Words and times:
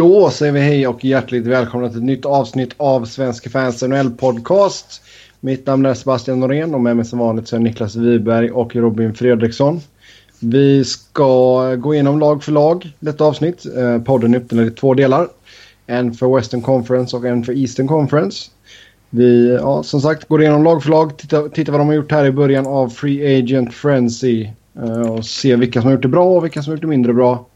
Då 0.00 0.30
säger 0.30 0.52
vi 0.52 0.60
hej 0.60 0.86
och 0.86 1.04
hjärtligt 1.04 1.46
välkomna 1.46 1.88
till 1.88 1.98
ett 1.98 2.04
nytt 2.04 2.26
avsnitt 2.26 2.74
av 2.76 3.04
Svenska 3.04 3.50
fans 3.50 3.82
NHL 3.82 4.10
podcast. 4.10 5.02
Mitt 5.40 5.66
namn 5.66 5.86
är 5.86 5.94
Sebastian 5.94 6.40
Norén 6.40 6.74
och 6.74 6.80
med 6.80 6.96
mig 6.96 7.04
som 7.04 7.18
vanligt 7.18 7.48
så 7.48 7.56
är 7.56 7.60
Niklas 7.60 7.96
Wiberg 7.96 8.50
och 8.50 8.76
Robin 8.76 9.14
Fredriksson. 9.14 9.80
Vi 10.38 10.84
ska 10.84 11.74
gå 11.74 11.94
igenom 11.94 12.18
lag 12.18 12.44
för 12.44 12.52
lag 12.52 12.90
detta 13.00 13.24
avsnitt. 13.24 13.66
Eh, 13.76 14.02
podden 14.02 14.34
är 14.34 14.38
uppdelad 14.38 14.66
i 14.66 14.70
två 14.70 14.94
delar. 14.94 15.28
En 15.86 16.14
för 16.14 16.36
Western 16.36 16.62
Conference 16.62 17.16
och 17.16 17.24
en 17.24 17.44
för 17.44 17.58
Eastern 17.58 17.88
Conference. 17.88 18.50
Vi, 19.10 19.58
ja, 19.60 19.82
som 19.82 20.00
sagt, 20.00 20.28
går 20.28 20.42
igenom 20.42 20.64
lag 20.64 20.82
för 20.82 20.90
lag, 20.90 21.16
tittar 21.18 21.48
titta 21.48 21.72
vad 21.72 21.80
de 21.80 21.86
har 21.86 21.94
gjort 21.94 22.12
här 22.12 22.24
i 22.24 22.32
början 22.32 22.66
av 22.66 22.88
Free 22.88 23.38
Agent 23.38 23.74
Frenzy. 23.74 24.48
Eh, 24.76 25.12
och 25.12 25.24
ser 25.24 25.56
vilka 25.56 25.80
som 25.80 25.86
har 25.86 25.92
gjort 25.92 26.02
det 26.02 26.08
bra 26.08 26.24
och 26.24 26.44
vilka 26.44 26.62
som 26.62 26.70
har 26.70 26.76
gjort 26.76 26.82
det 26.82 26.86
mindre 26.86 27.12
bra. 27.12 27.49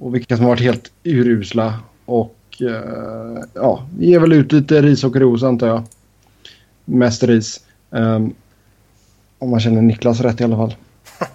Och 0.00 0.14
vilka 0.14 0.36
som 0.36 0.44
har 0.44 0.52
varit 0.52 0.62
helt 0.62 0.92
urusla. 1.04 1.74
Och 2.04 2.36
uh, 2.62 3.42
ja, 3.54 3.86
ger 3.98 4.20
väl 4.20 4.32
ut 4.32 4.52
lite 4.52 4.82
ris 4.82 5.04
och 5.04 5.16
ros 5.16 5.42
antar 5.42 5.66
jag. 5.66 5.82
Mest 6.84 7.22
ris. 7.22 7.60
Um, 7.90 8.34
om 9.38 9.50
man 9.50 9.60
känner 9.60 9.82
Niklas 9.82 10.20
rätt 10.20 10.40
i 10.40 10.44
alla 10.44 10.56
fall. 10.56 10.74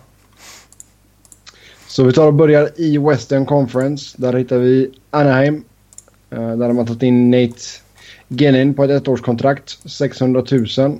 Så 1.87 2.03
vi 2.03 2.13
tar 2.13 2.27
och 2.27 2.33
börjar 2.33 2.69
i 2.75 2.97
Western 2.97 3.45
Conference. 3.45 4.15
Där 4.21 4.33
hittar 4.33 4.57
vi 4.57 4.91
Anaheim. 5.09 5.63
Uh, 6.33 6.57
där 6.57 6.65
har 6.65 6.73
man 6.73 6.85
tagit 6.85 7.03
in 7.03 7.31
Nate 7.31 7.59
Gennin 8.27 8.73
på 8.73 8.83
ett 8.83 9.07
ettårskontrakt. 9.07 9.89
600 9.89 10.43
000. 10.77 10.99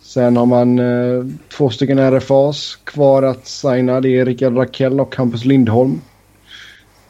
Sen 0.00 0.36
har 0.36 0.46
man 0.46 0.78
uh, 0.78 1.26
två 1.56 1.70
stycken 1.70 1.98
RFAs 1.98 2.78
kvar 2.84 3.22
att 3.22 3.46
signa. 3.46 4.00
Det 4.00 4.18
är 4.18 4.24
Rickard 4.24 4.56
Rakell 4.56 5.00
och 5.00 5.12
Campus 5.12 5.44
Lindholm. 5.44 6.00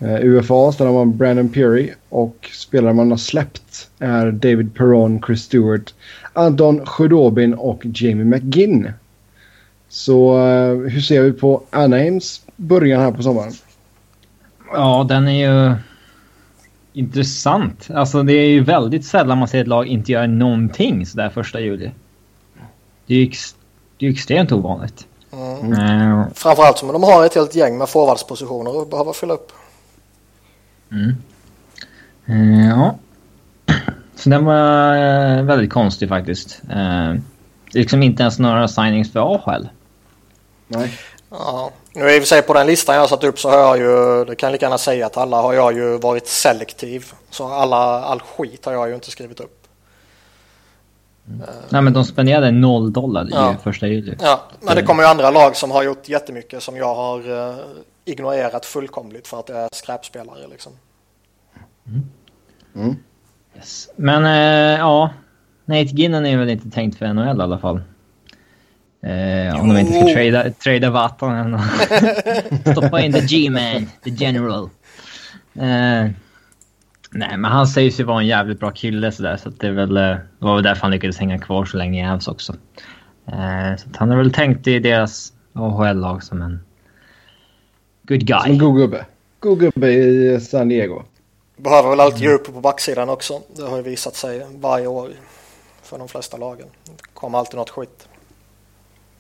Uh, 0.03 0.25
UFA 0.25 0.71
där 0.79 0.87
har 0.87 0.93
man 0.93 1.17
Brandon 1.17 1.49
Peary 1.49 1.91
och 2.09 2.51
spelare 2.53 2.93
man 2.95 3.11
har 3.11 3.19
släppt 3.19 3.89
är 3.99 4.31
David 4.31 4.75
Perron, 4.75 5.23
Chris 5.27 5.43
Stewart, 5.43 5.95
Anton 6.33 6.87
Khudobin 6.87 7.55
och 7.55 7.83
Jamie 7.85 8.25
McGinn. 8.25 8.93
Så 9.89 10.39
uh, 10.39 10.89
hur 10.89 11.01
ser 11.01 11.23
vi 11.23 11.33
på 11.33 11.63
Anaheims 11.71 12.43
början 12.57 13.01
här 13.01 13.13
på 13.13 13.23
sommaren? 13.23 13.53
Ja, 14.73 15.07
den 15.09 15.29
är 15.29 15.49
ju 15.49 15.75
intressant. 16.93 17.89
Alltså 17.95 18.23
det 18.23 18.33
är 18.33 18.49
ju 18.49 18.65
väldigt 18.65 19.05
sällan 19.05 19.39
man 19.39 19.49
ser 19.49 19.61
ett 19.61 19.67
lag 19.67 19.87
inte 19.87 20.13
göra 20.13 20.27
någonting 20.27 21.07
sådär 21.07 21.29
första 21.29 21.61
juli. 21.61 21.91
Det 23.07 23.15
är 23.15 23.19
ju 23.19 23.25
ex 23.25 23.55
det 23.99 24.07
är 24.07 24.11
extremt 24.11 24.53
ovanligt. 24.53 25.07
Mm. 25.33 25.73
Mm. 25.73 26.25
Framförallt 26.35 26.79
som 26.79 26.93
de 26.93 27.03
har 27.03 27.27
ett 27.27 27.35
helt 27.35 27.55
gäng 27.55 27.79
med 27.79 27.89
forwardspositioner 27.89 28.83
att 28.83 28.91
behöva 28.91 29.13
fylla 29.13 29.35
upp. 29.35 29.53
Mm. 30.93 31.17
Uh, 32.29 32.69
ja. 32.69 32.99
Så 34.15 34.31
den 34.31 34.45
var 34.45 34.95
uh, 34.95 35.45
väldigt 35.45 35.71
konstig 35.71 36.09
faktiskt. 36.09 36.63
Uh, 36.71 37.15
liksom 37.73 38.03
inte 38.03 38.23
ens 38.23 38.39
några 38.39 38.69
signings 38.69 39.13
för 39.13 39.35
AHL. 39.35 39.69
Nej. 40.69 40.99
Ja, 41.31 41.71
nu 41.95 42.11
i 42.11 42.19
och 42.19 42.23
för 42.23 42.27
sig 42.29 42.43
på 42.43 42.55
den 42.55 42.67
listan 42.67 42.95
jag 42.95 43.03
har 43.03 43.09
satt 43.09 43.25
upp 43.25 43.39
så 43.39 43.51
har 43.51 43.59
jag 43.59 43.79
ju, 43.79 44.25
det 44.25 44.35
kan 44.37 44.47
jag 44.47 44.53
lika 44.53 44.67
gärna 44.67 44.79
säga 44.79 45.07
att 45.07 45.17
alla 45.17 45.43
har 45.43 45.53
jag 45.53 45.75
ju 45.75 45.99
varit 45.99 46.27
selektiv. 46.27 47.13
Så 47.31 47.49
alla, 47.53 47.77
all 48.01 48.21
skit 48.21 48.65
har 48.65 48.73
jag 48.73 48.89
ju 48.89 48.95
inte 48.95 49.11
skrivit 49.11 49.41
upp. 49.41 49.67
Mm. 51.29 51.41
Nej 51.69 51.83
men 51.83 51.93
de 51.93 52.05
spenderade 52.05 52.51
noll 52.51 52.93
dollar 52.93 53.25
i 53.25 53.31
ja. 53.31 53.57
första 53.63 53.87
juli. 53.87 54.17
Ja, 54.21 54.43
men 54.61 54.77
det 54.77 54.83
kommer 54.83 55.03
ju 55.03 55.09
andra 55.09 55.31
lag 55.31 55.57
som 55.57 55.71
har 55.71 55.83
gjort 55.83 56.09
jättemycket 56.09 56.63
som 56.63 56.77
jag 56.77 56.95
har 56.95 57.31
uh, 57.31 57.57
ignorerat 58.11 58.67
fullkomligt 58.67 59.29
för 59.29 59.41
att 59.41 59.47
det 59.47 59.57
är 59.57 59.69
skräpspelare 59.73 60.49
liksom. 60.51 60.73
Mm. 61.87 62.03
Mm. 62.75 62.97
Yes. 63.57 63.89
Men 63.97 64.25
äh, 64.25 64.79
ja, 64.79 65.11
Nate 65.65 65.85
Ginnan 65.85 66.27
är 66.27 66.39
väl 66.39 66.49
inte 66.49 66.71
tänkt 66.71 66.99
för 66.99 67.13
NHL 67.13 67.39
i 67.39 67.43
alla 67.43 67.59
fall. 67.59 67.81
Eh, 69.03 69.61
om 69.61 69.69
de 69.69 69.79
inte 69.79 69.93
ska 69.93 70.15
trada, 70.15 70.51
trada 70.51 70.91
Vatanen 70.91 71.55
och 71.55 71.61
stoppa 72.73 73.01
in 73.01 73.13
the 73.13 73.21
G-man, 73.21 73.87
the 74.05 74.11
general. 74.11 74.65
Eh, 75.55 76.11
nej, 77.11 77.37
men 77.37 77.45
han 77.45 77.67
säger 77.67 77.91
sig 77.91 78.05
vara 78.05 78.21
en 78.21 78.27
jävligt 78.27 78.61
bra 78.61 78.71
kille 78.71 79.13
sådär, 79.13 79.37
så 79.37 79.51
det, 79.51 79.67
är 79.67 79.73
väl, 79.73 79.97
eh, 79.97 80.03
det 80.03 80.25
var 80.39 80.55
väl 80.55 80.65
därför 80.65 80.83
han 80.83 80.91
lyckades 80.91 81.19
hänga 81.19 81.39
kvar 81.39 81.65
så 81.65 81.77
länge 81.77 82.07
i 82.07 82.11
Avs 82.11 82.29
också. 82.29 82.55
Eh, 83.27 83.77
så 83.77 83.89
han 83.97 84.11
har 84.11 84.17
väl 84.17 84.33
tänkt 84.33 84.67
i 84.67 84.79
deras 84.79 85.33
AHL-lag 85.53 86.23
som 86.23 86.43
en 86.43 86.61
good 88.11 88.27
guy. 88.27 88.43
Som 88.43 88.51
en 88.51 88.59
god 88.59 88.77
gubbe. 88.77 89.07
God 89.41 89.59
gubbe 89.59 89.93
i 89.93 90.41
San 90.41 90.69
Diego. 90.69 91.03
Behöver 91.57 91.91
väl 91.91 92.01
alltid 92.01 92.23
ge 92.23 92.33
upp 92.33 92.55
på 92.55 92.61
backsidan 92.61 93.09
också. 93.09 93.41
Det 93.57 93.63
har 93.63 93.77
ju 93.77 93.83
visat 93.83 94.17
sig 94.17 94.47
varje 94.55 94.87
år 94.87 95.11
för 95.83 95.99
de 95.99 96.09
flesta 96.09 96.37
lagen. 96.37 96.67
Det 96.85 96.93
kommer 97.15 97.39
alltid 97.39 97.57
något 97.57 97.71
skit. 97.71 98.09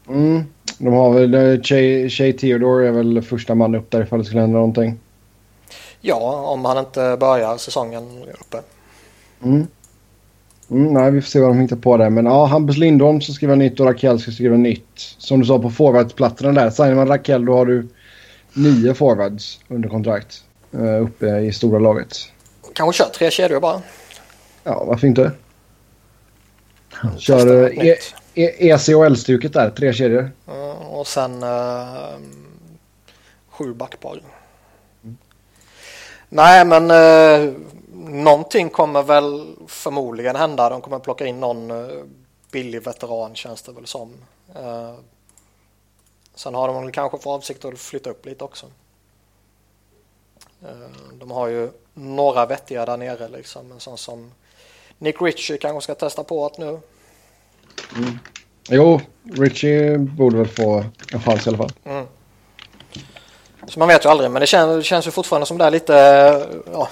Mm. 0.09 0.45
De 0.79 0.93
har 0.93 1.13
väl, 1.13 1.35
eh, 1.35 2.09
Shay 2.09 2.33
Theodore 2.33 2.89
är 2.89 2.93
väl 2.93 3.23
första 3.23 3.55
man 3.55 3.75
upp 3.75 3.91
där 3.91 4.03
ifall 4.03 4.19
det 4.19 4.25
skulle 4.25 4.41
hända 4.41 4.59
någonting. 4.59 4.99
Ja, 6.01 6.45
om 6.47 6.65
han 6.65 6.79
inte 6.79 7.17
börjar 7.21 7.57
säsongen 7.57 8.25
uppe. 8.41 8.63
Mm. 9.45 9.67
Mm, 10.71 10.95
nej, 10.95 11.11
vi 11.11 11.21
får 11.21 11.29
se 11.29 11.41
vad 11.41 11.51
de 11.51 11.61
hittar 11.61 11.77
på 11.77 11.97
där. 11.97 12.11
Men 12.11 12.27
ja, 12.27 12.45
Hampus 12.47 12.77
Lindholm 12.77 13.21
ska 13.21 13.33
skriva 13.33 13.55
nytt 13.55 13.81
och 13.81 13.87
Rakell 13.87 14.21
ska 14.21 14.31
skriva 14.31 14.57
nytt. 14.57 15.15
Som 15.19 15.41
du 15.41 15.47
sa 15.47 15.59
på 15.59 15.71
forwardsplatserna 15.71 16.53
där. 16.53 16.71
Signar 16.71 16.95
man 16.95 17.09
Rakell 17.09 17.45
då 17.45 17.55
har 17.55 17.67
du 17.67 17.89
nio 18.55 18.95
forwards 18.95 19.61
under 19.69 19.89
kontrakt. 19.89 20.45
Uh, 20.75 21.03
uppe 21.03 21.27
i 21.27 21.53
stora 21.53 21.79
laget. 21.79 22.17
Kanske 22.75 23.05
kör 23.05 23.11
tre 23.11 23.31
kedjor 23.31 23.61
bara. 23.61 23.83
Ja, 24.65 24.85
varför 24.85 25.07
inte? 25.07 25.33
Kör 27.19 27.73
e 27.79 27.97
ECHL-stuket 28.35 29.53
där, 29.53 29.71
tre 29.71 29.93
kedjor. 29.93 30.31
Uh, 30.49 30.95
och 30.95 31.07
sen 31.07 31.43
uh, 31.43 32.19
sju 33.49 33.75
backpar. 33.75 34.23
Mm. 35.05 35.17
Nej, 36.29 36.65
men 36.65 36.91
uh, 36.91 37.53
någonting 38.11 38.69
kommer 38.69 39.03
väl 39.03 39.55
förmodligen 39.67 40.37
hända. 40.37 40.71
De 40.71 40.81
kommer 40.81 40.99
plocka 40.99 41.27
in 41.27 41.41
någon 41.41 41.71
uh, 41.71 42.05
billig 42.53 42.83
veteran 42.83 43.35
känns 43.35 43.63
det 43.63 43.73
väl 43.73 43.87
som. 43.87 44.13
Uh, 44.57 44.95
sen 46.41 46.55
har 46.55 46.69
de 46.69 46.93
kanske 46.93 47.19
för 47.19 47.31
avsikt 47.31 47.65
att 47.65 47.79
flytta 47.79 48.11
upp 48.11 48.27
lite 48.27 48.45
också. 48.45 48.67
Uh, 50.63 50.71
de 51.13 51.31
har 51.31 51.49
ju 51.49 51.71
några 51.95 52.47
vettiga 52.47 52.87
där 52.87 52.97
nere 52.97 53.29
liksom. 53.29 53.73
En 53.73 53.81
sån 53.81 53.99
som 53.99 54.33
Nick 54.99 55.23
Ritchie 55.23 55.59
kanske 55.59 55.81
ska 55.81 55.95
testa 55.95 56.25
på 56.25 56.47
att 56.47 56.59
nu. 56.59 56.81
Mm. 57.97 58.19
Jo, 58.69 59.01
Ritchie 59.23 59.99
borde 59.99 60.37
väl 60.37 60.49
få 60.49 60.85
en 61.13 61.23
chans 61.23 61.47
i 61.47 61.49
alla 61.49 61.59
fall. 61.59 61.73
Mm. 61.85 62.07
Så 63.69 63.79
man 63.79 63.89
vet 63.89 64.05
ju 64.05 64.09
aldrig, 64.09 64.31
men 64.31 64.41
det 64.41 64.47
känns, 64.47 64.77
det 64.77 64.83
känns 64.83 65.07
ju 65.07 65.11
fortfarande 65.11 65.47
som 65.47 65.59
det 65.59 65.65
är 65.65 65.71
lite... 65.71 65.93
Ja. 66.73 66.89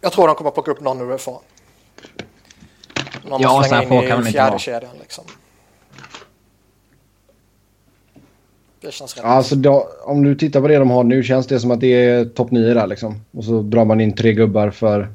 Jag 0.00 0.12
tror 0.12 0.26
de 0.26 0.36
kommer 0.36 0.50
plocka 0.50 0.70
upp 0.70 0.80
någon 0.80 1.12
UFA. 1.12 1.38
Någon 3.24 3.40
ja, 3.40 3.62
slänga 3.62 3.82
in 3.82 4.04
i 4.04 4.08
kan 4.08 4.24
fjärde 4.24 4.58
kedjan 4.58 4.96
liksom. 5.00 5.24
Det 8.80 8.92
känns 8.92 9.16
rätt. 9.16 9.24
Alltså 9.24 9.54
då, 9.54 9.88
om 10.04 10.24
du 10.24 10.34
tittar 10.34 10.60
på 10.60 10.68
det 10.68 10.78
de 10.78 10.90
har 10.90 11.04
nu 11.04 11.22
känns 11.22 11.46
det 11.46 11.60
som 11.60 11.70
att 11.70 11.80
det 11.80 11.86
är 11.86 12.24
topp 12.24 12.50
9 12.50 12.74
där 12.74 12.86
liksom. 12.86 13.20
Och 13.30 13.44
så 13.44 13.62
drar 13.62 13.84
man 13.84 14.00
in 14.00 14.14
tre 14.16 14.32
gubbar 14.32 14.70
för 14.70 15.08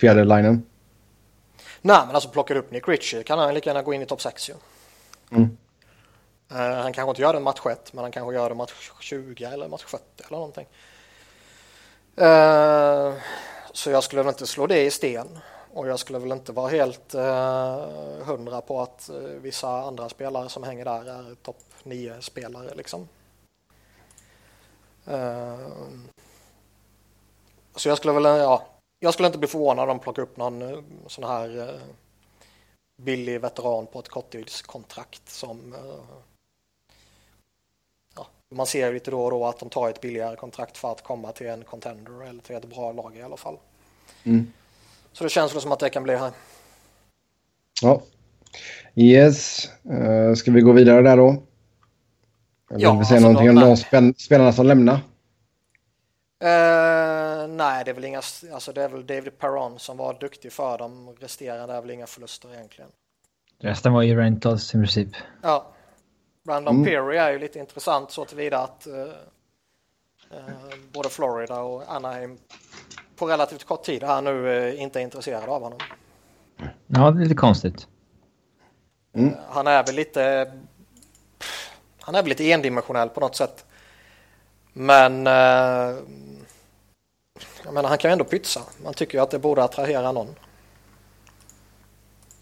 fjärde 0.00 0.24
linen. 0.24 0.62
Nej, 1.80 1.98
men 2.06 2.14
alltså 2.14 2.28
plockar 2.28 2.56
upp 2.56 2.70
Nick 2.70 2.88
Ritchie 2.88 3.22
kan 3.22 3.38
han 3.38 3.54
lika 3.54 3.70
gärna 3.70 3.82
gå 3.82 3.94
in 3.94 4.02
i 4.02 4.06
topp 4.06 4.22
6 4.22 4.48
ju. 4.48 4.54
Mm. 5.30 5.42
Uh, 6.52 6.58
han 6.58 6.92
kanske 6.92 7.10
inte 7.10 7.22
gör 7.22 7.32
det 7.32 7.40
match 7.40 7.60
1, 7.70 7.92
men 7.92 8.04
han 8.04 8.12
kanske 8.12 8.34
gör 8.34 8.48
det 8.48 8.54
match 8.54 8.90
20 9.00 9.44
eller 9.44 9.68
match 9.68 9.84
70 9.84 10.04
eller 10.26 10.36
någonting. 10.36 10.66
Uh, 12.20 13.14
så 13.72 13.90
jag 13.90 14.04
skulle 14.04 14.22
väl 14.22 14.28
inte 14.28 14.46
slå 14.46 14.66
det 14.66 14.84
i 14.84 14.90
sten. 14.90 15.38
Och 15.72 15.88
jag 15.88 15.98
skulle 15.98 16.18
väl 16.18 16.32
inte 16.32 16.52
vara 16.52 16.68
helt 16.68 17.14
uh, 17.14 18.24
hundra 18.24 18.60
på 18.60 18.80
att 18.80 19.10
uh, 19.12 19.40
vissa 19.40 19.68
andra 19.68 20.08
spelare 20.08 20.48
som 20.48 20.62
hänger 20.62 20.84
där 20.84 21.10
är 21.10 21.34
topp 21.34 21.56
9 21.84 22.20
spelare 22.20 22.74
liksom. 22.74 23.08
Uh, 25.08 25.68
så 27.76 27.88
jag 27.88 27.98
skulle 27.98 28.12
väl, 28.12 28.24
ja, 28.24 28.66
jag 29.00 29.14
skulle 29.14 29.26
inte 29.26 29.38
bli 29.38 29.48
förvånad 29.48 29.82
om 29.82 29.88
de 29.88 30.02
plockar 30.02 30.22
upp 30.22 30.36
någon 30.36 30.62
uh, 30.62 30.80
sån 31.06 31.24
här 31.24 31.58
uh, 31.58 31.80
billig 33.02 33.40
veteran 33.40 33.86
på 33.86 33.98
ett 33.98 34.08
korttidskontrakt 34.08 35.28
som 35.28 35.74
ja, 38.16 38.26
man 38.54 38.66
ser 38.66 38.92
lite 38.92 39.10
då 39.10 39.24
och 39.24 39.30
då 39.30 39.46
att 39.46 39.58
de 39.58 39.68
tar 39.68 39.88
ett 39.88 40.00
billigare 40.00 40.36
kontrakt 40.36 40.76
för 40.76 40.92
att 40.92 41.02
komma 41.02 41.32
till 41.32 41.46
en 41.46 41.64
contender 41.64 42.28
eller 42.28 42.42
till 42.42 42.56
ett 42.56 42.70
bra 42.70 42.92
lag 42.92 43.16
i 43.16 43.22
alla 43.22 43.36
fall. 43.36 43.56
Mm. 44.24 44.52
Så 45.12 45.24
det 45.24 45.30
känns 45.30 45.54
väl 45.54 45.62
som 45.62 45.72
att 45.72 45.78
det 45.78 45.90
kan 45.90 46.02
bli 46.02 46.16
här. 46.16 46.32
Ja. 47.82 48.02
Yes. 48.94 49.68
Uh, 49.90 50.34
ska 50.34 50.50
vi 50.50 50.60
gå 50.60 50.72
vidare 50.72 51.02
där 51.02 51.16
då? 51.16 51.42
Eller 52.74 52.84
ja, 52.84 52.90
vill 52.90 52.98
vi 52.98 53.04
säga 53.04 53.16
alltså 53.16 53.28
någonting 53.28 53.50
om 53.50 53.68
de 53.68 53.76
spel 53.76 54.14
spelarna 54.18 54.52
som 54.52 54.66
lämnar? 54.66 54.94
Uh, 54.94 55.00
nej, 57.48 57.84
det 57.84 57.90
är 57.90 57.92
väl 57.92 58.04
inga, 58.04 58.22
alltså 58.52 58.72
det 58.72 58.82
är 58.82 58.88
väl 58.88 59.06
David 59.06 59.38
Perron 59.38 59.78
som 59.78 59.96
var 59.96 60.14
duktig 60.20 60.52
för 60.52 60.78
dem. 60.78 61.16
Resterande 61.20 61.74
är 61.74 61.80
väl 61.80 61.90
inga 61.90 62.06
förluster 62.06 62.54
egentligen. 62.54 62.90
Resten 63.60 63.92
var 63.92 64.02
ju 64.02 64.16
rentals 64.16 64.74
i 64.74 64.78
princip. 64.78 65.08
Ja. 65.42 65.72
Brandon 66.44 66.74
mm. 66.74 66.84
Perry 66.84 67.16
är 67.16 67.32
ju 67.32 67.38
lite 67.38 67.58
intressant 67.58 68.10
så 68.10 68.24
tillvida 68.24 68.58
att 68.58 68.86
uh, 68.86 68.94
uh, 68.94 69.10
både 70.92 71.08
Florida 71.08 71.60
och 71.60 71.82
Anaheim 71.88 72.38
på 73.16 73.26
relativt 73.26 73.64
kort 73.64 73.82
tid 73.84 74.02
här 74.02 74.22
nu 74.22 74.76
inte 74.76 75.00
är 75.00 75.02
intresserade 75.02 75.46
av 75.46 75.62
honom. 75.62 75.78
Ja, 76.86 77.10
det 77.10 77.20
är 77.20 77.22
lite 77.22 77.34
konstigt. 77.34 77.88
Mm. 79.14 79.34
Han 79.48 79.66
är 79.66 79.86
väl 79.86 79.94
lite 79.94 80.52
han 82.04 82.14
är 82.14 82.22
väl 82.22 82.28
lite 82.28 82.50
endimensionell 82.52 83.08
på 83.08 83.20
något 83.20 83.36
sätt. 83.36 83.64
Men 84.72 85.26
eh, 85.26 85.96
jag 87.64 87.74
menar, 87.74 87.88
han 87.88 87.98
kan 87.98 88.10
ju 88.10 88.12
ändå 88.12 88.24
pytsa. 88.24 88.60
Man 88.84 88.94
tycker 88.94 89.18
ju 89.18 89.22
att 89.22 89.30
det 89.30 89.38
borde 89.38 89.64
attrahera 89.64 90.12
någon. 90.12 90.28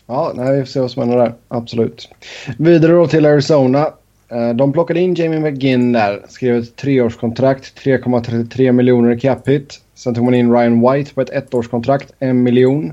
Ja, 0.07 0.33
nej, 0.35 0.57
vi 0.57 0.61
får 0.61 0.67
se 0.67 0.81
vad 0.81 0.91
som 0.91 1.03
händer 1.03 1.19
där. 1.19 1.35
Absolut. 1.49 2.09
Vidare 2.59 2.93
då 2.93 3.07
till 3.07 3.27
Arizona. 3.27 3.93
Eh, 4.29 4.51
de 4.55 4.73
plockade 4.73 5.01
in 5.01 5.15
Jamie 5.15 5.41
McGinn 5.41 5.93
där. 5.93 6.25
Skrev 6.29 6.57
ett 6.57 6.77
treårskontrakt, 6.77 7.79
3,33 7.85 8.73
miljoner 8.73 9.11
i 9.11 9.21
cap 9.21 9.49
hit. 9.49 9.81
Sen 9.95 10.15
tog 10.15 10.25
man 10.25 10.35
in 10.35 10.53
Ryan 10.53 10.81
White 10.81 11.15
på 11.15 11.21
ett 11.21 11.31
ettårskontrakt, 11.31 12.13
en 12.19 12.43
miljon. 12.43 12.93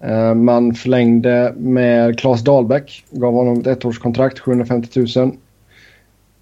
Eh, 0.00 0.34
man 0.34 0.74
förlängde 0.74 1.54
med 1.56 2.18
Claes 2.18 2.44
Dahlbäck. 2.44 3.04
Gav 3.10 3.32
honom 3.32 3.60
ett 3.60 3.66
ettårskontrakt, 3.66 4.38
750 4.38 5.00
000. 5.16 5.36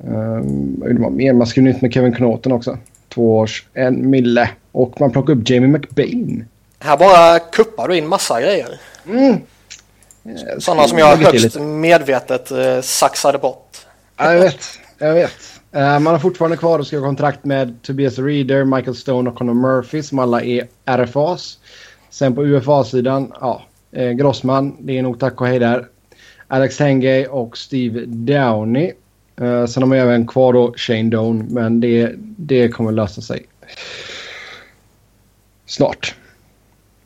Um, 0.05 1.17
mer? 1.17 1.32
Man 1.32 1.47
skrev 1.47 1.64
nytt 1.64 1.82
med 1.82 1.93
Kevin 1.93 2.12
Knoten 2.12 2.52
också. 2.52 2.79
Två 3.08 3.38
års, 3.38 3.67
en 3.75 4.11
mille. 4.11 4.50
Och 4.73 5.00
man 5.00 5.11
plockade 5.12 5.41
upp 5.41 5.50
Jamie 5.50 5.69
McBain. 5.69 6.44
Här 6.79 6.97
bara 6.97 7.38
kuppar 7.38 7.88
du 7.88 7.97
in 7.97 8.08
massa 8.08 8.41
grejer. 8.41 8.81
Mm. 9.06 9.37
Sådana 10.58 10.88
som 10.88 10.99
jag 10.99 11.17
högst 11.17 11.61
medvetet 11.61 12.50
eh, 12.50 12.81
saxade 12.81 13.38
bort. 13.38 13.76
Ja, 14.17 14.35
jag 14.35 14.41
vet. 14.41 14.58
Jag 14.99 15.14
vet. 15.14 15.61
Uh, 15.76 15.81
man 15.81 16.06
har 16.06 16.19
fortfarande 16.19 16.56
kvar 16.56 16.79
och 16.79 16.87
ska 16.87 17.00
kontrakt 17.00 17.44
med 17.44 17.82
Tobias 17.82 18.19
Reader, 18.19 18.64
Michael 18.64 18.97
Stone 18.97 19.31
och 19.31 19.37
Conor 19.37 19.55
Murphy 19.55 20.02
som 20.02 20.19
alla 20.19 20.43
är 20.43 20.67
RFAs. 20.85 21.58
Sen 22.11 22.35
på 22.35 22.44
UFA-sidan, 22.44 23.32
ja, 23.41 23.62
eh, 23.93 24.11
Grossman, 24.11 24.76
det 24.81 24.99
är 24.99 25.02
nog 25.02 25.20
tack 25.20 25.41
och 25.41 25.47
hej 25.47 25.58
där. 25.58 25.87
Alex 26.49 26.79
Henge 26.79 27.26
och 27.26 27.58
Steve 27.58 28.05
Downey. 28.06 28.93
Uh, 29.40 29.66
sen 29.66 29.82
har 29.82 29.88
man 29.88 29.98
även 29.98 30.26
kvar 30.26 30.52
då 30.52 30.72
Shane 30.76 31.10
Doan, 31.10 31.46
men 31.50 31.81
det, 31.81 32.12
det 32.19 32.69
kommer 32.69 32.92
lösa 32.92 33.20
sig 33.20 33.46
snart. 35.66 36.14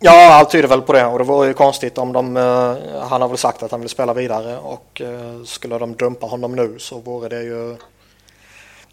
Ja, 0.00 0.34
allt 0.34 0.50
tyder 0.50 0.68
väl 0.68 0.80
på 0.80 0.92
det 0.92 1.04
och 1.04 1.18
det 1.18 1.24
vore 1.24 1.48
ju 1.48 1.54
konstigt 1.54 1.98
om 1.98 2.12
de, 2.12 2.36
uh, 2.36 2.76
han 3.00 3.22
har 3.22 3.28
väl 3.28 3.38
sagt 3.38 3.62
att 3.62 3.70
han 3.70 3.80
vill 3.80 3.88
spela 3.88 4.14
vidare 4.14 4.58
och 4.58 5.02
uh, 5.04 5.44
skulle 5.44 5.78
de 5.78 5.94
dumpa 5.94 6.26
honom 6.26 6.56
nu 6.56 6.74
så 6.78 6.98
vore 6.98 7.28
det 7.28 7.42
ju 7.42 7.76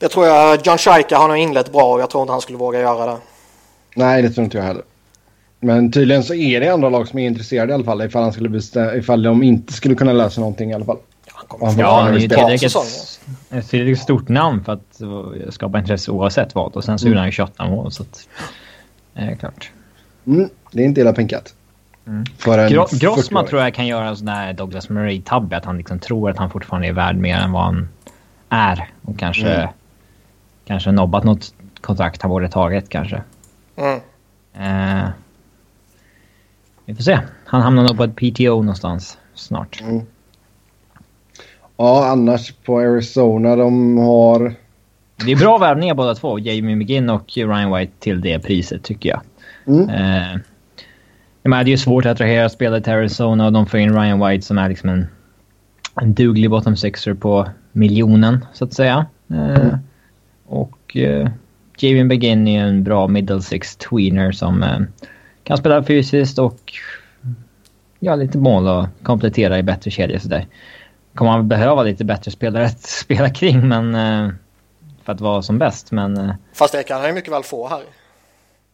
det 0.01 0.09
tror 0.09 0.25
jag, 0.25 0.59
John 0.63 0.77
Shaika 0.77 1.17
har 1.17 1.27
nog 1.27 1.37
inlett 1.37 1.71
bra 1.71 1.93
och 1.93 2.01
jag 2.01 2.09
tror 2.09 2.21
inte 2.21 2.31
han 2.31 2.41
skulle 2.41 2.57
våga 2.57 2.79
göra 2.79 3.05
det. 3.05 3.17
Nej, 3.95 4.21
det 4.21 4.29
tror 4.29 4.43
inte 4.43 4.57
jag 4.57 4.65
heller. 4.65 4.83
Men 5.59 5.91
tydligen 5.91 6.23
så 6.23 6.33
är 6.33 6.59
det 6.59 6.69
andra 6.69 6.89
lag 6.89 7.07
som 7.07 7.19
är 7.19 7.27
intresserade 7.27 7.71
i 7.71 7.73
alla 7.73 7.83
fall 7.83 8.01
ifall, 8.01 8.23
han 8.23 8.33
skulle 8.33 8.49
bestämma, 8.49 8.95
ifall 8.95 9.23
de 9.23 9.43
inte 9.43 9.73
skulle 9.73 9.95
kunna 9.95 10.13
lösa 10.13 10.41
någonting 10.41 10.71
i 10.71 10.73
alla 10.73 10.85
fall. 10.85 10.97
Ja, 11.59 12.01
han 12.01 12.13
är 12.13 12.19
ju 12.19 12.27
tillräckligt, 12.27 12.75
ett 13.49 13.69
tillräckligt 13.69 13.99
stort 13.99 14.29
namn 14.29 14.63
för 14.63 14.73
att 14.73 15.01
skapa 15.53 15.79
intresse 15.79 16.11
oavsett 16.11 16.55
vad. 16.55 16.75
Och 16.75 16.83
sen 16.83 16.99
så 16.99 17.07
gjorde 17.07 17.19
han 17.19 17.27
ju 17.27 17.31
28 17.31 17.67
mål. 17.67 17.91
Så 17.91 18.03
att, 18.03 18.27
eh, 19.15 19.37
klart. 19.37 19.71
Mm, 20.27 20.49
det 20.71 20.81
är 20.81 20.85
inte 20.85 21.01
illa 21.01 21.13
pinkat. 21.13 21.53
Mm. 22.07 22.23
Gro 22.69 22.85
Grossman 22.91 23.45
tror 23.45 23.61
jag 23.61 23.73
kan 23.73 23.87
göra 23.87 24.07
en 24.07 24.17
sån 24.17 24.25
där 24.25 24.53
Douglas 24.53 24.89
Murray-tabbe. 24.89 25.57
Att 25.57 25.65
han 25.65 25.77
liksom 25.77 25.99
tror 25.99 26.29
att 26.29 26.37
han 26.37 26.49
fortfarande 26.49 26.87
är 26.87 26.93
värd 26.93 27.15
mer 27.15 27.37
än 27.37 27.51
vad 27.51 27.63
han 27.63 27.89
är. 28.49 28.89
Och 29.01 29.19
kanske, 29.19 29.53
mm. 29.53 29.69
kanske 30.65 30.91
nobbat 30.91 31.23
något 31.23 31.53
kontrakt 31.81 32.21
han 32.21 32.29
borde 32.31 32.49
tagit 32.49 32.89
kanske. 32.89 33.23
Mm. 33.75 33.99
Eh, 34.53 35.09
vi 36.85 36.95
får 36.95 37.03
se. 37.03 37.19
Han 37.45 37.61
hamnar 37.61 37.83
nog 37.83 37.97
på 37.97 38.03
ett 38.03 38.15
PTO 38.15 38.61
någonstans 38.61 39.17
snart. 39.33 39.81
Mm. 39.81 40.05
Ja, 41.81 42.07
annars 42.07 42.51
på 42.51 42.79
Arizona 42.79 43.55
de 43.55 43.97
har... 43.97 44.53
Det 45.25 45.31
är 45.31 45.35
bra 45.35 45.57
värvningar 45.57 45.95
båda 45.95 46.15
två. 46.15 46.39
Jamie 46.39 46.75
McGinn 46.75 47.09
och 47.09 47.31
Ryan 47.35 47.73
White 47.73 47.91
till 47.99 48.21
det 48.21 48.39
priset 48.39 48.83
tycker 48.83 49.09
jag. 49.09 49.21
Mm. 49.67 49.89
Eh, 49.89 50.39
det 51.43 51.49
är 51.49 51.65
ju 51.65 51.77
svårt 51.77 52.05
att 52.05 52.11
attrahera 52.11 52.49
spelare 52.49 52.81
till 52.81 52.93
Arizona 52.93 53.45
och 53.45 53.53
de 53.53 53.65
får 53.65 53.79
in 53.79 53.93
Ryan 53.93 54.27
White 54.27 54.45
som 54.45 54.57
är 54.57 54.69
liksom 54.69 54.89
en, 54.89 55.07
en 56.01 56.13
duglig 56.13 56.49
bottom 56.49 56.75
sixer 56.75 57.13
på 57.13 57.47
miljonen 57.71 58.45
så 58.53 58.65
att 58.65 58.73
säga. 58.73 59.05
Eh, 59.29 59.59
mm. 59.59 59.77
Och 60.45 60.97
eh, 60.97 61.29
Jamie 61.77 62.03
McGinn 62.03 62.47
är 62.47 62.63
en 62.63 62.83
bra 62.83 63.07
middle 63.07 63.41
six 63.41 63.75
tweener 63.75 64.31
som 64.31 64.63
eh, 64.63 64.79
kan 65.43 65.57
spela 65.57 65.83
fysiskt 65.83 66.39
och 66.39 66.59
ja, 67.99 68.15
lite 68.15 68.37
mål 68.37 68.67
och 68.67 68.87
komplettera 69.03 69.59
i 69.59 69.63
bättre 69.63 69.91
kedja 69.91 70.19
sådär 70.19 70.45
kommer 71.15 71.31
man 71.31 71.47
behöva 71.47 71.83
lite 71.83 72.05
bättre 72.05 72.31
spelare 72.31 72.65
att 72.65 72.81
spela 73.03 73.29
kring 73.29 73.67
men, 73.67 73.95
eh, 73.95 74.33
för 75.03 75.13
att 75.13 75.21
vara 75.21 75.41
som 75.41 75.57
bäst. 75.59 75.91
Men, 75.91 76.17
eh, 76.17 76.35
Fast 76.53 76.73
det 76.73 76.83
kan 76.83 76.99
han 76.99 77.09
ju 77.09 77.15
mycket 77.15 77.33
väl 77.33 77.43
få 77.43 77.67
här. 77.67 77.81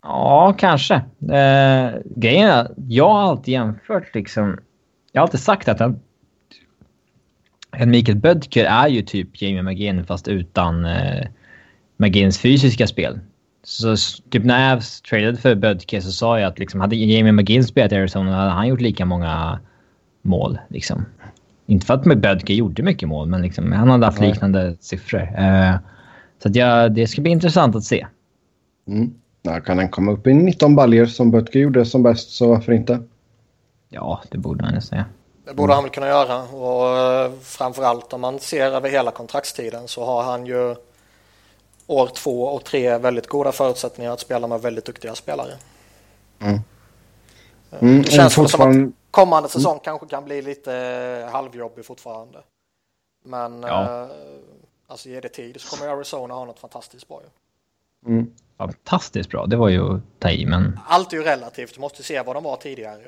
Ja, 0.03 0.55
kanske. 0.57 0.95
Eh, 1.31 1.91
grejen 2.15 2.49
är, 2.49 2.71
jag 2.87 3.09
har 3.09 3.21
alltid 3.21 3.51
jämfört 3.51 4.15
liksom... 4.15 4.59
Jag 5.11 5.21
har 5.21 5.23
alltid 5.23 5.39
sagt 5.39 5.67
att 5.67 5.79
han, 5.79 5.99
en 7.71 7.89
Mikael 7.89 8.17
Bödker 8.17 8.65
är 8.65 8.87
ju 8.87 9.01
typ 9.01 9.41
Jamie 9.41 9.61
McGinn 9.61 10.05
fast 10.05 10.27
utan 10.27 10.85
eh, 10.85 11.27
McGinns 11.97 12.39
fysiska 12.39 12.87
spel. 12.87 13.19
Så 13.63 13.95
typ 14.29 14.43
när 14.43 14.69
jag 14.69 14.81
tradade 15.09 15.37
för 15.37 15.55
Bödker 15.55 16.01
så 16.01 16.11
sa 16.11 16.39
jag 16.39 16.47
att 16.47 16.59
liksom, 16.59 16.81
hade 16.81 16.95
Jamie 16.95 17.31
McGinn 17.31 17.63
spelat 17.63 17.91
i 17.91 17.95
Arizona 17.95 18.35
hade 18.35 18.51
han 18.51 18.67
gjort 18.67 18.81
lika 18.81 19.05
många 19.05 19.59
mål. 20.21 20.57
Liksom. 20.69 21.05
Inte 21.69 21.85
för 21.85 21.93
att 21.93 22.03
Bödke 22.03 22.53
gjorde 22.53 22.83
mycket 22.83 23.09
mål, 23.09 23.27
men 23.27 23.41
liksom, 23.41 23.71
han 23.71 23.89
hade 23.89 24.05
haft 24.05 24.19
liknande 24.19 24.63
Nej. 24.63 24.77
siffror. 24.79 25.21
Uh, 25.21 25.75
så 26.43 26.49
att 26.49 26.55
ja, 26.55 26.89
det 26.89 27.07
ska 27.07 27.21
bli 27.21 27.31
intressant 27.31 27.75
att 27.75 27.83
se. 27.83 28.07
Mm. 28.87 29.13
Ja, 29.41 29.59
kan 29.59 29.77
han 29.77 29.89
komma 29.89 30.11
upp 30.11 30.27
i 30.27 30.33
19 30.33 30.75
baljer 30.75 31.05
som 31.05 31.31
Bödke 31.31 31.59
gjorde 31.59 31.85
som 31.85 32.03
bäst, 32.03 32.29
så 32.29 32.47
varför 32.47 32.71
inte? 32.71 32.99
Ja, 33.89 34.21
det 34.31 34.37
borde 34.37 34.65
han 34.65 34.75
ju 34.75 34.81
säga. 34.81 35.05
Det 35.45 35.53
borde 35.53 35.73
han 35.73 35.83
väl 35.83 35.91
kunna 35.91 36.07
göra 36.07 36.41
och 36.43 37.29
uh, 37.29 37.39
framförallt 37.41 38.13
om 38.13 38.21
man 38.21 38.39
ser 38.39 38.71
över 38.71 38.89
hela 38.89 39.11
kontraktstiden 39.11 39.87
så 39.87 40.05
har 40.05 40.23
han 40.23 40.45
ju 40.45 40.75
år 41.87 42.07
två 42.07 42.43
och 42.43 42.63
tre 42.63 42.97
väldigt 42.97 43.27
goda 43.27 43.51
förutsättningar 43.51 44.11
att 44.11 44.19
spela 44.19 44.47
med 44.47 44.61
väldigt 44.61 44.85
duktiga 44.85 45.15
spelare. 45.15 45.51
Mm. 46.39 46.59
Mm, 47.79 48.01
det 48.01 48.11
känns 48.11 48.35
fortfarande... 48.35 48.79
som 48.79 48.87
att 48.87 48.93
kommande 49.17 49.49
säsong 49.49 49.71
mm. 49.71 49.83
kanske 49.83 50.07
kan 50.07 50.25
bli 50.25 50.41
lite 50.41 50.75
eh, 51.25 51.31
halvjobbig 51.31 51.85
fortfarande. 51.85 52.39
Men 53.23 53.61
ja. 53.61 54.03
eh, 54.03 54.09
alltså 54.87 55.09
ge 55.09 55.19
det 55.19 55.29
tid 55.29 55.61
så 55.61 55.75
kommer 55.75 55.91
Arizona 55.91 56.33
ha 56.33 56.45
något 56.45 56.59
fantastiskt 56.59 57.07
bra. 57.07 57.21
Mm. 58.05 58.31
Fantastiskt 58.57 59.29
bra, 59.29 59.45
det 59.45 59.55
var 59.55 59.69
ju 59.69 59.95
att 59.95 60.01
ta 60.19 60.29
i 60.29 60.45
men... 60.45 60.79
Allt 60.87 61.13
är 61.13 61.17
ju 61.17 61.23
relativt, 61.23 61.73
du 61.73 61.81
måste 61.81 62.03
se 62.03 62.21
vad 62.21 62.35
de 62.35 62.43
var 62.43 62.55
tidigare. 62.55 63.01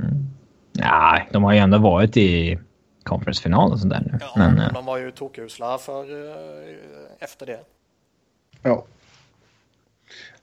Mm. 0.00 0.26
Nej, 0.72 1.28
de 1.32 1.44
har 1.44 1.52
ju 1.52 1.58
ändå 1.58 1.78
varit 1.78 2.16
i 2.16 2.58
conference-final 3.02 3.72
och 3.72 3.78
sånt 3.80 3.92
där 3.92 4.00
nu. 4.00 4.18
Ja, 4.20 4.32
men, 4.36 4.54
men 4.54 4.66
eh, 4.66 4.72
de 4.72 4.84
var 4.84 4.98
ju 4.98 5.10
tokusla 5.10 5.78
för 5.78 6.28
eh, 6.30 6.76
efter 7.18 7.46
det. 7.46 7.60
Ja. 8.62 8.84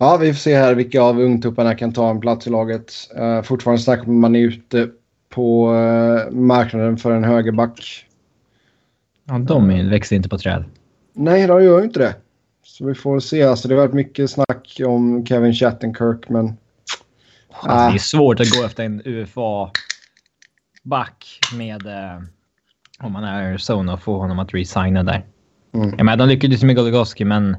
Ja, 0.01 0.17
vi 0.17 0.33
får 0.33 0.39
se 0.39 0.55
här 0.55 0.75
vilka 0.75 1.01
av 1.01 1.19
ungtupparna 1.19 1.75
kan 1.75 1.93
ta 1.93 2.09
en 2.09 2.19
plats 2.19 2.47
i 2.47 2.49
laget. 2.49 2.93
Uh, 3.19 3.41
fortfarande 3.41 3.81
snackar 3.81 4.05
man 4.05 4.35
är 4.35 4.39
ute 4.39 4.89
på 5.29 5.73
uh, 5.73 6.31
marknaden 6.31 6.97
för 6.97 7.11
en 7.11 7.23
högerback. 7.23 8.05
Ja, 9.25 9.39
de 9.39 9.89
växer 9.89 10.15
inte 10.15 10.29
på 10.29 10.37
träd. 10.37 10.63
Nej, 11.13 11.47
de 11.47 11.63
gör 11.63 11.79
ju 11.79 11.85
inte 11.85 11.99
det. 11.99 12.15
Så 12.63 12.85
vi 12.85 12.95
får 12.95 13.19
se. 13.19 13.43
Alltså, 13.43 13.67
det 13.67 13.75
har 13.75 13.81
varit 13.81 13.93
mycket 13.93 14.29
snack 14.29 14.81
om 14.85 15.25
Kevin 15.25 15.53
Chattenkirk, 15.53 16.29
men... 16.29 16.57
Alltså, 17.51 17.89
det 17.89 17.95
är 17.95 17.97
svårt 17.97 18.39
att 18.39 18.51
gå 18.59 18.65
efter 18.65 18.83
en 18.83 19.01
UFA-back 19.05 19.79
med... 21.53 21.85
Uh, 21.85 22.23
om 22.99 23.11
man 23.11 23.23
är 23.23 23.49
Arizona 23.49 23.93
och 23.93 24.01
få 24.01 24.17
honom 24.17 24.39
att 24.39 24.53
resigna 24.53 25.03
där. 25.03 25.25
Mm. 25.73 25.89
Jag 25.97 26.05
menar, 26.05 26.17
de 26.17 26.27
lyckades 26.29 26.63
med 26.63 26.75
Goligoski, 26.75 27.25
men 27.25 27.57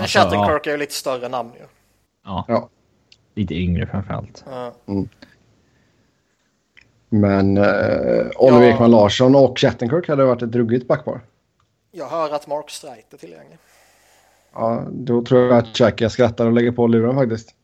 men 0.00 0.04
alltså, 0.04 0.18
Shattenkirk 0.18 0.66
ja. 0.66 0.70
är 0.70 0.74
ju 0.74 0.80
lite 0.80 0.94
större 0.94 1.28
namn 1.28 1.50
ju. 1.54 1.66
Ja. 2.24 2.44
ja. 2.48 2.68
Lite 3.34 3.54
yngre 3.54 3.86
framförallt. 3.86 4.44
Ja. 4.46 4.74
Mm. 4.86 5.08
Men 7.08 7.56
eh, 7.56 8.26
Oliver 8.36 8.62
ja. 8.62 8.74
Ekman 8.74 8.90
Larsson 8.90 9.34
och 9.34 9.58
Shattenkirk 9.58 10.08
hade 10.08 10.24
varit 10.24 10.42
ett 10.42 10.54
ruggigt 10.54 10.88
backpar. 10.88 11.20
Jag 11.92 12.08
hör 12.08 12.34
att 12.34 12.46
Mark 12.46 12.70
Streit 12.70 13.12
är 13.12 13.16
tillgänglig. 13.16 13.58
Ja, 14.52 14.86
då 14.90 15.22
tror 15.22 15.40
jag 15.40 15.58
att 15.58 15.74
Xhaka 15.74 16.10
skrattar 16.10 16.46
och 16.46 16.52
lägger 16.52 16.72
på 16.72 16.86
luren 16.86 17.14
faktiskt. 17.14 17.54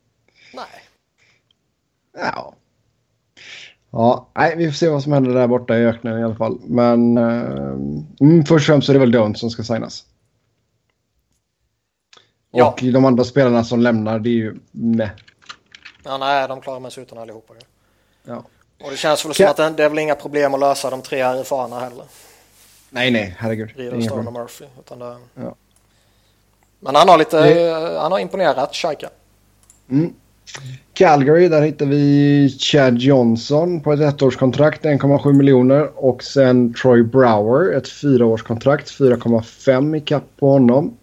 Nej. 0.54 0.64
Ja. 2.16 2.54
Ja, 3.90 4.28
nej, 4.34 4.56
vi 4.56 4.66
får 4.66 4.72
se 4.72 4.88
vad 4.88 5.02
som 5.02 5.12
händer 5.12 5.34
där 5.34 5.46
borta 5.46 5.78
i 5.78 5.84
öknen 5.84 6.20
i 6.20 6.24
alla 6.24 6.34
fall. 6.34 6.58
Men 6.66 7.18
uh, 7.18 8.44
först 8.46 8.50
och 8.50 8.60
främst 8.60 8.88
är 8.88 8.92
det 8.92 8.98
väl 8.98 9.14
Jones 9.14 9.40
som 9.40 9.50
ska 9.50 9.62
signas. 9.62 10.04
Ja. 12.58 12.70
Och 12.70 12.82
de 12.92 13.04
andra 13.04 13.24
spelarna 13.24 13.64
som 13.64 13.80
lämnar, 13.80 14.18
det 14.18 14.28
är 14.28 14.32
ju 14.32 14.54
med. 14.70 15.10
Ja, 16.04 16.18
nej, 16.18 16.48
de 16.48 16.60
klarar 16.60 16.90
sig 16.90 17.02
utan 17.02 17.18
allihopa. 17.18 17.54
ju. 17.54 17.60
Ja. 18.32 18.44
Och 18.84 18.90
det 18.90 18.96
känns 18.96 19.26
väl 19.26 19.34
som 19.34 19.46
Ka- 19.46 19.50
att 19.50 19.76
det, 19.76 19.84
är 19.84 19.88
väl 19.88 19.98
inga 19.98 20.14
problem 20.14 20.54
att 20.54 20.60
lösa 20.60 20.90
de 20.90 21.02
tre 21.02 21.22
RFA-arna 21.22 21.80
heller. 21.80 22.04
Nej, 22.90 23.10
nej, 23.10 23.36
herregud. 23.38 23.70
Inga 23.80 24.02
Stone 24.02 24.26
och. 24.26 24.32
Murphy. 24.32 24.64
Utan 24.80 24.98
det... 24.98 25.16
Ja. 25.34 25.54
Men 26.80 26.94
han 26.94 27.08
har 27.08 27.18
lite, 27.18 27.54
Det- 27.54 27.98
han 28.00 28.12
har 28.12 28.18
imponerat, 28.18 28.74
Shaika. 28.74 29.08
Mm. 29.90 30.12
Calgary, 30.94 31.48
där 31.48 31.62
hittar 31.62 31.86
vi 31.86 32.48
Chad 32.58 32.98
Johnson 32.98 33.80
på 33.80 33.92
ett 33.92 34.00
ettårskontrakt, 34.00 34.84
1,7 34.84 35.32
miljoner. 35.32 36.04
Och 36.04 36.22
sen 36.22 36.74
Troy 36.74 37.02
Brower, 37.02 37.76
ett 37.76 37.88
fyraårskontrakt, 37.88 38.90
4,5 38.90 39.96
i 39.96 40.00
kapp 40.00 40.24
på 40.38 40.50
honom. 40.50 40.96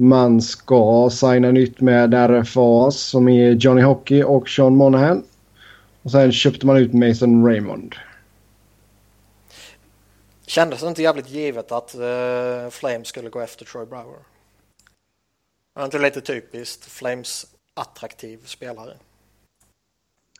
Man 0.00 0.42
ska 0.42 1.10
signa 1.12 1.50
nytt 1.50 1.80
med 1.80 2.14
RFA 2.14 2.90
som 2.90 3.28
är 3.28 3.50
Johnny 3.50 3.82
Hockey 3.82 4.22
och 4.22 4.48
Sean 4.48 4.76
Monahan. 4.76 5.24
Och 6.02 6.10
sen 6.10 6.32
köpte 6.32 6.66
man 6.66 6.76
ut 6.76 6.92
Mason 6.92 7.46
Raymond. 7.46 7.94
Kändes 10.46 10.80
det 10.80 10.88
inte 10.88 11.02
jävligt 11.02 11.30
givet 11.30 11.72
att 11.72 11.94
uh, 11.94 12.70
Flames 12.70 13.08
skulle 13.08 13.30
gå 13.30 13.40
efter 13.40 13.64
Troy 13.64 13.86
Brower? 13.86 14.18
Var 15.74 15.82
det 15.82 15.84
inte 15.84 15.98
lite 15.98 16.20
typiskt 16.20 16.84
Flames 16.84 17.46
attraktiv 17.74 18.38
spelare? 18.44 18.96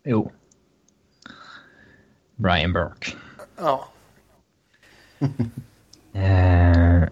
Jo. 0.04 0.32
Brian 2.36 2.72
Burke. 2.72 3.12
Ja. 3.56 3.88
Eh, 6.12 7.08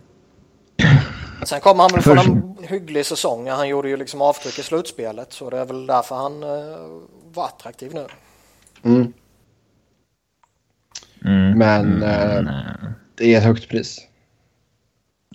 Sen 1.44 1.60
kom 1.60 1.78
han 1.78 1.90
väl 1.92 2.02
från 2.02 2.18
en 2.18 2.56
hygglig 2.68 3.06
säsong. 3.06 3.48
Han 3.48 3.68
gjorde 3.68 3.88
ju 3.88 3.96
liksom 3.96 4.22
avtryck 4.22 4.58
i 4.58 4.62
slutspelet 4.62 5.32
så 5.32 5.50
det 5.50 5.58
är 5.58 5.64
väl 5.64 5.86
därför 5.86 6.16
han 6.16 6.42
uh, 6.44 7.02
var 7.32 7.44
attraktiv 7.44 7.94
nu. 7.94 8.06
Mm. 8.82 9.12
mm, 11.24 11.58
Men 11.58 12.02
eh, 12.02 12.08
men, 12.08 12.48
eh, 12.48 12.90
det 13.14 13.34
är 13.34 13.38
ett 13.38 13.44
högt 13.44 13.68
pris. 13.68 13.98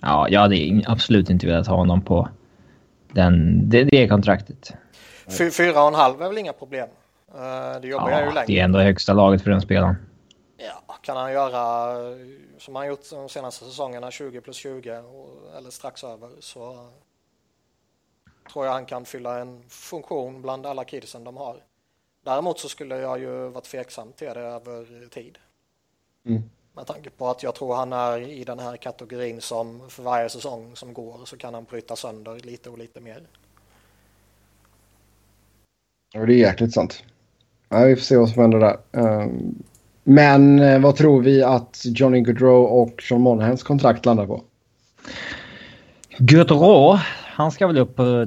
ja, 0.02 0.28
jag 0.28 0.40
hade 0.40 0.82
absolut 0.86 1.30
inte 1.30 1.46
velat 1.46 1.66
ha 1.66 1.76
honom 1.76 2.02
på 2.02 2.28
den, 3.12 3.60
det, 3.70 3.84
det 3.84 4.08
kontraktet. 4.08 4.74
Fy, 5.38 5.50
fyra 5.50 5.82
och 5.82 5.88
en 5.88 5.94
halv 5.94 6.22
är 6.22 6.28
väl 6.28 6.38
inga 6.38 6.52
problem. 6.52 6.88
Uh, 7.34 7.80
det 7.80 7.88
jobbar 7.88 8.08
ju 8.08 8.14
Ja, 8.14 8.24
längre. 8.24 8.44
det 8.46 8.60
är 8.60 8.64
ändå 8.64 8.78
högsta 8.78 9.12
laget 9.12 9.42
för 9.42 9.50
den 9.50 9.60
spelaren. 9.60 9.96
Ja, 11.02 11.06
kan 11.06 11.16
han 11.16 11.32
göra 11.32 11.92
eh, 12.10 12.16
som 12.58 12.76
han 12.76 12.86
gjort 12.86 13.10
de 13.10 13.28
senaste 13.28 13.64
säsongerna 13.64 14.10
20 14.10 14.40
plus 14.40 14.56
20 14.56 14.98
och, 14.98 15.56
eller 15.56 15.70
strax 15.70 16.04
över 16.04 16.30
så 16.40 16.88
tror 18.52 18.66
jag 18.66 18.72
han 18.72 18.86
kan 18.86 19.04
fylla 19.04 19.38
en 19.38 19.62
funktion 19.68 20.42
bland 20.42 20.66
alla 20.66 20.84
kidsen 20.84 21.24
de 21.24 21.36
har. 21.36 21.62
Däremot 22.24 22.58
så 22.58 22.68
skulle 22.68 22.96
jag 22.96 23.18
ju 23.20 23.48
vara 23.48 23.60
tveksam 23.60 24.12
till 24.12 24.26
det 24.26 24.40
över 24.40 25.08
tid. 25.08 25.38
Mm. 26.24 26.42
Med 26.74 26.86
tanke 26.86 27.10
på 27.10 27.28
att 27.28 27.42
jag 27.42 27.54
tror 27.54 27.74
han 27.74 27.92
är 27.92 28.18
i 28.20 28.44
den 28.44 28.58
här 28.58 28.76
kategorin 28.76 29.40
som 29.40 29.90
för 29.90 30.02
varje 30.02 30.28
säsong 30.28 30.76
som 30.76 30.94
går 30.94 31.24
så 31.24 31.36
kan 31.36 31.54
han 31.54 31.64
bryta 31.64 31.96
sönder 31.96 32.38
lite 32.38 32.70
och 32.70 32.78
lite 32.78 33.00
mer. 33.00 33.26
Och 36.14 36.26
det 36.26 36.34
är 36.34 36.38
jäkligt 36.38 36.74
sant. 36.74 37.02
Ja, 37.68 37.84
vi 37.84 37.96
får 37.96 38.02
se 38.02 38.16
vad 38.16 38.28
som 38.28 38.42
händer 38.42 38.58
där. 38.58 38.78
Ehm, 38.92 39.62
men 40.04 40.58
eh, 40.58 40.80
vad 40.80 40.96
tror 40.96 41.22
vi 41.22 41.42
att 41.42 41.80
Johnny 41.84 42.20
Gaudreau 42.20 42.62
och 42.64 43.02
Sean 43.08 43.20
Monahans 43.20 43.62
kontrakt 43.62 44.06
landar 44.06 44.26
på? 44.26 44.42
Gaudreau, 46.18 46.98
han 47.34 47.52
ska 47.52 47.66
väl 47.66 47.78
upp 47.78 47.96
på... 47.96 48.26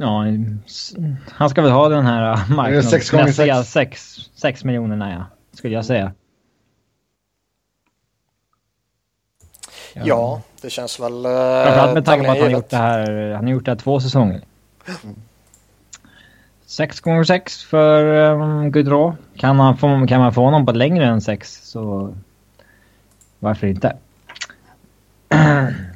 Ja, 0.00 0.24
s- 0.66 0.94
han 1.30 1.50
ska 1.50 1.62
väl 1.62 1.70
ha 1.70 1.88
den 1.88 2.06
här 2.06 2.54
marknadsmässiga 2.54 3.62
sex. 3.64 4.00
6 4.14 4.30
sex 4.34 4.64
miljonerna, 4.64 5.12
ja. 5.12 5.24
Skulle 5.52 5.74
jag 5.74 5.84
säga. 5.84 6.12
Ja, 9.94 10.42
det 10.62 10.70
känns 10.70 11.00
väl... 11.00 11.22
Framförallt 11.22 11.94
med 11.94 12.04
tanke 12.04 12.24
på 12.24 12.30
att 12.30 12.36
han 12.38 12.42
har 12.42 12.48
givet. 12.48 12.52
gjort 12.62 12.70
det 12.70 12.76
här, 12.76 13.32
han 13.32 13.44
har 13.44 13.52
gjort 13.52 13.64
det 13.64 13.70
här 13.70 13.78
två 13.78 14.00
säsonger. 14.00 14.40
6 16.74 17.00
gånger 17.00 17.24
6 17.24 17.62
för 17.62 18.04
um, 18.04 18.70
Gaudreau. 18.70 19.12
Kan 19.36 19.56
man, 19.56 19.76
få, 19.76 20.06
kan 20.08 20.20
man 20.20 20.34
få 20.34 20.44
honom 20.44 20.66
på 20.66 20.72
längre 20.72 21.06
än 21.06 21.20
6 21.20 21.60
så 21.62 22.14
varför 23.38 23.66
inte? 23.66 23.96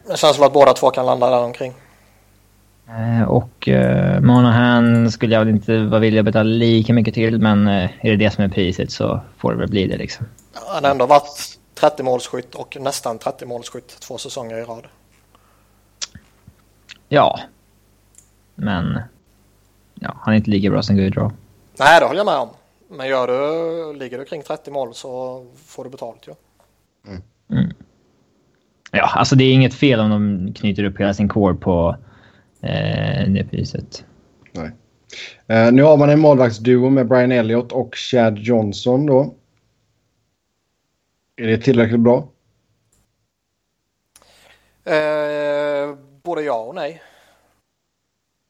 Det 0.09 0.17
känns 0.17 0.39
väl 0.39 0.47
att 0.47 0.53
båda 0.53 0.73
två 0.73 0.91
kan 0.91 1.07
landa 1.07 1.31
där 1.31 1.45
omkring. 1.45 1.75
Eh, 2.89 3.29
och 3.29 3.69
uh, 3.69 4.21
Monahan 4.21 5.11
skulle 5.11 5.35
jag 5.35 5.45
väl 5.45 5.55
inte 5.55 5.79
vara 5.79 6.01
villig 6.01 6.19
att 6.19 6.25
betala 6.25 6.43
lika 6.43 6.93
mycket 6.93 7.15
till 7.15 7.39
men 7.39 7.69
eh, 7.69 7.91
är 8.01 8.11
det 8.11 8.17
det 8.17 8.31
som 8.31 8.45
är 8.45 8.49
priset 8.49 8.91
så 8.91 9.21
får 9.39 9.53
det 9.53 9.59
väl 9.59 9.71
bli 9.71 9.87
det 9.87 9.97
liksom. 9.97 10.27
Han 10.69 10.85
har 10.85 10.91
ändå 10.91 11.07
varit 11.07 11.59
30 11.75 12.03
målskytt 12.03 12.55
och 12.55 12.77
nästan 12.81 13.19
30 13.19 13.47
målskytt 13.47 14.01
två 14.01 14.19
säsonger 14.19 14.57
i 14.57 14.63
rad. 14.63 14.87
Ja. 17.09 17.41
Men 18.55 19.01
ja, 20.01 20.17
han 20.21 20.35
är 20.35 20.39
inte 20.39 20.51
lika 20.51 20.71
bra 20.71 20.83
som 20.83 20.97
Gaudreau. 20.97 21.31
Nej, 21.79 22.01
det 22.01 22.07
håller 22.07 22.21
jag 22.21 22.27
med 22.27 22.39
om. 22.39 22.49
Men 22.91 23.09
gör 23.09 23.27
du, 23.27 23.99
ligger 23.99 24.19
du 24.19 24.25
kring 24.25 24.43
30 24.43 24.71
mål 24.71 24.95
så 24.95 25.45
får 25.67 25.85
du 25.85 25.91
betalt 25.91 26.29
ju. 26.29 26.35
Ja, 28.91 29.11
alltså 29.15 29.37
det 29.37 29.45
är 29.45 29.53
inget 29.53 29.75
fel 29.75 30.01
om 30.01 30.11
de 30.11 30.53
knyter 30.53 30.85
upp 30.85 31.01
hela 31.01 31.15
sin 31.15 31.29
core 31.29 31.55
på 31.55 31.97
eh, 32.61 33.29
det 33.29 33.47
priset. 33.51 34.05
Nej. 34.53 34.71
Eh, 35.47 35.73
nu 35.73 35.83
har 35.83 35.97
man 35.97 36.11
en 36.11 36.21
målvaktsduo 36.21 36.91
med 36.91 37.09
Brian 37.09 37.33
Elliott 37.33 37.73
och 37.73 37.95
Chad 37.97 38.39
Johnson 38.39 39.07
då. 39.07 39.35
Är 41.37 41.47
det 41.47 41.59
tillräckligt 41.59 42.01
bra? 42.01 42.29
Eh, 44.85 45.95
både 46.23 46.43
ja 46.43 46.61
och 46.61 46.75
nej. 46.75 47.03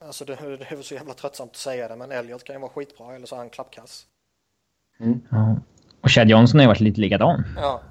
Alltså 0.09 0.25
det, 0.25 0.35
det 0.35 0.71
är 0.71 0.81
så 0.81 0.93
jävla 0.93 1.13
tröttsamt 1.13 1.51
att 1.51 1.57
säga 1.57 1.87
det 1.87 1.95
men 1.95 2.11
Elliot 2.11 2.43
kan 2.43 2.55
ju 2.55 2.59
vara 2.59 2.71
skitbra 2.71 3.15
eller 3.15 3.25
så 3.25 3.35
är 3.35 3.39
han 3.39 3.49
klappkass. 3.49 4.05
Ja. 5.29 5.57
Och 6.01 6.09
Chad 6.09 6.29
Johnson 6.29 6.59
har 6.59 6.63
ju 6.63 6.67
varit 6.67 6.79
lite 6.79 7.01
likadan. 7.01 7.43
Ja, 7.55 7.81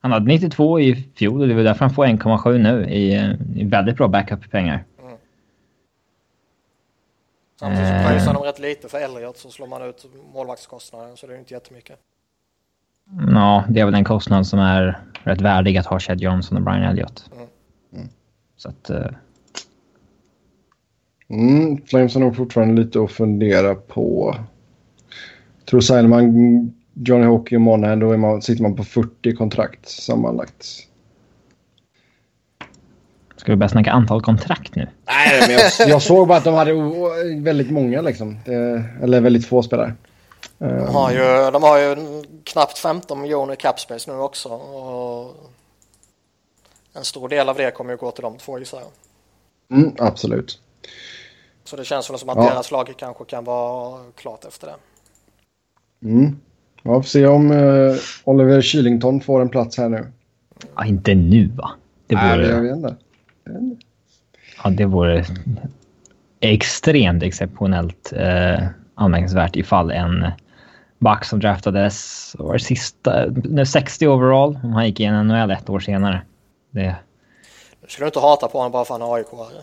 Han 0.00 0.12
hade 0.12 0.26
92 0.26 0.80
i 0.80 0.94
fjol 1.14 1.40
och 1.42 1.48
det 1.48 1.54
var 1.54 1.62
därför 1.62 1.80
han 1.84 1.94
får 1.94 2.06
1,7 2.06 2.58
nu 2.58 2.90
i, 2.90 3.14
eh, 3.14 3.30
i 3.56 3.64
väldigt 3.64 3.96
bra 3.96 4.08
backup-pengar. 4.08 4.84
samtidigt 7.60 7.88
så 7.88 7.94
Eh. 7.94 8.06
pröjsar 8.06 8.34
de 8.34 8.42
rätt 8.42 8.58
lite 8.58 8.88
för 8.88 8.98
Elliot 8.98 9.36
så 9.36 9.50
slår 9.50 9.66
man 9.66 9.82
ut 9.82 10.06
målvaktskostnaden 10.34 11.16
så 11.16 11.26
det 11.26 11.34
är 11.34 11.38
inte 11.38 11.54
jättemycket. 11.54 11.98
Ja, 13.34 13.64
det 13.68 13.80
är 13.80 13.84
väl 13.84 13.94
en 13.94 14.04
kostnad 14.04 14.46
som 14.46 14.58
är 14.58 15.00
rätt 15.24 15.40
värdig 15.40 15.76
att 15.76 15.86
ha 15.86 15.98
Chad 16.00 16.20
Johnson 16.20 16.56
och 16.58 16.62
Brian 16.64 16.82
Elliott. 16.82 17.30
Mm. 17.92 18.08
Så 18.56 18.68
att... 18.68 18.90
Mm, 21.28 21.80
Flames 21.86 22.14
har 22.14 22.20
nog 22.20 22.36
fortfarande 22.36 22.82
lite 22.82 23.00
att 23.00 23.12
fundera 23.12 23.74
på. 23.74 24.36
Jag 25.58 25.66
tror 25.66 25.80
signar 25.80 26.02
man 26.02 26.74
Johnny 26.94 27.26
Hockey 27.26 27.56
och 27.56 27.60
Monahan 27.60 28.00
då 28.00 28.12
är 28.12 28.16
man, 28.16 28.42
sitter 28.42 28.62
man 28.62 28.76
på 28.76 28.84
40 28.84 29.34
kontrakt 29.34 29.88
sammanlagt. 29.88 30.86
ska 33.36 33.52
vi 33.52 33.56
börja 33.56 33.68
snacka 33.68 33.90
antal 33.90 34.22
kontrakt 34.22 34.74
nu? 34.74 34.88
Nej, 35.06 35.40
men 35.40 35.50
jag, 35.50 35.88
jag 35.88 36.02
såg 36.02 36.28
bara 36.28 36.38
att 36.38 36.44
de 36.44 36.54
hade 36.54 36.72
väldigt 37.40 37.70
många 37.70 38.00
liksom. 38.00 38.38
Det, 38.44 38.84
eller 39.02 39.20
väldigt 39.20 39.46
få 39.46 39.62
spelare. 39.62 39.94
De 40.58 40.94
har 40.94 41.10
ju, 41.10 41.50
de 41.50 41.62
har 41.62 41.78
ju 41.78 41.96
knappt 42.44 42.78
15 42.78 43.20
miljoner 43.20 43.52
i 43.52 43.56
capspace 43.56 44.10
nu 44.10 44.18
också. 44.18 44.48
Och 44.48 45.34
en 46.92 47.04
stor 47.04 47.28
del 47.28 47.48
av 47.48 47.56
det 47.56 47.70
kommer 47.70 47.90
ju 47.90 47.96
gå 47.96 48.10
till 48.10 48.22
de 48.22 48.38
två 48.38 48.58
gissar 48.58 48.80
jag. 48.80 49.78
Mm, 49.78 49.94
absolut. 49.98 50.60
Så 51.66 51.76
det 51.76 51.84
känns 51.84 52.10
väl 52.10 52.18
som 52.18 52.28
att 52.28 52.36
Ja. 52.36 52.42
deras 52.50 52.70
lag 52.70 52.94
kanske 52.98 53.24
kan 53.24 53.44
vara 53.44 54.00
klart 54.14 54.44
efter 54.44 54.66
det. 54.66 54.74
Mm. 56.08 56.36
Ja, 56.82 56.94
får 56.94 57.02
se 57.02 57.26
om 57.26 57.50
eh, 57.52 57.94
Oliver 58.24 58.60
Kylington 58.60 59.20
får 59.20 59.40
en 59.40 59.48
plats 59.48 59.78
här 59.78 59.88
nu. 59.88 60.06
Ja, 60.76 60.84
inte 60.84 61.14
nu 61.14 61.46
va? 61.48 61.70
Det 62.06 62.14
Nej, 62.14 62.38
vore, 62.38 62.48
jag 62.48 62.60
vet 62.60 62.76
inte. 62.76 62.96
ja, 64.64 64.70
det 64.70 64.84
vore 64.84 65.24
extremt 66.40 67.22
exceptionellt 67.22 68.12
eh, 68.16 68.64
anmärkningsvärt 68.94 69.56
ifall 69.56 69.90
en 69.90 70.26
back 70.98 71.24
som 71.24 71.40
draftades 71.40 72.32
var 72.38 72.58
sista, 72.58 73.24
nej, 73.44 73.66
60 73.66 74.06
overall, 74.06 74.58
om 74.62 74.72
han 74.72 74.86
gick 74.86 75.00
in 75.00 75.14
i 75.14 75.24
NHL 75.24 75.50
ett 75.50 75.70
år 75.70 75.80
senare. 75.80 76.22
Det, 76.70 76.96
Nu 77.82 77.88
skulle 77.88 78.04
du 78.04 78.08
inte 78.08 78.20
hata 78.20 78.48
på 78.48 78.58
honom 78.58 78.72
bara 78.72 78.84
för 78.84 78.94
att 78.94 79.00
han 79.00 79.10
är 79.10 79.14
AIK-are. 79.14 79.62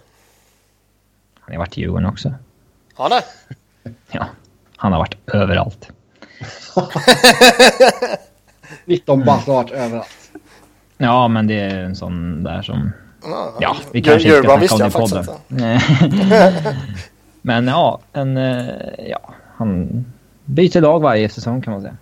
Han 1.46 1.54
har 1.56 1.60
varit 1.60 1.78
i 1.78 1.82
Djurgården 1.82 2.06
också. 2.06 2.34
Ja, 2.98 3.10
det? 3.10 3.24
Ja, 4.12 4.26
han 4.78 4.92
har 4.92 5.00
varit 5.00 5.18
överallt. 5.34 5.90
19 8.86 9.26
bast 9.26 9.48
har 9.48 9.54
varit 9.54 9.72
överallt. 9.72 10.08
Ja, 10.98 11.28
men 11.28 11.48
det 11.48 11.60
är 11.60 11.80
en 11.80 11.96
sån 11.96 12.44
där 12.44 12.62
som... 12.62 12.92
Ja, 13.60 13.78
vi 13.92 14.02
kanske 14.02 14.38
inte 14.38 14.68
ska 14.68 14.68
snacka 14.78 14.98
om 15.04 15.10
det 15.10 15.20
i 15.20 15.28
podden. 15.58 15.80
men 17.42 17.68
ja, 17.68 18.00
en... 18.14 18.38
eh, 18.38 18.66
Ja, 19.10 19.34
han 19.56 20.06
byter 20.46 20.82
lag 20.82 21.00
varje 21.00 21.30
säsong 21.30 21.62
kan 21.62 21.74
man 21.74 21.82
säga. 21.82 21.98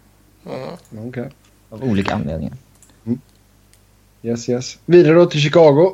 Mm. 0.46 1.08
Okej. 1.10 1.30
Av 1.70 1.84
olika 1.84 2.16
anledningar. 2.16 2.56
Yes, 4.24 4.50
yes. 4.50 4.78
Vidare 4.86 5.14
då 5.14 5.26
till 5.26 5.40
Chicago. 5.42 5.94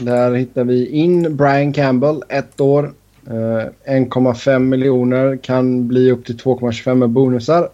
Där 0.00 0.34
hittar 0.34 0.64
vi 0.64 0.88
in 0.88 1.36
Brian 1.36 1.72
Campbell, 1.72 2.22
ett 2.28 2.60
år. 2.60 2.92
Eh, 3.26 3.94
1,5 3.94 4.58
miljoner 4.58 5.36
kan 5.36 5.88
bli 5.88 6.10
upp 6.10 6.24
till 6.24 6.36
2,25 6.36 6.94
med 6.94 7.10
bonusar. 7.10 7.68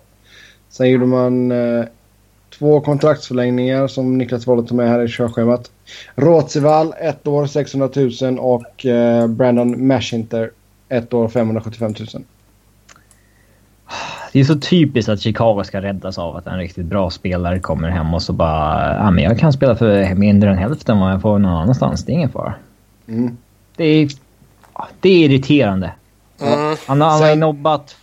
Sen 0.68 0.90
gjorde 0.90 1.06
man 1.06 1.52
eh, 1.52 1.84
två 2.58 2.80
kontraktsförlängningar 2.80 3.86
som 3.86 4.18
Niklas 4.18 4.46
valde 4.46 4.62
att 4.62 4.68
ta 4.68 4.74
med 4.74 4.88
här 4.88 5.04
i 5.04 5.08
körschemat. 5.08 5.70
Råtsival, 6.14 6.94
ett 7.00 7.26
år 7.26 7.46
600 7.46 7.88
000 8.22 8.38
och 8.38 8.86
eh, 8.86 9.26
Brandon 9.26 9.86
Mashinter, 9.86 10.50
ett 10.88 11.14
år 11.14 11.28
575 11.28 11.94
000. 12.14 12.24
Det 14.32 14.40
är 14.40 14.44
så 14.44 14.58
typiskt 14.58 15.08
att 15.08 15.20
Chicago 15.20 15.62
ska 15.64 15.82
räddas 15.82 16.18
av 16.18 16.36
att 16.36 16.46
en 16.46 16.58
riktigt 16.58 16.86
bra 16.86 17.10
spelare 17.10 17.58
kommer 17.60 17.88
hem 17.88 18.14
och 18.14 18.22
så 18.22 18.32
bara... 18.32 18.94
Ja, 18.96 19.10
men 19.10 19.24
jag 19.24 19.38
kan 19.38 19.52
spela 19.52 19.76
för 19.76 20.14
mindre 20.14 20.50
än 20.50 20.58
hälften 20.58 21.00
vad 21.00 21.12
jag 21.12 21.22
får 21.22 21.38
någon 21.38 21.52
annanstans. 21.52 22.04
Det 22.04 22.12
är 22.12 22.14
ingen 22.14 22.30
fara. 22.30 22.54
Mm. 23.08 23.36
Det 23.76 23.84
är... 23.84 24.08
Det 25.00 25.08
är 25.08 25.24
irriterande. 25.24 25.92
Mm. 26.40 26.52
Han, 26.86 27.00
har- 27.00 27.10
han 27.10 27.20
har 27.20 27.28
Sen- 27.28 27.40
nobbat... 27.40 27.96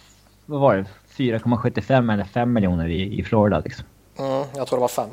Vad 0.45 0.59
var 0.61 0.75
det? 0.75 0.85
4,75 1.17 2.13
eller 2.13 2.23
5 2.23 2.53
miljoner 2.53 2.87
i, 2.87 3.19
i 3.19 3.23
Florida 3.23 3.59
liksom. 3.59 3.85
Mm, 4.19 4.43
jag 4.55 4.67
tror 4.67 4.77
det 4.77 4.81
var 4.81 4.87
fem. 4.87 5.09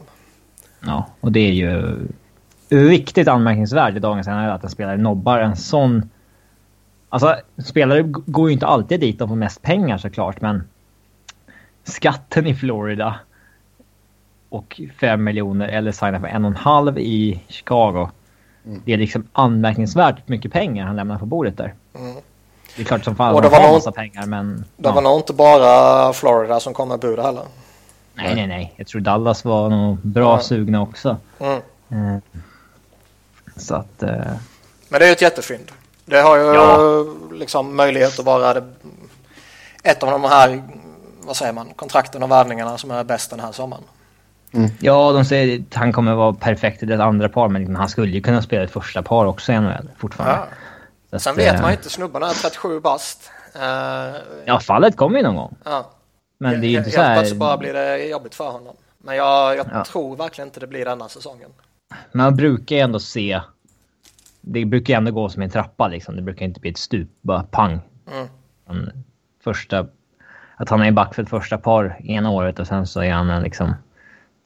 Ja, 0.86 1.06
och 1.20 1.32
det 1.32 1.40
är 1.40 1.52
ju 1.52 1.96
riktigt 2.68 3.28
anmärkningsvärt 3.28 3.96
i 3.96 3.98
dagens 3.98 4.26
NHL 4.26 4.50
att 4.50 4.64
en 4.64 4.70
spelare 4.70 4.96
nobbar 4.96 5.38
en 5.38 5.56
sån... 5.56 6.10
Alltså, 7.08 7.36
spelare 7.64 8.02
går 8.02 8.48
ju 8.48 8.52
inte 8.52 8.66
alltid 8.66 9.00
dit 9.00 9.18
de 9.18 9.28
får 9.28 9.36
mest 9.36 9.62
pengar 9.62 9.98
såklart, 9.98 10.40
men 10.40 10.64
skatten 11.86 12.46
i 12.46 12.54
Florida 12.54 13.14
och 14.48 14.80
5 15.00 15.24
miljoner 15.24 15.68
eller 15.68 15.92
signa 15.92 16.20
för 16.20 16.26
en 16.26 16.44
och 16.44 16.50
en 16.50 16.56
halv 16.56 16.98
i 16.98 17.42
Chicago. 17.48 18.08
Mm. 18.66 18.82
Det 18.84 18.92
är 18.92 18.96
liksom 18.96 19.28
anmärkningsvärt 19.32 20.28
mycket 20.28 20.52
pengar 20.52 20.86
han 20.86 20.96
lämnar 20.96 21.18
på 21.18 21.26
bordet 21.26 21.56
där. 21.56 21.74
Mm. 21.98 22.14
Det 22.76 22.82
är 22.82 22.86
klart 22.86 23.04
som 23.04 23.16
fan 23.16 23.32
Och 23.32 23.38
att 23.38 23.42
det 23.44 23.58
var 23.58 23.66
har 23.66 23.72
massa 23.72 23.92
pengar, 23.92 24.26
men... 24.26 24.64
Det 24.76 24.88
ja. 24.88 24.92
var 24.94 25.02
nog 25.02 25.18
inte 25.18 25.32
bara 25.32 26.12
Florida 26.12 26.60
som 26.60 26.74
kom 26.74 26.88
med 26.88 26.98
bud 27.00 27.18
heller. 27.18 27.42
Nej, 28.14 28.34
nej, 28.34 28.46
nej. 28.46 28.72
Jag 28.76 28.86
tror 28.86 29.00
Dallas 29.00 29.44
var 29.44 29.70
nog 29.70 29.96
bra 29.98 30.32
Ja. 30.36 30.40
sugna 30.40 30.82
också. 30.82 31.16
Mm. 31.38 31.60
Eh, 31.88 32.18
Så 33.56 33.74
att... 33.74 34.02
eh, 34.02 34.10
Men 34.88 34.98
det 35.00 35.04
är 35.04 35.06
ju 35.06 35.12
ett 35.12 35.22
jättefynd. 35.22 35.72
Det 36.04 36.20
har 36.20 36.36
ju 36.36 36.42
Ja. 36.44 36.78
liksom 37.34 37.76
möjlighet 37.76 38.18
att 38.18 38.24
vara 38.24 38.54
det, 38.54 38.64
ett 39.82 40.02
av 40.02 40.10
de 40.10 40.24
här, 40.24 40.62
vad 41.26 41.36
säger 41.36 41.52
man, 41.52 41.68
kontrakten 41.76 42.22
och 42.22 42.30
värvningarna 42.30 42.78
som 42.78 42.90
är 42.90 43.04
bäst 43.04 43.30
den 43.30 43.40
här 43.40 43.52
sommaren. 43.52 43.84
Ja, 44.80 45.12
de 45.12 45.24
säger 45.24 45.60
att 45.60 45.74
han 45.74 45.92
kommer 45.92 46.14
vara 46.14 46.32
perfekt 46.34 46.82
i 46.82 46.86
det 46.86 47.04
andra 47.04 47.28
par, 47.28 47.48
men 47.48 47.60
liksom, 47.62 47.76
han 47.76 47.88
skulle 47.88 48.12
ju 48.12 48.20
kunna 48.22 48.42
spela 48.42 48.64
ett 48.64 48.70
första 48.70 49.02
par 49.02 49.26
också 49.26 49.52
i 49.52 49.60
NHL 49.60 49.90
fortfarande. 49.98 50.46
Ja. 51.10 51.16
Att, 51.16 51.22
Sen 51.22 51.36
vet 51.36 51.54
eh, 51.54 51.60
man 51.62 51.70
inte, 51.70 51.90
snubben 51.90 52.22
är 52.22 52.28
37 52.42 52.80
bast. 52.80 53.30
Uh, 53.56 53.62
Ja, 54.44 54.60
fallet 54.60 54.96
kommer 54.96 55.16
ju 55.18 55.22
någon 55.24 55.36
gång. 55.36 55.56
ja. 55.64 55.90
Men 56.38 56.60
det 56.60 56.66
är 56.66 56.68
ju 56.68 56.76
inte 56.78 56.90
Helt 56.90 56.94
så 56.94 57.00
här... 57.00 57.16
plötsligt 57.16 57.38
bara 57.40 57.56
blir 57.56 57.72
det 57.72 58.04
jobbigt 58.06 58.34
för 58.34 58.50
honom. 58.50 58.76
Men 58.98 59.16
jag, 59.16 59.56
jag 59.56 59.66
Ja. 59.72 59.84
tror 59.84 60.16
verkligen 60.16 60.48
inte 60.48 60.60
det 60.60 60.66
blir 60.66 60.84
denna 60.84 61.08
säsongen. 61.08 61.50
Man 62.12 62.36
brukar 62.36 62.76
ju 62.76 62.82
ändå 62.82 63.00
se... 63.00 63.40
Det 64.40 64.64
brukar 64.64 64.94
ju 64.94 64.98
ändå 64.98 65.10
gå 65.12 65.28
som 65.28 65.42
en 65.42 65.50
trappa 65.50 65.88
liksom. 65.88 66.16
Det 66.16 66.22
brukar 66.22 66.44
inte 66.44 66.60
bli 66.60 66.70
ett 66.70 66.78
stup, 66.78 67.08
bara 67.20 67.42
pang. 67.42 67.80
Mm. 68.70 68.88
Första... 69.44 69.86
Att 70.58 70.68
han 70.68 70.82
är 70.82 70.92
back 70.92 71.14
för 71.14 71.22
ett 71.22 71.28
första 71.28 71.58
par 71.58 72.00
ena 72.04 72.30
året 72.30 72.58
och 72.58 72.66
sen 72.66 72.86
så 72.86 73.00
är 73.00 73.12
han 73.12 73.30
en 73.30 73.42
liksom... 73.42 73.74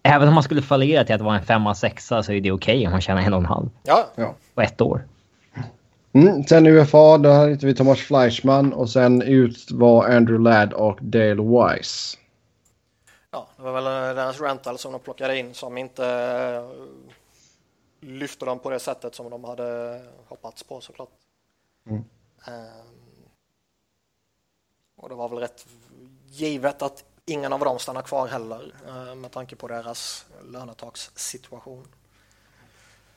Även 0.03 0.29
om 0.29 0.35
man 0.35 0.42
skulle 0.42 0.62
fallera 0.62 1.05
till 1.05 1.14
att 1.14 1.20
vara 1.20 1.38
en 1.38 1.44
femma, 1.44 1.75
sexa 1.75 2.23
så 2.23 2.33
är 2.33 2.40
det 2.40 2.53
okej 2.53 2.87
om 2.87 2.92
han 2.92 3.01
tjänar 3.01 3.23
en 3.23 3.33
och 3.33 3.38
en 3.40 3.46
halv 3.46 3.70
Ja, 3.83 4.07
Ja. 4.14 4.35
på 4.55 4.61
ett 4.61 4.81
år. 4.81 5.05
Mm. 6.12 6.44
Sen 6.44 6.66
UFA, 6.66 7.18
där 7.18 7.49
hittar 7.49 7.66
vi 7.66 7.75
Thomas 7.75 7.99
Fleischmann 7.99 8.73
och 8.73 8.90
sen 8.90 9.23
ut 9.23 9.70
var 9.70 10.09
Andrew 10.09 10.51
Ladd 10.51 10.73
och 10.73 10.99
Dale 11.03 11.35
Wise. 11.35 12.16
ja, 13.31 13.49
det 13.57 13.62
var 13.62 13.73
väl 13.73 13.87
eh, 13.87 14.14
deras 14.16 14.40
rental 14.40 14.79
som 14.79 14.92
de 14.92 15.01
plockade 15.01 15.38
in 15.38 15.55
som 15.55 15.79
inte 15.79 16.07
eh, 16.07 16.70
lyfte 18.09 18.44
dem 18.44 18.59
på 18.59 18.70
det 18.70 18.81
sättet 18.81 19.14
som 19.14 19.31
de 19.31 19.44
hade 19.44 20.01
hoppats 20.29 20.62
på 20.62 20.81
såklart. 20.81 21.09
Mm. 21.87 22.05
Ehm, 22.46 22.87
och 24.96 25.09
det 25.09 25.14
var 25.14 25.29
väl 25.29 25.38
rätt 25.38 25.66
givet 26.30 26.82
att 26.82 27.04
ingen 27.26 27.52
av 27.52 27.60
dem 27.60 27.78
stannar 27.78 28.02
kvar 28.02 28.28
heller 28.28 28.72
eh, 28.88 29.14
med 29.14 29.30
tanke 29.30 29.56
på 29.56 29.68
deras 29.68 30.24
lönetakssituation. 30.52 31.84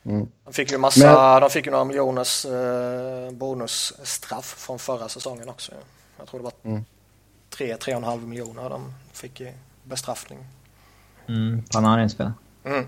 Mm. 0.06 0.28
De 0.46 0.54
fick 0.54 0.72
ju 0.72 0.78
massa, 0.78 1.32
Men- 1.32 1.42
de 1.42 1.50
fick 1.50 1.66
ju 1.66 1.72
några 1.72 1.86
miljoners 1.86 2.46
eh, 2.46 3.32
bonusstraff 3.32 4.46
från 4.46 4.80
förra 4.80 5.10
säsongen 5.10 5.50
också. 5.50 5.72
Jag 6.18 6.28
tror 6.28 6.40
det 6.40 6.44
var 6.44 6.54
Mm. 6.72 6.86
tre, 7.50 7.78
tre 7.78 7.94
och 7.94 7.98
en 7.98 8.04
halv 8.08 8.28
miljoner 8.28 8.70
de 8.70 8.94
fick 9.14 9.42
i 9.42 9.54
bestraffning. 9.84 10.40
Mm, 11.28 11.64
Panarins 11.74 12.12
spel. 12.12 12.32
Mm. 12.64 12.88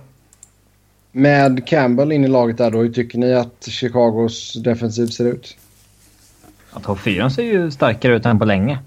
Med 1.12 1.68
Campbell 1.68 2.12
in 2.12 2.24
i 2.26 2.28
laget 2.28 2.58
där 2.58 2.72
då, 2.72 2.78
hur 2.82 2.94
tycker 2.94 3.18
ni 3.18 3.34
att 3.34 3.64
Chicagos 3.68 4.54
defensiv 4.54 5.08
ser 5.08 5.26
ut? 5.26 5.58
Ja, 6.74 6.80
topp 6.80 7.00
4 7.00 7.30
ser 7.30 7.44
ju 7.44 7.72
starkare 7.72 8.16
ut 8.16 8.26
än 8.26 8.40
på 8.40 8.46
länge. 8.46 8.80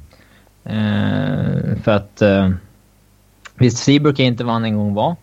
Eh, 0.68 1.82
för 1.82 1.90
att... 1.90 2.22
Eh, 2.22 2.50
visst, 3.54 3.78
Seabrook 3.78 4.18
är 4.18 4.24
inte 4.24 4.44
vad 4.44 4.52
han 4.54 4.64
en 4.64 4.76
gång 4.76 4.94
var. 4.94 5.16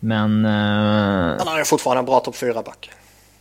Men... 0.00 0.44
Eh, 0.44 0.50
Han 1.38 1.48
har 1.48 1.58
ju 1.58 1.64
fortfarande 1.64 1.98
en 1.98 2.04
bra 2.06 2.20
topp 2.20 2.34
4-back. 2.34 2.90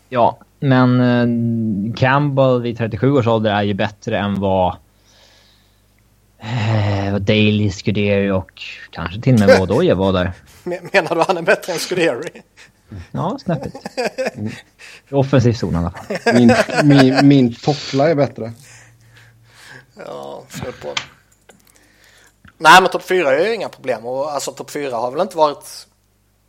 ja, 0.10 0.38
men 0.60 1.02
eh, 1.02 1.96
Campbell 1.96 2.62
vid 2.62 2.78
37 2.78 3.12
års 3.12 3.28
ålder 3.28 3.52
är 3.52 3.62
ju 3.64 3.74
bättre 3.74 4.18
än 4.20 4.40
vad... 4.40 4.76
Eh, 6.40 7.12
vad 7.12 7.22
Daley, 7.22 7.70
Scuderi 7.72 8.32
och 8.32 8.62
kanske 8.92 9.22
till 9.22 9.34
och 9.34 9.40
med 9.40 9.50
Vaudoja 9.60 9.96
var 9.96 10.14
där. 10.14 10.32
Men- 10.64 10.90
Menar 10.94 11.16
du 11.16 11.22
han 11.28 11.38
är 11.38 11.42
bättre 11.42 11.74
än 11.74 11.80
Scuderi? 11.80 12.42
Ja, 13.12 13.38
snäppet. 13.44 13.74
Offensiv 15.12 15.54
zon 15.54 15.74
i 15.74 15.78
alla 15.78 15.92
fall. 15.92 16.34
Min, 16.34 16.54
min, 16.84 17.28
min 17.28 17.54
toppla 17.56 18.10
är 18.10 18.16
bättre. 18.16 18.52
Ja, 20.06 20.44
snudd 20.50 20.74
på. 20.82 20.88
Nej, 22.64 22.82
men 22.82 22.92
topp 22.92 23.04
4 23.04 23.36
är 23.36 23.46
ju 23.48 23.56
inga 23.56 23.70
problem. 23.70 24.06
Och 24.06 24.32
alltså 24.34 24.52
topp 24.52 24.72
4 24.72 24.96
har 24.96 25.12
väl 25.12 25.22
inte 25.22 25.38
varit... 25.38 25.88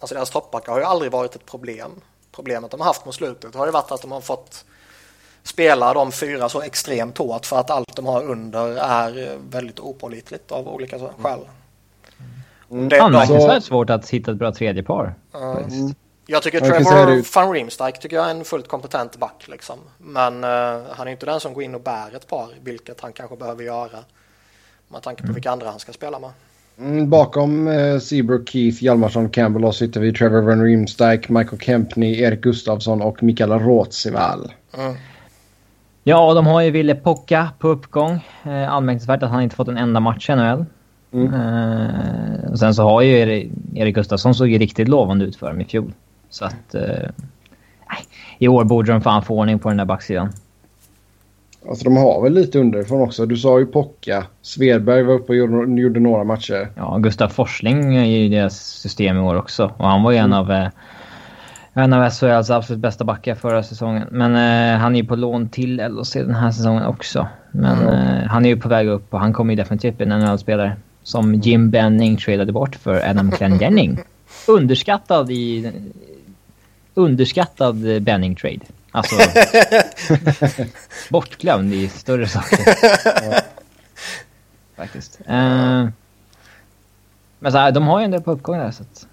Alltså 0.01 0.15
deras 0.15 0.31
toppbackar 0.31 0.73
har 0.73 0.79
ju 0.79 0.85
aldrig 0.85 1.13
varit 1.13 1.35
ett 1.35 1.47
problem. 1.47 1.91
Problemet 2.33 2.71
de 2.71 2.81
har 2.81 2.87
haft 2.87 3.05
mot 3.05 3.15
slutet 3.15 3.55
har 3.55 3.67
ju 3.67 3.73
varit 3.73 3.93
att 3.93 4.03
de 4.03 4.13
har 4.13 4.21
fått 4.21 4.65
spela 5.43 5.95
de 5.95 6.13
fyra 6.13 6.49
så 6.49 6.63
extremt 6.63 7.19
hårt 7.19 7.47
för 7.47 7.59
att 7.59 7.71
allt 7.71 7.97
de 7.97 8.07
har 8.07 8.23
under 8.23 8.69
är 8.77 9.39
väldigt 9.51 9.81
opålitligt 9.81 10.53
av 10.53 10.69
olika 10.69 10.99
skäl. 10.99 11.39
Mm. 12.71 12.89
Det- 12.89 13.01
Anmärkningsvärt 13.01 13.65
svårt 13.65 13.91
att 13.91 14.11
hitta 14.11 14.31
ett 14.31 14.37
bra 14.37 14.53
tredje 14.53 14.83
par. 14.83 15.15
Ja. 15.33 15.59
Mm. 15.59 15.95
Jag 16.27 16.43
tycker 16.43 16.61
jag 16.61 16.85
Trevor 16.85 17.07
det- 17.11 17.35
van 17.35 17.53
Riemsdyk 17.53 18.01
tycker 18.01 18.17
jag 18.17 18.27
är 18.27 18.31
en 18.31 18.45
fullt 18.45 18.69
kompetent 18.69 19.17
back. 19.17 19.45
Liksom. 19.49 19.79
Men 19.99 20.45
eh, 20.45 20.83
han 20.91 21.09
är 21.09 21.13
inte 21.13 21.27
den 21.27 21.41
som 21.41 21.55
går 21.55 21.63
in 21.63 21.75
och 21.75 21.81
bär 21.81 22.17
ett 22.17 22.27
par, 22.29 22.49
vilket 22.63 23.01
han 23.01 23.13
kanske 23.13 23.37
behöver 23.37 23.65
göra. 23.65 23.99
Med 24.95 25.03
tanke 25.03 25.27
på 25.27 25.33
vilka 25.33 25.51
andra 25.51 25.71
han 25.71 25.79
ska 25.79 25.93
spela 25.93 26.19
med. 26.19 26.31
Mm, 26.79 27.11
bakom 27.11 27.69
eh, 27.69 27.99
Seabrook, 27.99 28.49
Keith, 28.49 28.85
Hjalmarsson, 28.85 29.31
Campbell 29.31 29.65
och 29.65 29.75
så 29.75 29.85
hittar 29.85 30.01
vi 30.01 30.13
Trevor 30.13 30.41
Van 30.43 30.63
Riemsdyk, 30.63 31.29
Michael 31.29 31.61
Kempney, 31.61 32.21
Erik 32.21 32.41
Gustafsson 32.41 33.03
och 33.03 33.23
Mikael 33.23 33.51
Råtsival. 33.51 34.53
Mm. 34.79 34.95
Ja, 36.03 36.29
och 36.29 36.35
de 36.35 36.47
har 36.47 36.61
ju 36.61 36.71
Ville 36.71 36.95
Pocka 36.95 37.49
på 37.59 37.69
uppgång. 37.69 38.13
Eh, 38.45 38.73
anmärkningsvärt 38.73 39.23
att 39.23 39.31
han 39.31 39.43
inte 39.43 39.57
fått 39.57 39.69
en 39.69 39.77
enda 39.77 40.01
match 40.01 40.31
i 40.31 40.35
NHL. 40.35 40.65
Mm. 41.13 41.35
Eh, 41.35 42.51
och 42.51 42.59
sen 42.59 42.75
så 42.75 42.83
har 42.83 43.03
ju 43.03 43.19
Erik, 43.19 43.51
Erik 43.75 43.95
Gustafsson 43.95 44.35
såg 44.35 44.49
ju 44.49 44.59
riktigt 44.59 44.89
lovande 44.89 45.25
ut 45.25 45.37
för 45.37 45.47
dem 45.47 45.61
i 45.61 45.65
fjol. 45.65 45.93
Så 46.31 46.45
att... 46.45 46.75
Eh, 46.75 47.11
I 48.39 48.49
år 48.49 48.65
borde 48.65 48.93
de 48.93 49.01
fan 49.01 49.23
få 49.23 49.39
ordning 49.39 49.59
på 49.59 49.69
den 49.69 49.79
där 49.79 49.85
backsidan. 49.85 50.33
Alltså 51.69 51.85
de 51.85 51.97
har 51.97 52.23
väl 52.23 52.33
lite 52.33 52.59
underifrån 52.59 53.01
också. 53.01 53.27
Du 53.27 53.37
sa 53.37 53.59
ju 53.59 53.67
Pocka. 53.67 54.25
Svedberg 54.43 55.03
var 55.03 55.15
uppe 55.15 55.33
och 55.33 55.37
gjorde, 55.37 55.81
gjorde 55.81 56.01
några 56.01 56.25
matcher. 56.25 56.69
Ja, 56.75 56.99
Gustav 56.99 57.29
Forsling 57.29 57.97
är 57.97 58.05
ju 58.05 58.17
i 58.17 58.29
deras 58.29 58.59
system 58.59 59.17
i 59.17 59.21
år 59.21 59.35
också. 59.35 59.73
Och 59.77 59.89
han 59.89 60.03
var 60.03 60.13
ju 60.13 60.19
en 60.19 60.33
av... 60.33 60.53
Eh, 60.53 60.69
en 61.77 61.93
av 61.93 62.11
SHLs 62.11 62.51
absolut 62.51 62.81
bästa 62.81 63.05
backar 63.05 63.35
förra 63.35 63.63
säsongen. 63.63 64.09
Men 64.11 64.35
eh, 64.35 64.79
han 64.79 64.95
är 64.95 65.01
ju 65.01 65.07
på 65.07 65.17
lån 65.17 65.49
till 65.49 65.77
LHC 65.77 66.13
den 66.13 66.35
här 66.35 66.51
säsongen 66.51 66.85
också. 66.85 67.29
Men 67.51 67.79
mm. 67.79 67.95
eh, 67.95 68.29
han 68.29 68.45
är 68.45 68.49
ju 68.49 68.57
på 68.57 68.69
väg 68.69 68.89
upp 68.89 69.15
och 69.15 69.21
han 69.21 69.33
kommer 69.33 69.53
ju 69.53 69.57
definitivt 69.57 69.97
bli 69.97 70.07
en 70.07 70.19
NHL-spelare. 70.19 70.77
Som 71.03 71.35
Jim 71.35 71.71
Benning 71.71 72.17
tradade 72.17 72.53
bort 72.53 72.77
för 72.77 73.11
Adam 73.11 73.31
Clendenning. 73.31 73.99
Underskattad 74.49 75.31
i... 75.31 75.73
Underskattad 76.95 78.03
Benning-trade. 78.03 78.61
Alltså... 78.95 79.17
bortglömd 81.11 81.75
i 81.75 81.89
större 81.89 82.29
saker. 82.29 82.59
Faktiskt. 84.77 85.21
Uh, 85.21 85.89
men 87.39 87.53
så 87.53 87.59
här, 87.59 87.73
de 87.73 87.87
har 87.87 87.99
ju 87.99 88.05
ändå 88.05 88.21
på 88.21 88.33
uppgång 88.33 88.59
där 88.59 88.71
så 88.71 88.83
att... 88.83 89.07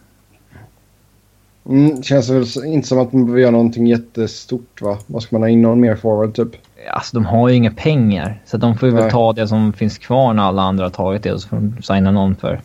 Mm, 1.70 2.04
känns 2.04 2.30
väl 2.30 2.66
inte 2.66 2.88
som 2.88 3.00
att 3.00 3.14
man 3.14 3.26
behöver 3.26 3.42
göra 3.42 3.52
någonting 3.52 3.88
jättestort 3.88 4.82
va? 4.82 4.98
Vad 5.08 5.24
ska 5.24 5.36
man 5.36 5.42
ha 5.42 5.50
in 5.50 5.62
någon 5.62 5.80
mer 5.80 5.96
forward 5.96 6.36
typ? 6.36 6.50
Alltså 6.90 7.18
de 7.18 7.26
har 7.26 7.50
ju 7.50 7.56
inga 7.56 7.72
pengar. 7.72 8.42
Så 8.46 8.58
de 8.58 8.78
får 8.78 8.90
ju 8.90 8.96
väl 8.96 9.12
ta 9.12 9.34
det 9.34 9.48
som 9.48 9.74
finns 9.74 9.98
kvar 9.98 10.34
när 10.34 10.44
alla 10.44 10.62
andra 10.62 10.86
har 10.86 10.90
tagit 10.90 11.24
det 11.24 11.34
och 11.34 11.42
så 11.42 11.48
får 11.48 11.58
de 11.58 11.82
signa 11.82 12.12
någon 12.12 12.36
för... 12.36 12.62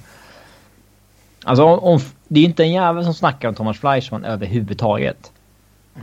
Alltså 1.45 1.65
om, 1.65 1.79
om, 1.79 2.01
det 2.29 2.41
är 2.41 2.43
ju 2.43 2.49
inte 2.49 2.63
en 2.63 2.73
jävel 2.73 3.05
som 3.05 3.15
snackar 3.15 3.49
om 3.49 3.55
Thomas 3.55 3.79
Fleischmann 3.79 4.25
överhuvudtaget. 4.25 5.33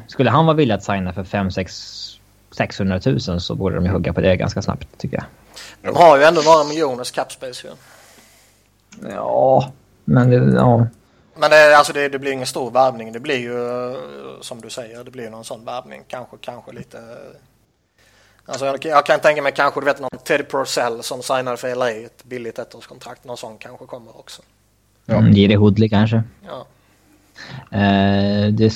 Skulle 0.07 0.29
han 0.29 0.45
vara 0.45 0.55
villig 0.55 0.75
att 0.75 0.83
signa 0.83 1.13
för 1.13 1.23
5-6 1.23 2.19
600 2.53 2.99
000 3.05 3.41
så 3.41 3.55
borde 3.55 3.75
de 3.75 3.85
ju 3.85 3.91
hugga 3.91 4.13
på 4.13 4.21
det 4.21 4.35
ganska 4.35 4.61
snabbt 4.61 4.87
tycker 4.97 5.17
jag. 5.17 5.25
De 5.81 5.97
har 5.97 6.17
ju 6.17 6.23
ändå 6.23 6.41
några 6.41 6.63
miljoners 6.63 7.11
capspace 7.11 7.67
ju. 7.67 7.73
Ja, 9.09 9.71
men 10.05 10.29
det, 10.29 10.55
ja. 10.55 10.87
Men 11.35 11.49
det, 11.49 11.77
alltså 11.77 11.93
det, 11.93 12.09
det, 12.09 12.19
blir 12.19 12.31
ingen 12.31 12.47
stor 12.47 12.71
värvning. 12.71 13.11
Det 13.11 13.19
blir 13.19 13.37
ju 13.37 13.95
som 14.41 14.61
du 14.61 14.69
säger, 14.69 15.03
det 15.03 15.11
blir 15.11 15.29
någon 15.29 15.43
sån 15.43 15.65
värvning. 15.65 16.03
Kanske, 16.07 16.37
kanske 16.41 16.71
lite... 16.71 16.97
Alltså 18.45 18.65
jag, 18.65 18.85
jag, 18.85 19.05
kan 19.05 19.19
tänka 19.19 19.41
mig 19.41 19.51
kanske 19.51 19.79
du 19.79 19.85
vet 19.85 19.99
någon 19.99 20.09
Teddy 20.23 20.43
Purcell 20.43 21.03
som 21.03 21.23
signade 21.23 21.57
för 21.57 21.75
LA 21.75 21.91
ett 21.91 22.23
billigt 22.23 22.59
ettårskontrakt. 22.59 23.23
Någon 23.23 23.37
sån 23.37 23.57
kanske 23.57 23.85
kommer 23.85 24.19
också. 24.19 24.41
Ja. 25.05 25.15
Mm, 25.15 25.31
Jiri 25.31 25.55
Hoodley 25.55 25.89
kanske. 25.89 26.23
Ja. 26.47 26.65
Uh, 27.73 28.53
det, 28.53 28.73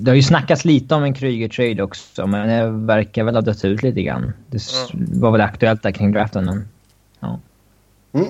det, 0.00 0.10
har 0.10 0.16
ju 0.16 0.22
snackats 0.22 0.64
lite 0.64 0.94
om 0.94 1.02
en 1.02 1.14
Kryger-trade 1.14 1.82
också, 1.82 2.26
men 2.26 2.48
det 2.48 2.86
verkar 2.86 3.24
väl 3.24 3.34
ha 3.34 3.42
dött 3.42 3.64
ut 3.64 3.82
lite 3.82 4.02
grann. 4.02 4.32
Det 4.50 4.62
mm. 4.94 5.20
var 5.20 5.30
väl 5.30 5.40
aktuellt 5.40 5.82
där 5.82 5.90
kring 5.90 6.12
draften, 6.12 6.44
men... 6.44 6.68
Ja. 7.20 7.40
Mm. 8.12 8.26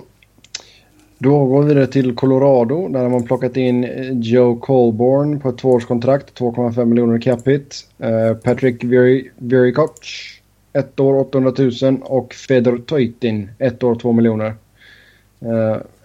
Då 1.19 1.47
går 1.47 1.63
vi 1.63 1.69
vidare 1.69 1.87
till 1.87 2.15
Colorado. 2.15 2.89
Där 2.89 3.03
har 3.03 3.09
man 3.09 3.25
plockat 3.25 3.57
in 3.57 3.85
eh, 3.85 4.13
Joe 4.13 4.57
Colborn 4.57 5.41
på 5.41 5.49
ett 5.49 5.59
tvåårskontrakt. 5.59 6.41
2,5 6.41 6.85
miljoner 6.85 7.21
capita. 7.21 7.77
Uh, 8.05 8.35
Patrick 8.35 8.85
Virikoc. 9.37 9.91
Ett 10.73 11.01
år 11.01 11.21
800 11.21 11.53
000 11.83 11.99
och 12.03 12.35
Fedor 12.35 12.79
Toitin. 12.79 13.51
Ett 13.59 13.83
år 13.83 13.95
2 13.95 14.13
miljoner. 14.13 14.55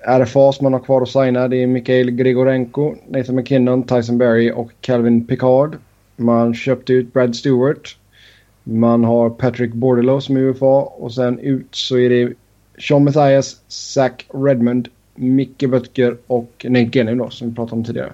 RFA 0.06 0.52
som 0.52 0.64
man 0.64 0.74
har 0.74 0.80
kvar 0.80 1.02
att 1.02 1.10
signa 1.10 1.48
det 1.48 1.58
är 1.58 1.68
Mikhail 1.68 2.12
Grigorenko, 2.12 2.96
Nathan 3.08 3.36
McKinnon, 3.36 3.84
Tyson 3.84 4.18
Berry 4.18 4.52
och 4.52 4.72
Calvin 4.82 5.28
Picard. 5.28 5.78
Man 6.16 6.54
köpte 6.54 6.94
ut 6.94 7.14
Brad 7.14 7.36
Stewart. 7.36 7.98
Man 8.64 9.04
har 9.04 9.30
Patrick 9.30 9.74
Bordelow 9.74 10.20
som 10.20 10.38
är 10.38 10.40
UFA 10.40 10.82
och 10.82 11.14
sen 11.14 11.40
ut 11.40 11.76
så 11.76 11.98
är 11.98 12.10
det 12.10 12.34
Sean 12.80 13.04
Mathias, 13.04 13.56
Zach 13.68 14.12
Redmond, 14.34 14.88
Micke 15.16 15.70
Böttger 15.70 16.18
och 16.28 16.66
Nate 16.70 16.90
Genny 16.94 17.16
då 17.16 17.30
som 17.30 17.50
vi 17.50 17.56
pratade 17.56 17.76
om 17.76 17.84
tidigare. 17.84 18.14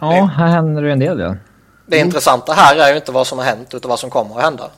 Ja, 0.00 0.30
här 0.36 0.46
händer 0.46 0.82
det 0.82 0.92
en 0.92 0.98
del 0.98 1.18
ja. 1.18 1.36
Det 1.86 1.96
mm. 1.96 2.06
intressanta 2.06 2.52
här 2.52 2.76
är 2.76 2.90
ju 2.90 2.96
inte 2.96 3.12
vad 3.12 3.26
som 3.26 3.38
har 3.38 3.44
hänt 3.44 3.74
utan 3.74 3.88
vad 3.88 3.98
som 3.98 4.10
kommer 4.10 4.36
att 4.36 4.42
hända. 4.42 4.70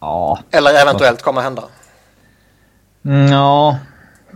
Ja. 0.00 0.38
Eller 0.50 0.82
eventuellt 0.82 1.22
kommer 1.22 1.40
att 1.40 1.44
hända. 1.44 1.62
Mm, 3.04 3.26
ja, 3.26 3.78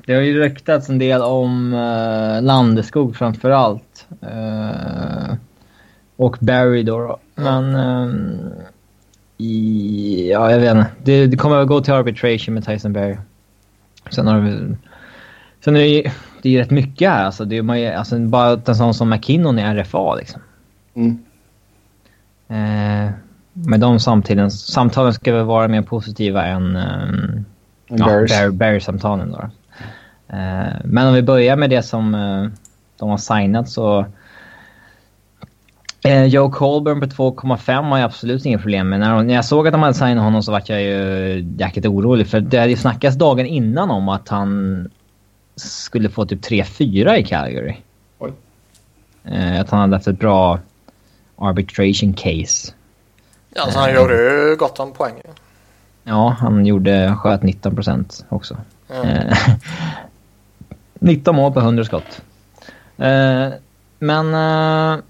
det 0.07 0.15
har 0.15 0.23
ju 0.23 0.41
ryktats 0.41 0.89
en 0.89 0.99
del 0.99 1.23
om 1.23 1.73
uh, 1.73 2.43
Landeskog 2.43 3.17
framför 3.17 3.51
allt. 3.51 4.07
Uh, 4.23 5.35
och 6.17 6.37
Barry 6.41 6.83
då. 6.83 6.99
då. 6.99 7.19
Men... 7.35 7.75
Um, 7.75 8.53
i, 9.39 10.31
ja, 10.33 10.51
jag 10.51 10.61
vet 10.61 10.77
inte. 10.77 10.91
Det, 11.03 11.27
det 11.27 11.37
kommer 11.37 11.57
att 11.57 11.69
gå 11.69 11.81
till 11.81 11.93
arbitration 11.93 12.55
med 12.55 12.67
Tyson 12.67 12.93
Barry. 12.93 13.17
Sen 14.11 14.27
har 14.27 14.41
vi... 14.41 14.77
Sen 15.65 15.77
är 15.77 15.81
det 15.81 15.87
ju, 15.87 16.03
det 16.43 16.49
är 16.49 16.53
ju 16.53 16.59
rätt 16.59 16.71
mycket 16.71 17.11
här. 17.11 17.25
Alltså, 17.25 17.45
det 17.45 17.57
är 17.57 17.63
man, 17.63 17.87
alltså, 17.87 18.19
bara 18.19 18.61
en 18.67 18.75
sån 18.75 18.95
som 18.95 19.11
McKinnon 19.11 19.59
i 19.59 19.63
RFA 19.63 20.15
liksom. 20.15 20.41
Mm. 20.95 21.19
Eh, 22.49 23.13
med 23.53 23.81
de 23.81 24.01
samtiden, 24.01 24.51
samtalen 24.51 25.15
ska 25.15 25.35
väl 25.35 25.45
vara 25.45 25.69
mer 25.69 25.83
positiva 25.83 26.47
än... 26.47 26.77
Um, 26.77 27.45
ja, 27.89 28.51
Barry-samtalen 28.51 29.33
då. 29.33 29.51
Eh, 30.29 30.75
men 30.85 31.07
om 31.07 31.15
vi 31.15 31.23
börjar 31.23 31.57
med 31.57 31.71
det 31.71 31.83
som 31.83 32.15
eh, 32.15 32.47
de 32.97 33.11
har 33.11 33.19
signat 33.19 33.69
så... 33.69 34.07
Eh, 36.05 36.25
Joe 36.25 36.51
Colburn 36.51 37.01
på 37.01 37.07
2,5 37.07 37.83
har 37.83 37.99
jag 37.99 38.05
absolut 38.05 38.47
inga 38.47 38.59
problem 38.59 38.89
med. 38.89 39.01
När, 39.01 39.23
när 39.23 39.35
jag 39.35 39.45
såg 39.45 39.67
att 39.67 39.73
de 39.73 39.83
hade 39.83 39.95
signat 39.95 40.25
honom 40.25 40.43
så 40.43 40.53
var 40.53 40.63
jag 40.67 40.83
ju 40.83 41.47
jäkligt 41.59 41.87
orolig. 41.87 42.27
För 42.27 42.41
det 42.41 42.59
hade 42.59 42.71
ju 42.71 42.77
snackats 42.77 43.17
dagen 43.17 43.47
innan 43.47 43.91
om 43.91 44.09
att 44.09 44.29
han 44.29 44.91
skulle 45.57 46.09
få 46.09 46.27
typ 46.27 46.45
3-4 46.45 47.15
i 47.15 47.25
Calgary. 47.25 47.77
Oj. 48.19 48.33
Eh, 49.25 49.61
att 49.61 49.71
han 49.71 49.81
hade 49.81 49.97
haft 49.97 50.07
ett 50.07 50.19
bra 50.19 50.61
arbitration 51.39 52.13
case. 52.13 52.73
Ja, 53.55 53.63
alltså 53.63 53.79
han 53.79 53.95
gjorde 53.95 54.15
ju 54.15 54.57
gott 54.57 54.81
om 54.81 54.93
poäng. 54.93 55.15
Ja, 56.09 56.37
han 56.39 56.67
gjorde, 56.67 57.17
sköt 57.19 57.43
19 57.43 57.75
procent 57.75 58.25
också. 58.29 58.57
Mm. 58.89 59.35
19 60.95 61.37
mål 61.37 61.53
på 61.53 61.61
100 61.61 61.85
skott. 61.85 62.23
Eh, 62.97 63.49
men 63.99 64.35
eh, 64.35 65.03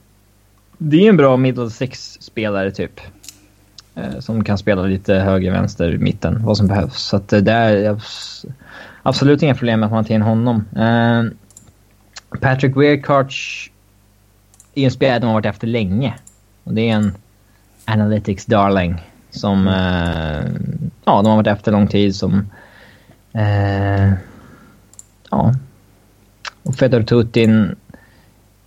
det 0.78 0.96
är 0.96 1.08
en 1.08 1.16
bra 1.16 1.36
middle 1.36 1.70
six-spelare 1.70 2.70
typ. 2.70 3.00
Eh, 3.94 4.18
som 4.18 4.44
kan 4.44 4.58
spela 4.58 4.82
lite 4.82 5.14
höger, 5.14 5.52
vänster, 5.52 5.98
mitten, 5.98 6.44
vad 6.44 6.56
som 6.56 6.66
behövs. 6.66 7.02
Så 7.02 7.16
att 7.16 7.28
det 7.28 7.52
är 7.52 8.00
absolut 9.02 9.42
inga 9.42 9.54
problem 9.54 9.80
med 9.80 9.86
att 9.86 9.92
man 9.92 10.04
tar 10.04 10.14
in 10.14 10.22
honom. 10.22 10.64
Patrick 12.40 12.76
Weirkarch 12.76 13.70
är 14.74 14.84
en 14.84 14.90
spelare 14.90 15.18
de 15.18 15.26
har 15.26 15.34
varit 15.34 15.46
efter 15.46 15.66
länge. 15.66 16.14
Och 16.64 16.74
det 16.74 16.90
är 16.90 16.94
en 16.94 17.14
analytics 17.84 18.46
darling. 18.46 19.02
Som 19.30 19.68
eh, 19.68 20.44
ja, 21.04 21.22
de 21.22 21.26
har 21.26 21.36
varit 21.36 21.46
efter 21.46 21.72
lång 21.72 21.86
tid. 21.86 22.16
Som 22.16 22.50
eh, 23.32 24.12
ja. 25.30 25.54
Och 26.62 26.74
Fedor 26.74 27.02
Tutin. 27.02 27.76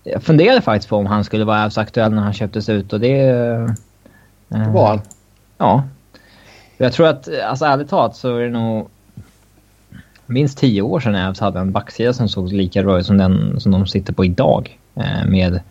Jag 0.04 0.24
funderade 0.24 0.62
faktiskt 0.62 0.90
på 0.90 0.98
om 0.98 1.06
han 1.06 1.24
skulle 1.24 1.46
vara 1.46 1.72
aktuell 1.76 2.12
när 2.12 2.22
han 2.22 2.34
köptes 2.34 2.70
ut 2.70 2.94
och 2.94 3.00
det... 3.00 3.20
Eh, 3.20 4.74
var 4.74 4.88
han. 4.88 5.02
Ja. 5.58 5.84
Jag 6.78 6.94
tror 6.94 7.08
att, 7.08 7.30
alltså 7.44 7.66
ärligt 7.66 7.90
talat 7.90 8.16
så 8.16 8.38
är 8.38 8.42
det 8.42 8.50
nog 8.50 8.90
minst 10.26 10.58
tio 10.58 10.82
år 10.82 11.00
sedan 11.00 11.16
Avs 11.16 11.40
hade 11.40 11.60
en 11.60 11.72
backsida 11.72 12.14
som 12.14 12.30
såg 12.30 12.54
lika 12.54 12.82
ut 12.82 13.06
som 13.06 13.18
den 13.18 13.60
som 13.60 13.72
de 13.72 13.88
sitter 13.88 14.14
på 14.14 14.26
idag. 14.26 14.80
Eh, 14.96 15.26
med... 15.26 15.62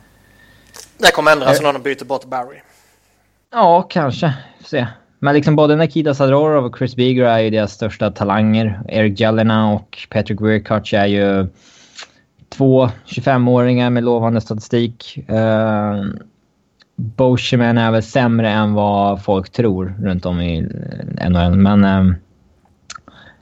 Det 0.98 1.12
kommer 1.12 1.32
ändras 1.32 1.62
när 1.62 1.72
de 1.72 1.82
byter 1.82 2.04
bort 2.04 2.24
Barry. 2.24 2.56
Ja, 3.50 3.82
kanske. 3.90 4.34
Får 4.58 4.64
se. 4.64 4.86
Men 5.18 5.34
liksom 5.34 5.56
både 5.56 5.76
Nikita 5.76 6.14
Sadorov 6.14 6.64
och 6.64 6.78
Chris 6.78 6.96
Beager 6.96 7.24
är 7.24 7.38
ju 7.38 7.50
deras 7.50 7.72
största 7.72 8.10
talanger. 8.10 8.80
Eric 8.88 9.20
Jelena 9.20 9.72
och 9.72 9.98
Patrick 10.10 10.40
Weirkach 10.40 10.94
är 10.94 11.06
ju 11.06 11.46
två 12.48 12.86
25-åringar 13.06 13.90
med 13.90 14.04
lovande 14.04 14.40
statistik. 14.40 15.18
Uh, 15.30 16.04
Boscheman 16.96 17.78
är 17.78 17.90
väl 17.90 18.02
sämre 18.02 18.50
än 18.50 18.74
vad 18.74 19.24
folk 19.24 19.50
tror 19.50 19.94
runt 20.00 20.26
om 20.26 20.40
i 20.40 20.60
NHL. 21.30 21.56
Men 21.56 21.84
uh, 21.84 22.14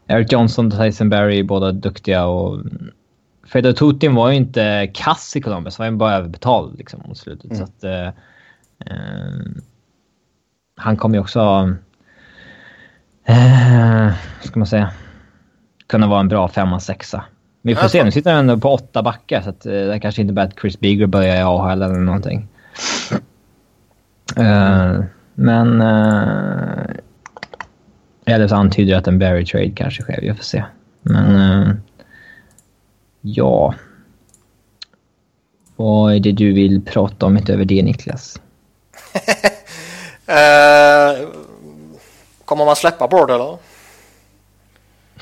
Eric 0.07 0.33
Johnson 0.33 0.67
och 0.67 0.79
Tyson 0.79 1.09
Berry 1.09 1.39
är 1.39 1.45
båda 1.45 1.73
duktiga 1.73 2.27
och 2.27 2.61
Fedor 3.47 3.73
Tutin 3.73 4.15
var 4.15 4.31
ju 4.31 4.37
inte 4.37 4.91
kass 4.95 5.37
i 5.37 5.41
Columbus. 5.41 5.79
Han 5.79 5.85
var 5.85 5.93
ju 5.93 5.99
bara 5.99 6.15
överbetald 6.15 6.79
liksom 6.79 7.03
mot 7.09 7.19
slutet. 7.19 7.51
Mm. 7.51 7.57
Så 7.57 7.65
att, 7.65 7.85
uh, 7.85 8.13
han 10.77 10.97
kommer 10.97 11.17
ju 11.17 11.21
också... 11.21 11.75
Eh, 13.25 14.13
ska 14.43 14.59
man 14.59 14.67
säga? 14.67 14.91
Kunna 15.87 16.07
vara 16.07 16.21
en 16.21 16.29
bra 16.29 16.49
femma, 16.49 16.81
sexa. 16.81 17.25
Vi 17.63 17.75
får 17.75 17.89
se. 17.89 18.05
Nu 18.05 18.11
sitter 18.11 18.31
han 18.31 18.41
ändå 18.41 18.61
på 18.61 18.75
åtta 18.75 19.03
backar 19.03 19.43
så 19.43 19.51
att, 19.51 19.67
eh, 19.67 19.73
det 19.73 20.01
kanske 20.01 20.23
inte 20.23 20.35
bara 20.35 20.45
att 20.45 20.61
Chris 20.61 20.81
Beager 20.81 21.07
börjar 21.07 21.37
i 21.37 21.43
AHL 21.43 21.83
eller 21.83 21.99
någonting. 21.99 22.49
Eh, 24.37 25.01
men... 25.35 25.81
Eh, 25.81 26.87
eller 28.29 28.49
så 28.49 28.57
antyder 28.57 28.93
det 28.93 28.99
att 28.99 29.07
en 29.07 29.19
Barry 29.19 29.45
trade 29.45 29.71
kanske 29.71 30.03
sker. 30.03 30.21
Vi 30.21 30.35
får 30.35 30.45
se. 30.45 30.65
Men... 31.03 31.37
Eh, 31.37 31.75
ja. 33.21 33.75
Vad 35.77 36.15
är 36.15 36.21
det 36.21 36.33
du 36.33 36.53
vill 36.53 36.83
prata 36.85 37.27
om 37.27 37.37
utöver 37.37 37.65
det 37.65 37.83
Niklas? 37.83 38.41
eh, 40.27 41.29
kommer 42.45 42.65
man 42.65 42.77
släppa 42.77 43.09
Broad 43.09 43.31
eller? 43.31 43.59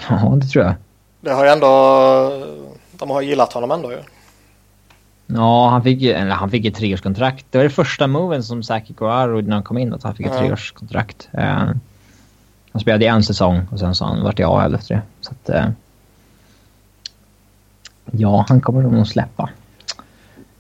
Ja, 0.09 0.33
det 0.37 0.47
tror 0.47 0.65
jag. 0.65 0.75
Det 1.21 1.31
har 1.31 1.45
ju 1.45 1.51
ändå... 1.51 2.47
De 2.93 3.11
har 3.11 3.23
gillat 3.23 3.53
honom 3.53 3.71
ändå 3.71 3.93
ju. 3.93 3.99
Ja, 5.27 5.69
han 5.69 5.83
fick 5.83 6.01
ju 6.01 6.13
eller 6.13 6.31
han 6.31 6.51
fick 6.51 6.65
ett 6.65 6.75
treårskontrakt. 6.75 7.47
Det 7.51 7.59
var 7.59 7.65
det 7.65 7.71
första 7.71 8.07
moven 8.07 8.43
som 8.43 8.63
Saki 8.63 8.93
Guaro 8.93 9.41
när 9.41 9.55
han 9.55 9.63
kom 9.63 9.79
in, 9.79 9.95
att 9.95 10.03
han 10.03 10.15
fick 10.15 10.27
ett 10.27 10.33
mm. 10.33 10.45
treårskontrakt. 10.45 11.29
Uh, 11.39 11.71
han 12.73 12.81
spelade 12.81 13.07
en 13.07 13.23
säsong 13.23 13.61
och 13.73 13.79
sen 13.79 13.95
så 13.95 14.05
han 14.05 14.23
vart 14.23 14.41
i 14.41 14.45
AHL 14.45 14.75
efter 14.75 14.95
det. 14.95 15.03
Så 15.21 15.33
att, 15.33 15.51
uh, 15.51 15.71
ja, 18.11 18.45
han 18.49 18.61
kommer 18.61 18.83
nog 18.83 19.07
släppa. 19.07 19.51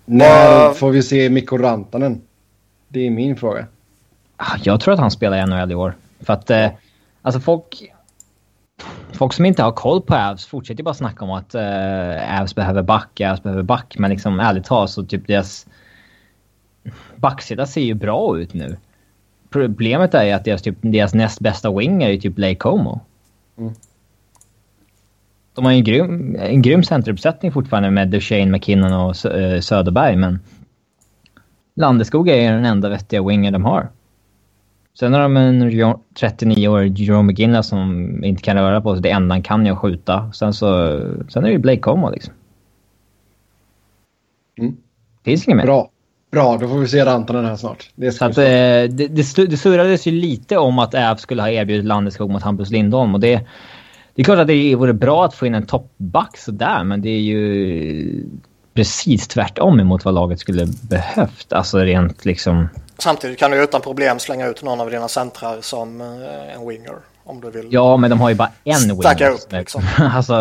När 0.04 0.72
får 0.72 0.90
vi 0.90 1.02
se 1.02 1.30
Mikko 1.30 1.58
Rantanen? 1.58 2.20
Det 2.88 3.06
är 3.06 3.10
min 3.10 3.36
fråga. 3.36 3.66
Ah, 4.36 4.56
jag 4.62 4.80
tror 4.80 4.94
att 4.94 5.00
han 5.00 5.10
spelar 5.10 5.38
i 5.38 5.46
NHL 5.46 5.72
i 5.72 5.74
år. 5.74 5.94
För 6.20 6.32
att, 6.32 6.50
uh, 6.50 6.68
alltså 7.22 7.40
folk 7.40 7.92
folk 9.12 9.32
som 9.32 9.44
inte 9.44 9.62
har 9.62 9.72
koll 9.72 10.02
på 10.02 10.14
Avs 10.14 10.46
fortsätter 10.46 10.82
bara 10.82 10.94
snacka 10.94 11.24
om 11.24 11.30
att 11.30 11.54
uh, 11.54 12.40
Avs 12.40 12.54
behöver 12.54 12.82
back, 12.82 13.20
Avs 13.20 13.42
behöver 13.42 13.62
back. 13.62 13.94
Men 13.98 14.10
liksom 14.10 14.40
ärligt 14.40 14.64
talat 14.64 14.90
så 14.90 15.04
typ 15.04 15.26
deras 15.26 15.66
backsida 17.16 17.66
ser 17.66 17.80
ju 17.80 17.94
bra 17.94 18.38
ut 18.38 18.54
nu. 18.54 18.76
Problemet 19.50 20.14
är 20.14 20.24
ju 20.24 20.30
att 20.30 20.44
deras, 20.44 20.62
typ, 20.62 20.76
deras 20.80 21.14
näst 21.14 21.40
bästa 21.40 21.78
winger 21.78 22.08
är 22.08 22.16
typ 22.16 22.34
Blake 22.34 22.54
Como. 22.54 23.00
Mm. 23.58 23.74
De 25.54 25.64
har 25.64 25.72
ju 25.72 25.78
en 25.78 25.84
grym, 25.84 26.36
en 26.40 26.62
grym 26.62 26.82
centeruppsättning 26.82 27.52
fortfarande 27.52 27.90
med 27.90 28.08
Duchene, 28.08 28.50
McKinnon 28.50 28.92
och 28.92 29.16
uh, 29.24 29.60
Söderberg, 29.60 30.16
men 30.16 30.40
Landeskog 31.76 32.28
är 32.28 32.52
den 32.52 32.64
enda 32.64 32.88
vettiga 32.88 33.22
winger 33.22 33.50
de 33.50 33.64
har. 33.64 33.88
Sen 34.98 35.12
har 35.12 35.20
de 35.20 35.36
en 35.36 35.70
39-årig 36.20 36.98
Jerome 36.98 37.32
McGinley 37.32 37.62
som 37.62 38.24
inte 38.24 38.42
kan 38.42 38.56
röra 38.56 38.80
på 38.80 38.94
sig. 38.94 39.02
Det 39.02 39.10
enda 39.10 39.34
han 39.34 39.42
kan 39.42 39.66
är 39.66 39.72
att 39.72 39.78
skjuta. 39.78 40.32
Sen, 40.32 40.54
så, 40.54 41.00
sen 41.28 41.44
är 41.44 41.48
det 41.48 41.52
ju 41.52 41.58
Blake 41.58 41.80
Como 41.80 42.10
liksom. 42.10 42.34
Mm. 44.58 44.76
Finns 45.24 45.48
inget 45.48 45.56
mer. 45.56 45.64
Bra. 45.64 45.90
Bra, 46.30 46.56
då 46.60 46.68
får 46.68 46.78
vi 46.78 46.88
se 46.88 47.04
Rantanen 47.04 47.44
här 47.44 47.56
snart. 47.56 47.90
Det, 47.94 48.12
så 48.12 48.24
att, 48.24 48.38
eh, 48.38 48.44
det, 48.44 48.88
det, 48.88 49.46
det 49.46 49.56
surrades 49.56 50.06
ju 50.06 50.10
lite 50.10 50.58
om 50.58 50.78
att 50.78 50.94
Äv 50.94 51.16
skulle 51.16 51.42
ha 51.42 51.48
erbjudit 51.48 51.84
Landeskog 51.84 52.30
mot 52.30 52.42
Hampus 52.42 52.70
Lindholm. 52.70 53.14
Och 53.14 53.20
det, 53.20 53.46
det 54.14 54.22
är 54.22 54.24
klart 54.24 54.38
att 54.38 54.46
det 54.46 54.74
vore 54.74 54.92
bra 54.92 55.24
att 55.24 55.34
få 55.34 55.46
in 55.46 55.54
en 55.54 55.66
toppback 55.66 56.36
sådär, 56.36 56.84
men 56.84 57.02
det 57.02 57.08
är 57.08 57.20
ju 57.20 58.24
precis 58.74 59.28
tvärtom 59.28 59.80
emot 59.80 60.04
vad 60.04 60.14
laget 60.14 60.40
skulle 60.40 60.66
behövt. 60.90 61.52
Alltså 61.52 61.78
rent 61.78 62.24
liksom 62.24 62.68
Samtidigt 62.98 63.38
kan 63.38 63.50
du 63.50 63.64
utan 63.64 63.80
problem 63.80 64.18
slänga 64.18 64.46
ut 64.46 64.62
någon 64.62 64.80
av 64.80 64.90
dina 64.90 65.08
centrar 65.08 65.60
som 65.60 66.00
eh, 66.00 66.54
en 66.54 66.68
winger. 66.68 66.96
Om 67.24 67.40
du 67.40 67.50
vill. 67.50 67.68
Ja, 67.70 67.96
men 67.96 68.10
de 68.10 68.20
har 68.20 68.28
ju 68.28 68.34
bara 68.34 68.50
en 68.64 68.80
winger. 68.80 69.30
upp 69.30 69.52
liksom. 69.52 69.82
alltså, 69.98 70.34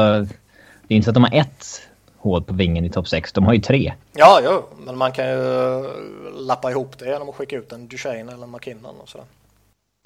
det 0.87 0.93
är 0.93 0.95
inte 0.95 1.05
så 1.05 1.09
att 1.09 1.13
de 1.13 1.23
har 1.23 1.35
ett 1.35 1.81
hål 2.17 2.43
på 2.43 2.53
vingen 2.53 2.85
i 2.85 2.89
topp 2.89 3.07
6. 3.07 3.33
De 3.33 3.45
har 3.45 3.53
ju 3.53 3.59
tre. 3.59 3.93
Ja, 4.13 4.39
jo, 4.43 4.63
men 4.85 4.97
man 4.97 5.11
kan 5.11 5.25
ju 5.29 5.65
eh, 5.75 5.91
lappa 6.35 6.71
ihop 6.71 6.99
det 6.99 7.05
genom 7.05 7.29
att 7.29 7.35
skicka 7.35 7.55
ut 7.55 7.71
en 7.71 7.87
Duchene 7.87 8.33
eller 8.33 8.43
en 8.43 8.51
McKinnon 8.51 8.95
och 9.01 9.09
sådär. 9.09 9.27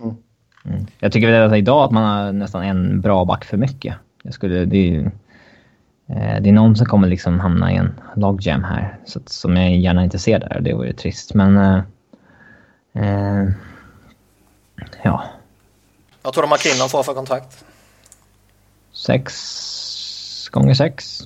Mm. 0.02 0.16
Mm. 0.66 0.86
Jag 1.00 1.12
tycker 1.12 1.32
väl 1.32 1.52
att 1.52 1.58
idag 1.58 1.84
att 1.84 1.92
man 1.92 2.04
har 2.04 2.32
nästan 2.32 2.64
en 2.64 3.02
bra 3.02 3.26
back 3.26 3.46
för 3.46 3.58
mycket. 3.58 3.96
Jag 4.24 4.34
skulle, 4.34 4.66
det, 4.66 4.78
är, 4.78 4.88
ju, 4.92 5.06
eh, 6.08 6.42
det 6.42 6.50
är 6.50 6.54
någon 6.54 6.76
som 6.76 6.86
kommer 6.86 7.08
liksom 7.08 7.40
hamna 7.40 7.74
i 7.74 7.76
en 7.76 8.00
logjam 8.16 8.64
här. 8.64 8.98
Så 9.06 9.20
att, 9.20 9.30
som 9.30 9.58
jag 9.58 9.76
gärna 9.76 10.04
inte 10.04 10.20
ser 10.20 10.40
där. 10.40 10.60
Det 10.62 10.74
vore 10.74 10.94
trist. 10.94 11.34
Men 11.34 11.58
eh, 11.58 11.82
Eh, 12.98 13.50
ja. 15.04 15.24
Vad 16.22 16.34
tror 16.34 16.44
du 16.44 16.50
McKinnon 16.50 16.90
får 16.90 17.04
för 17.04 17.14
kontrakt? 17.14 17.66
Sex 18.94 20.50
gånger 20.52 20.74
sex. 20.74 21.22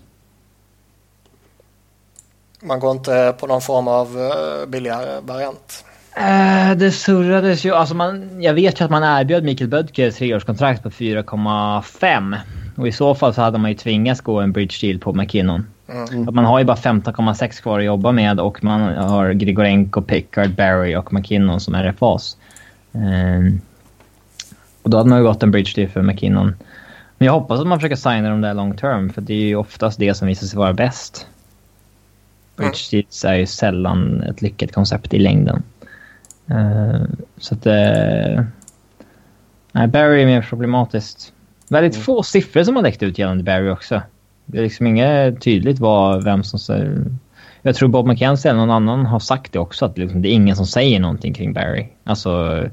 Man 2.62 2.80
går 2.80 2.92
inte 2.92 3.36
på 3.40 3.48
någon 3.48 3.62
form 3.62 3.88
av 3.88 4.18
uh, 4.18 4.66
billigare 4.68 5.20
variant? 5.22 5.86
Eh, 6.16 6.78
det 6.78 6.92
surrades 6.92 7.66
ju. 7.66 7.74
Alltså 7.74 7.96
man, 7.96 8.42
jag 8.42 8.54
vet 8.54 8.82
ju 8.82 8.86
att 8.86 8.92
man 8.92 9.04
erbjöd 9.04 9.44
Mikael 9.44 9.70
Bödker 9.70 10.08
ett 10.08 10.16
treårskontrakt 10.16 10.84
på 10.84 10.90
4,5. 10.90 12.38
Och 12.76 12.88
i 12.88 12.92
så 12.92 13.16
fall 13.16 13.34
så 13.34 13.42
hade 13.42 13.58
man 13.58 13.72
ju 13.72 13.78
tvingats 13.78 14.22
gå 14.22 14.40
en 14.40 14.52
bridge 14.52 14.76
deal 14.82 15.00
på 15.00 15.14
McKinnon. 15.14 15.66
Mm. 15.88 16.36
Man 16.36 16.46
har 16.46 16.60
ju 16.60 16.66
bara 16.66 16.78
15,6 16.78 17.62
kvar 17.62 17.80
att 17.80 17.86
jobba 17.86 18.12
med 18.12 18.40
och 18.40 18.64
man 18.64 18.82
har 18.82 19.32
Grigorenko, 19.32 20.02
Pickard, 20.02 20.56
Barry 20.56 20.96
och 20.96 21.14
McKinnon 21.14 21.60
som 21.60 21.76
RFAs. 21.76 22.38
Um, 22.92 23.62
och 24.82 24.90
då 24.90 24.98
hade 24.98 25.10
man 25.10 25.20
ju 25.20 25.24
gått 25.24 25.44
en 25.44 25.52
bridge 25.52 25.72
deal 25.76 25.90
för 25.90 26.02
McKinnon. 26.02 26.56
Men 27.18 27.26
jag 27.26 27.34
hoppas 27.34 27.60
att 27.60 27.68
man 27.68 27.80
försöker 27.80 27.96
signa 27.96 28.30
dem 28.30 28.42
där 28.42 28.54
long 28.54 28.78
term 28.78 29.10
för 29.10 29.22
det 29.22 29.34
är 29.34 29.48
ju 29.48 29.56
oftast 29.56 30.00
det 30.00 30.14
som 30.14 30.28
visar 30.28 30.48
sig 30.48 30.60
vara 30.60 30.74
bäst. 30.74 31.28
Bridge 32.56 32.80
deals 32.92 33.26
är 33.26 33.34
ju 33.34 33.46
sällan 33.46 34.24
ett 34.24 34.42
lyckat 34.42 34.72
koncept 34.72 35.14
i 35.14 35.20
längden. 35.20 35.64
Uh, 36.52 37.04
så 37.38 37.56
att... 37.56 37.68
Uh, 37.68 38.44
nej, 39.72 39.88
Barry 39.88 40.22
är 40.22 40.26
mer 40.26 40.42
problematiskt. 40.42 41.34
Väldigt 41.72 41.96
mm. 41.96 42.04
få 42.04 42.24
siffror 42.24 42.64
som 42.64 42.76
har 42.76 42.84
läckt 42.84 43.04
ut 43.04 43.18
gällande 43.18 43.44
Barry 43.44 43.70
också. 43.70 44.02
Det 44.46 44.58
är 44.58 44.62
liksom 44.62 44.88
inget 44.88 45.42
tydligt 45.42 45.80
vad, 45.80 46.24
vem 46.24 46.44
som 46.44 46.60
säger... 46.60 47.06
Jag 47.62 47.76
tror 47.76 47.90
Bob 47.90 48.08
McKenzie 48.08 48.52
eller 48.52 48.60
någon 48.60 48.72
annan 48.72 49.06
har 49.06 49.20
sagt 49.20 49.54
det 49.54 49.60
också, 49.60 49.86
att 49.86 49.98
liksom, 49.98 50.22
det 50.22 50.30
är 50.30 50.34
ingen 50.34 50.56
som 50.56 50.66
säger 50.66 51.00
någonting 51.00 51.34
kring 51.34 51.54
Barry. 51.54 51.88
Alltså... 52.04 52.64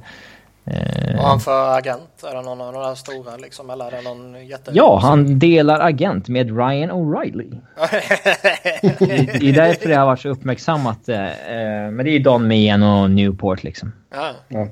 Eh... 0.64 1.20
Han 1.20 1.40
för 1.40 1.78
agent? 1.78 2.24
Är 2.30 2.34
det 2.34 2.42
någon 2.42 2.60
av 2.60 2.72
de 2.72 2.82
där 2.82 2.94
stora 2.94 3.36
liksom? 3.36 3.70
Eller 3.70 3.86
är 3.86 3.90
det 3.90 4.02
någon 4.02 4.46
jätte... 4.46 4.70
Ja, 4.74 4.98
han 5.02 5.38
delar 5.38 5.80
agent 5.80 6.28
med 6.28 6.46
Ryan 6.46 6.90
O'Reilly. 6.90 7.60
det 9.40 9.48
är 9.48 9.52
därför 9.52 9.88
det 9.88 9.94
har 9.94 10.06
varit 10.06 10.20
så 10.20 10.28
uppmärksammat. 10.28 11.08
Eh, 11.08 11.16
men 11.90 11.96
det 11.96 12.10
är 12.10 12.12
ju 12.12 12.18
Don 12.18 12.48
Meehan 12.48 12.82
och 12.82 13.10
Newport 13.10 13.62
liksom. 13.62 13.92
Ja. 14.10 14.30
ja. 14.48 14.68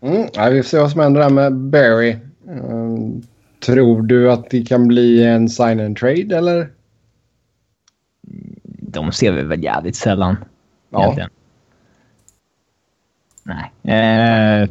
Mm, 0.00 0.28
ja, 0.32 0.48
vi 0.48 0.62
får 0.62 0.68
se 0.68 0.78
vad 0.78 0.90
som 0.90 1.00
händer 1.00 1.20
där 1.20 1.30
med 1.30 1.54
Barry. 1.54 2.16
Um, 2.46 3.22
Tror 3.60 4.02
du 4.02 4.32
att 4.32 4.50
det 4.50 4.62
kan 4.62 4.88
bli 4.88 5.24
en 5.24 5.48
sign 5.48 5.80
and 5.80 5.96
trade 5.96 6.36
eller? 6.36 6.70
De 8.64 9.12
ser 9.12 9.32
vi 9.32 9.42
väl 9.42 9.64
jävligt 9.64 9.96
sällan. 9.96 10.36
Ja. 10.90 11.02
Egentligen. 11.02 11.30
Nej. 13.42 14.62
Eh, 14.62 14.68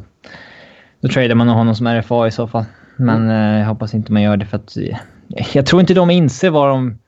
då 1.02 1.08
tradar 1.08 1.36
man 1.36 1.48
honom 1.48 1.76
som 1.76 1.88
RFA 1.88 2.28
i 2.28 2.32
så 2.32 2.48
fall. 2.48 2.66
Men 2.96 3.24
mm. 3.24 3.54
eh, 3.54 3.60
jag 3.60 3.68
hoppas 3.68 3.94
inte 3.94 4.12
man 4.12 4.22
gör 4.22 4.38
det 4.38 4.46
för 4.46 4.58
att... 4.58 4.78
Eh, 4.78 4.98
jag 5.54 5.66
tror 5.66 5.82
inte 5.82 5.94
de 5.94 6.10
inser 6.10 6.50
vad 6.50 6.70
de... 6.70 7.00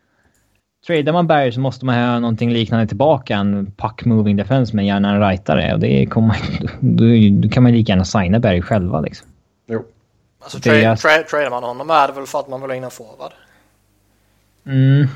Tradar 0.87 1.13
man 1.13 1.27
Barry 1.27 1.51
så 1.51 1.59
måste 1.59 1.85
man 1.85 1.95
ha 1.95 2.19
någonting 2.19 2.53
liknande 2.53 2.87
tillbaka. 2.87 3.35
En 3.35 3.71
puck 3.77 4.05
moving 4.05 4.35
defense 4.35 4.75
men 4.75 4.85
gärna 4.85 5.15
en 5.15 5.29
rightare. 5.29 5.73
Och 5.73 5.79
det 5.79 6.05
kommer, 6.05 6.37
då, 6.79 7.05
då 7.41 7.53
kan 7.53 7.63
man 7.63 7.71
lika 7.71 7.91
gärna 7.91 8.05
signa 8.05 8.39
Barry 8.39 8.61
själva 8.61 9.01
liksom. 9.01 9.27
Jo. 9.67 9.85
Alltså 10.39 10.59
tra 10.59 10.95
tra 10.95 11.23
tradar 11.29 11.49
man 11.49 11.63
honom 11.63 11.89
är 11.89 12.07
det 12.07 12.13
väl 12.13 12.25
för 12.25 12.39
att 12.39 12.49
man 12.49 12.61
vill 12.61 12.69
ha 12.69 12.75
in 12.75 12.83
en 12.83 12.91
forward? 12.91 13.31
Mm. 14.65 15.07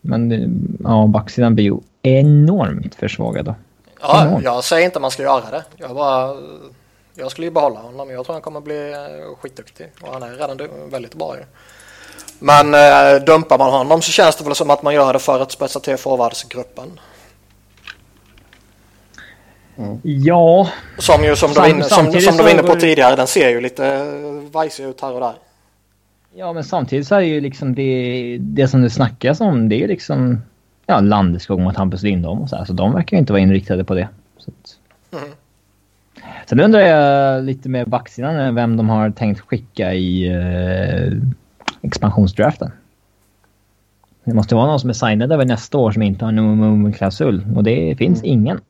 Men 0.00 0.28
det, 0.28 0.48
ja, 0.84 1.06
backsidan 1.06 1.54
blir 1.54 1.64
ju 1.64 1.78
enormt 2.02 2.94
försvagad 2.94 3.44
då. 3.44 3.54
Ja, 4.00 4.26
enormt. 4.26 4.44
jag 4.44 4.64
säger 4.64 4.84
inte 4.84 4.98
att 4.98 5.02
man 5.02 5.10
ska 5.10 5.22
göra 5.22 5.50
det. 5.50 5.64
Jag 5.76 5.94
bara... 5.94 6.36
Jag 7.14 7.30
skulle 7.30 7.46
ju 7.46 7.50
behålla 7.50 7.80
honom. 7.80 8.10
Jag 8.10 8.24
tror 8.24 8.32
han 8.34 8.42
kommer 8.42 8.60
bli 8.60 8.92
eh, 8.92 9.36
skitduktig. 9.40 9.86
Och 10.00 10.12
han 10.12 10.22
är 10.22 10.30
redan 10.30 10.90
väldigt 10.90 11.14
bra 11.14 11.36
ju. 11.36 11.44
Men 12.38 12.74
äh, 12.74 13.24
dumpar 13.26 13.58
man 13.58 13.70
honom 13.70 14.02
så 14.02 14.12
känns 14.12 14.36
det 14.36 14.44
väl 14.44 14.54
som 14.54 14.70
att 14.70 14.82
man 14.82 14.94
gör 14.94 15.12
det 15.12 15.18
för 15.18 15.40
att 15.40 15.52
spetsa 15.52 15.80
till 15.80 15.96
forwardsgruppen. 15.96 17.00
Mm. 19.78 20.00
Ja. 20.02 20.68
Som, 20.98 21.24
ju, 21.24 21.36
som, 21.36 21.54
Sam, 21.54 21.78
du, 21.78 21.82
som, 21.82 22.20
som 22.20 22.36
du 22.36 22.42
var 22.42 22.50
inne 22.50 22.62
på 22.62 22.74
tidigare, 22.74 23.16
den 23.16 23.26
ser 23.26 23.48
ju 23.48 23.60
lite 23.60 23.86
eh, 23.86 24.50
vajsig 24.52 24.84
ut 24.84 25.00
här 25.00 25.12
och 25.12 25.20
där. 25.20 25.34
Ja, 26.34 26.52
men 26.52 26.64
samtidigt 26.64 27.06
så 27.06 27.14
är 27.14 27.20
det 27.20 27.26
ju 27.26 27.40
liksom 27.40 27.74
det, 27.74 28.38
det 28.40 28.68
som 28.68 28.82
det 28.82 28.90
snackas 28.90 29.40
om, 29.40 29.68
det 29.68 29.84
är 29.84 29.88
liksom 29.88 30.42
ja, 30.86 31.00
Landeskog 31.00 31.60
mot 31.60 31.76
Hampus 31.76 32.02
Lindholm 32.02 32.40
och 32.40 32.48
så 32.48 32.56
här. 32.56 32.64
Så 32.64 32.72
de 32.72 32.92
verkar 32.92 33.16
ju 33.16 33.20
inte 33.20 33.32
vara 33.32 33.42
inriktade 33.42 33.84
på 33.84 33.94
det. 33.94 34.08
Så 34.38 34.50
att... 34.50 34.76
mm. 35.22 35.34
Sen 36.46 36.60
undrar 36.60 36.80
jag 36.80 37.44
lite 37.44 37.68
mer 37.68 37.84
backsidan 37.84 38.54
vem 38.54 38.76
de 38.76 38.88
har 38.88 39.10
tänkt 39.10 39.40
skicka 39.40 39.94
i 39.94 40.28
eh, 40.28 41.12
expansionsdraften. 41.82 42.72
Det 44.24 44.34
måste 44.34 44.54
vara 44.54 44.66
någon 44.66 44.80
som 44.80 44.90
är 44.90 44.94
signad 44.94 45.32
över 45.32 45.44
nästa 45.44 45.78
år 45.78 45.92
som 45.92 46.02
inte 46.02 46.24
har 46.24 46.32
någon 46.32 46.92
klausul 46.92 47.46
och 47.56 47.64
det 47.64 47.96
finns 47.98 48.18
mm. 48.18 48.32
ingen. 48.32 48.60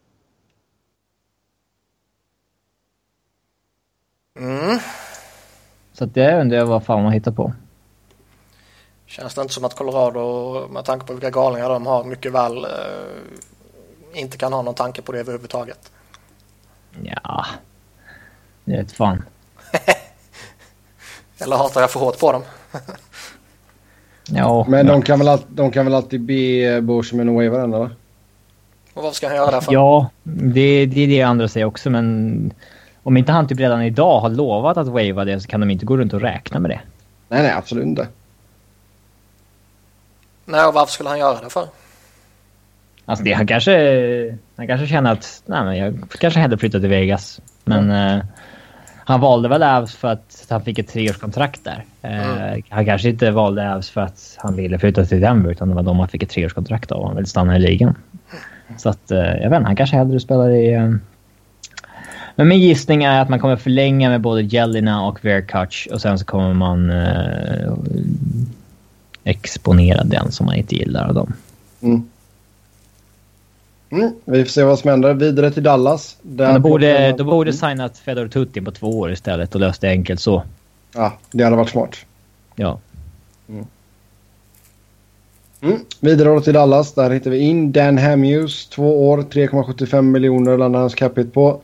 Mm. 4.38 4.78
Så 5.92 6.04
det 6.04 6.40
undrar 6.40 6.58
jag 6.58 6.66
vad 6.66 6.84
fan 6.84 7.02
man 7.02 7.12
hittar 7.12 7.32
på. 7.32 7.52
Känns 9.06 9.34
det 9.34 9.42
inte 9.42 9.54
som 9.54 9.64
att 9.64 9.74
Colorado 9.74 10.68
med 10.68 10.84
tanke 10.84 11.06
på 11.06 11.12
vilka 11.12 11.30
galningar 11.30 11.68
de 11.68 11.86
har 11.86 12.04
mycket 12.04 12.32
väl 12.32 12.64
eh, 12.64 12.70
inte 14.12 14.38
kan 14.38 14.52
ha 14.52 14.62
någon 14.62 14.74
tanke 14.74 15.02
på 15.02 15.12
det 15.12 15.20
överhuvudtaget? 15.20 15.92
Ja, 17.02 17.46
det 18.64 18.76
vet 18.76 18.92
fan. 18.92 19.24
Eller 21.38 21.56
hatar 21.56 21.80
jag 21.80 21.90
för 21.90 22.00
hårt 22.00 22.18
på 22.18 22.32
dem? 22.32 22.42
Ja. 24.30 24.66
Men 24.68 24.86
de 24.86 25.02
kan, 25.02 25.18
väl, 25.18 25.38
de 25.48 25.70
kan 25.70 25.84
väl 25.84 25.94
alltid 25.94 26.20
be 26.20 26.80
Borsman 26.80 27.28
att 27.28 27.34
waiva 27.34 27.58
den 27.58 27.74
eller? 27.74 27.90
Och 28.94 29.02
vad 29.02 29.14
ska 29.14 29.26
han 29.26 29.36
göra 29.36 29.50
därför? 29.50 29.72
Ja, 29.72 30.10
det, 30.22 30.86
det 30.86 31.00
är 31.00 31.06
det 31.06 31.22
andra 31.22 31.48
säger 31.48 31.66
också 31.66 31.90
men 31.90 32.52
om 33.02 33.16
inte 33.16 33.32
han 33.32 33.48
typ 33.48 33.58
redan 33.58 33.82
idag 33.82 34.20
har 34.20 34.28
lovat 34.28 34.76
att 34.76 34.86
wava 34.86 35.24
det 35.24 35.40
så 35.40 35.48
kan 35.48 35.60
de 35.60 35.70
inte 35.70 35.86
gå 35.86 35.96
runt 35.96 36.12
och 36.12 36.20
räkna 36.20 36.60
med 36.60 36.70
det. 36.70 36.80
Nej, 37.28 37.42
nej, 37.42 37.52
absolut 37.52 37.84
inte. 37.84 38.08
Nej, 40.44 40.66
och 40.66 40.74
varför 40.74 40.92
skulle 40.92 41.08
han 41.08 41.18
göra 41.18 41.40
det 41.40 41.50
för? 41.50 41.68
Alltså 43.04 43.24
det, 43.24 43.32
han 43.32 43.46
kanske, 43.46 44.38
han 44.56 44.66
kanske 44.66 44.86
känner 44.86 45.12
att 45.12 45.42
nej, 45.46 45.64
men 45.64 45.76
jag 45.76 45.98
kanske 46.18 46.40
hellre 46.40 46.58
flyttar 46.58 46.80
till 46.80 46.88
Vegas. 46.88 47.40
Men 47.64 47.84
mm. 47.84 48.18
eh, 48.18 48.24
han 49.08 49.20
valde 49.20 49.48
väl 49.48 49.62
Avs 49.62 49.94
för 49.94 50.08
att 50.08 50.46
han 50.50 50.62
fick 50.62 50.78
ett 50.78 50.88
treårskontrakt 50.88 51.64
där. 51.64 51.84
Eh, 52.02 52.42
mm. 52.42 52.62
Han 52.68 52.84
kanske 52.84 53.08
inte 53.08 53.30
valde 53.30 53.74
Avs 53.74 53.90
för 53.90 54.00
att 54.00 54.36
han 54.38 54.56
ville 54.56 54.78
flytta 54.78 55.04
till 55.04 55.20
Denver 55.20 55.50
utan 55.50 55.68
det 55.68 55.74
var 55.74 55.82
de 55.82 55.98
han 55.98 56.08
fick 56.08 56.22
ett 56.22 56.30
treårskontrakt 56.30 56.92
av 56.92 57.00
och 57.00 57.06
han 57.06 57.16
ville 57.16 57.26
stanna 57.26 57.56
i 57.56 57.60
ligan. 57.60 57.94
Så 58.76 58.88
att, 58.88 59.10
eh, 59.10 59.18
jag 59.18 59.50
vet 59.50 59.56
inte, 59.56 59.66
han 59.66 59.76
kanske 59.76 59.96
hellre 59.96 60.20
spelar 60.20 60.50
i... 60.50 60.74
Eh, 60.74 60.90
men 62.36 62.48
min 62.48 62.60
gissning 62.60 63.04
är 63.04 63.20
att 63.20 63.28
man 63.28 63.40
kommer 63.40 63.56
förlänga 63.56 64.10
med 64.10 64.20
både 64.20 64.42
Jelina 64.42 65.06
och 65.06 65.24
Verkutch 65.24 65.86
och 65.86 66.00
sen 66.00 66.18
så 66.18 66.24
kommer 66.24 66.54
man 66.54 66.90
eh, 66.90 67.72
exponera 69.24 70.04
den 70.04 70.32
som 70.32 70.46
man 70.46 70.54
inte 70.54 70.76
gillar 70.76 71.08
av 71.08 71.14
dem. 71.14 71.32
Mm. 71.82 72.08
Mm, 73.90 74.12
vi 74.24 74.44
får 74.44 74.50
se 74.50 74.64
vad 74.64 74.78
som 74.78 74.90
händer. 74.90 75.14
Vidare 75.14 75.50
till 75.50 75.62
Dallas. 75.62 76.16
Där 76.22 76.52
de 76.52 76.62
borde, 76.62 77.12
de 77.12 77.26
borde 77.26 77.52
signat 77.52 77.98
Fedor 77.98 78.28
Tutin 78.28 78.64
på 78.64 78.70
två 78.70 78.98
år 78.98 79.12
istället 79.12 79.54
och 79.54 79.60
löst 79.60 79.80
det 79.80 79.88
enkelt 79.88 80.20
så. 80.20 80.42
Ja, 80.94 81.12
det 81.30 81.44
hade 81.44 81.56
varit 81.56 81.68
smart. 81.68 81.96
Ja. 82.56 82.80
Mm. 83.48 83.66
Mm. 85.60 85.78
Vidare 86.00 86.40
till 86.40 86.54
Dallas. 86.54 86.94
Där 86.94 87.10
hittar 87.10 87.30
vi 87.30 87.38
in 87.38 87.72
Dan 87.72 87.98
Hamhughes. 87.98 88.68
Två 88.68 89.08
år, 89.08 89.18
3,75 89.18 90.02
miljoner 90.02 90.58
landar 90.58 90.80
hans 90.80 90.94
capita 90.94 91.30
på. 91.30 91.60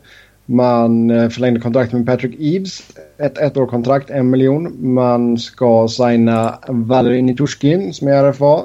Man 0.46 1.10
eh, 1.10 1.28
förlängde 1.28 1.60
kontraktet 1.60 1.92
med 1.92 2.06
Patrick 2.06 2.40
Eves. 2.40 2.82
Ett 3.18 3.38
ettårkontrakt, 3.38 4.10
en 4.10 4.30
miljon. 4.30 4.94
Man 4.94 5.38
ska 5.38 5.88
signa 5.88 6.58
Valery 6.68 7.22
Nitushkin 7.22 7.94
som 7.94 8.08
är 8.08 8.32
RFA. 8.32 8.64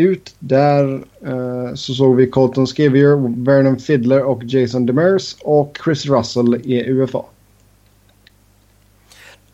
Ut 0.00 0.34
där 0.38 1.04
eh, 1.26 1.74
så 1.74 1.94
såg 1.94 2.16
vi 2.16 2.30
Colton 2.30 2.66
Scavier, 2.66 3.44
Vernon 3.44 3.78
Fiddler 3.78 4.22
och 4.22 4.44
Jason 4.44 4.86
Demers 4.86 5.36
och 5.40 5.78
Chris 5.84 6.06
Russell 6.06 6.54
i 6.54 6.90
UFA. 6.90 7.24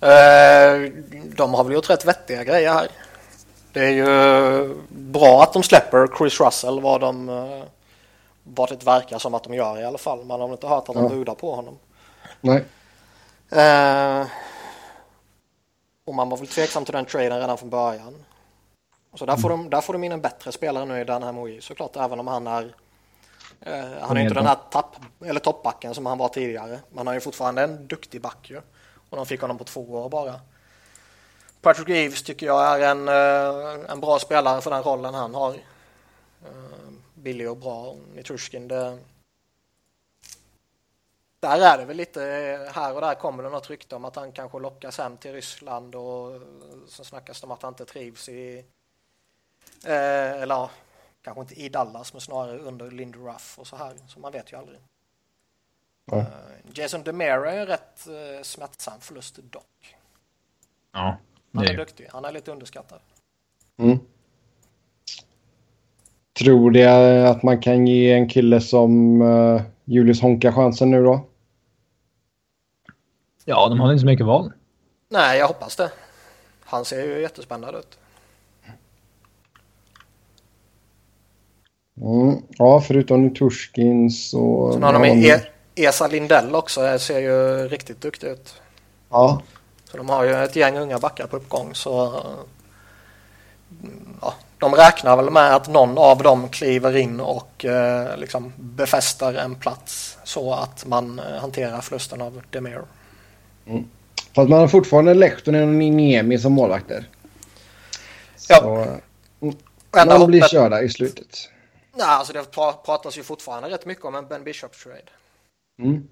Eh, 0.00 0.92
de 1.36 1.54
har 1.54 1.64
väl 1.64 1.72
gjort 1.72 1.90
rätt 1.90 2.04
vettiga 2.04 2.44
grejer 2.44 2.72
här. 2.72 2.88
Det 3.72 3.84
är 3.84 3.90
ju 3.90 4.74
bra 4.88 5.42
att 5.42 5.52
de 5.52 5.62
släpper 5.62 6.08
Chris 6.18 6.40
Russell 6.40 6.80
vad 6.80 7.00
de 7.00 7.28
eh, 7.28 7.62
vad 8.54 8.68
det 8.68 8.86
verkar 8.86 9.18
som 9.18 9.34
att 9.34 9.44
de 9.44 9.54
gör 9.54 9.80
i 9.80 9.84
alla 9.84 9.98
fall. 9.98 10.24
Man 10.24 10.40
har 10.40 10.52
inte 10.52 10.66
hört 10.66 10.88
att 10.88 10.94
de 10.94 11.02
ja. 11.02 11.08
budar 11.08 11.34
på 11.34 11.54
honom. 11.54 11.78
Nej. 12.40 12.64
Eh, 13.50 14.26
och 16.04 16.14
man 16.14 16.28
var 16.28 16.36
väl 16.36 16.46
tveksam 16.46 16.84
till 16.84 16.94
den 16.94 17.04
traden 17.04 17.40
redan 17.40 17.58
från 17.58 17.70
början. 17.70 18.14
Så 19.16 19.26
där 19.26 19.36
får, 19.36 19.52
mm. 19.52 19.64
de, 19.64 19.70
där 19.70 19.80
får 19.80 19.92
de 19.92 20.04
in 20.04 20.12
en 20.12 20.20
bättre 20.20 20.52
spelare 20.52 20.84
nu 20.84 21.00
i 21.00 21.04
den 21.04 21.22
här 21.22 21.32
Moji 21.32 21.60
såklart, 21.60 21.96
även 21.96 22.20
om 22.20 22.26
han 22.26 22.46
är 22.46 22.74
eh, 23.60 23.84
han 24.00 24.16
är 24.16 24.20
inte 24.20 24.34
den 24.34 24.46
här 24.46 24.58
tapp, 24.70 24.96
eller 25.24 25.40
toppbacken 25.40 25.94
som 25.94 26.06
han 26.06 26.18
var 26.18 26.28
tidigare. 26.28 26.80
Man 26.90 27.06
har 27.06 27.14
ju 27.14 27.20
fortfarande 27.20 27.62
en 27.62 27.86
duktig 27.86 28.22
back 28.22 28.50
ju. 28.50 28.60
Och 29.10 29.16
de 29.16 29.26
fick 29.26 29.40
honom 29.40 29.58
på 29.58 29.64
två 29.64 29.80
år 29.80 30.08
bara. 30.08 30.40
Patrick 31.60 31.88
Eves 31.88 32.22
tycker 32.22 32.46
jag 32.46 32.82
är 32.82 32.90
en, 32.90 33.08
eh, 33.08 33.90
en 33.90 34.00
bra 34.00 34.18
spelare 34.18 34.60
för 34.60 34.70
den 34.70 34.82
rollen 34.82 35.14
han 35.14 35.34
har. 35.34 35.50
Eh, 36.44 36.90
billig 37.14 37.50
och 37.50 37.56
bra. 37.56 37.96
Nitushkin, 38.14 38.68
det... 38.68 38.98
Där 41.40 41.60
är 41.60 41.78
det 41.78 41.84
väl 41.84 41.96
lite, 41.96 42.20
här 42.72 42.94
och 42.94 43.00
där 43.00 43.14
kommer 43.14 43.42
det 43.42 43.50
något 43.50 43.70
rykte 43.70 43.96
om 43.96 44.04
att 44.04 44.16
han 44.16 44.32
kanske 44.32 44.58
lockas 44.58 44.98
hem 44.98 45.16
till 45.16 45.32
Ryssland 45.32 45.94
och 45.94 46.40
så 46.88 47.04
snackas 47.04 47.40
det 47.40 47.44
om 47.44 47.50
att 47.50 47.62
han 47.62 47.72
inte 47.72 47.84
trivs 47.84 48.28
i, 48.28 48.64
eh, 49.84 50.42
eller 50.42 50.54
ja, 50.54 50.70
kanske 51.22 51.40
inte 51.40 51.60
i 51.60 51.68
Dallas 51.68 52.12
men 52.12 52.20
snarare 52.20 52.58
under 52.58 52.90
Lindy 52.90 53.18
Ruff 53.18 53.58
och 53.58 53.66
så 53.66 53.76
här, 53.76 53.94
så 54.08 54.20
man 54.20 54.32
vet 54.32 54.52
ju 54.52 54.56
aldrig. 54.56 54.78
Ja. 56.04 56.16
Uh, 56.16 56.24
Jason 56.74 57.02
Demera 57.02 57.52
är 57.52 57.60
en 57.60 57.66
rätt 57.66 58.06
uh, 58.08 58.42
smärtsam 58.42 59.00
förlust 59.00 59.38
dock. 59.50 59.96
Ja. 60.92 61.16
Han 61.52 61.64
är 61.64 61.76
duktig, 61.76 62.08
han 62.12 62.24
är 62.24 62.32
lite 62.32 62.52
underskattad. 62.52 63.00
Mm. 63.76 63.98
Tror 66.38 66.70
det 66.70 67.28
att 67.30 67.42
man 67.42 67.60
kan 67.60 67.86
ge 67.86 68.12
en 68.12 68.28
kille 68.28 68.60
som 68.60 69.22
uh, 69.22 69.62
Julius 69.84 70.22
Honka 70.22 70.52
chansen 70.52 70.90
nu 70.90 71.04
då? 71.04 71.26
Ja, 73.44 73.68
de 73.68 73.80
har 73.80 73.92
inte 73.92 74.00
så 74.00 74.06
mycket 74.06 74.26
val. 74.26 74.52
Nej, 75.08 75.38
jag 75.38 75.48
hoppas 75.48 75.76
det. 75.76 75.92
Han 76.64 76.84
ser 76.84 77.04
ju 77.04 77.20
jättespännande 77.20 77.78
ut. 77.78 77.98
Mm. 82.02 82.42
Ja, 82.48 82.80
förutom 82.80 83.34
Turskin 83.34 84.10
så... 84.10 84.72
Sen 84.72 84.82
har 84.82 84.92
de 84.92 85.04
e 85.04 85.40
Esa 85.74 86.06
Lindell 86.06 86.54
också, 86.54 86.98
ser 86.98 87.18
ju 87.18 87.68
riktigt 87.68 88.00
duktig 88.00 88.26
ut. 88.26 88.54
Ja. 89.10 89.42
Så 89.90 89.96
de 89.96 90.08
har 90.08 90.24
ju 90.24 90.34
ett 90.34 90.56
gäng 90.56 90.78
unga 90.78 90.98
backar 90.98 91.26
på 91.26 91.36
uppgång 91.36 91.74
så... 91.74 92.20
Ja, 94.20 94.34
de 94.58 94.74
räknar 94.74 95.16
väl 95.16 95.30
med 95.30 95.56
att 95.56 95.68
någon 95.68 95.98
av 95.98 96.22
dem 96.22 96.48
kliver 96.48 96.96
in 96.96 97.20
och 97.20 97.64
eh, 97.64 98.18
liksom 98.18 98.52
befäster 98.56 99.34
en 99.34 99.54
plats 99.54 100.18
så 100.24 100.54
att 100.54 100.86
man 100.86 101.18
eh, 101.18 101.40
hanterar 101.40 101.80
förlusten 101.80 102.22
av 102.22 102.42
Demir. 102.50 102.80
Mm. 103.66 103.84
Fast 104.34 104.50
man 104.50 104.60
har 104.60 104.68
fortfarande 104.68 105.14
Lehtonen 105.14 105.68
och 105.68 105.74
Niemi 105.74 106.38
som 106.38 106.52
målvakter. 106.52 107.08
Ja. 108.48 108.56
Så, 108.60 108.86
mm, 109.40 110.08
de 110.08 110.26
blir 110.26 110.48
körda 110.48 110.82
i 110.82 110.88
slutet. 110.88 111.48
Nej, 111.96 112.06
alltså 112.06 112.32
det 112.32 112.50
pratas 112.84 113.18
ju 113.18 113.22
fortfarande 113.22 113.70
rätt 113.70 113.86
mycket 113.86 114.04
om 114.04 114.14
en 114.14 114.28
Ben 114.28 114.44
Bishop-trade. 114.44 115.10
Mm. 115.78 116.08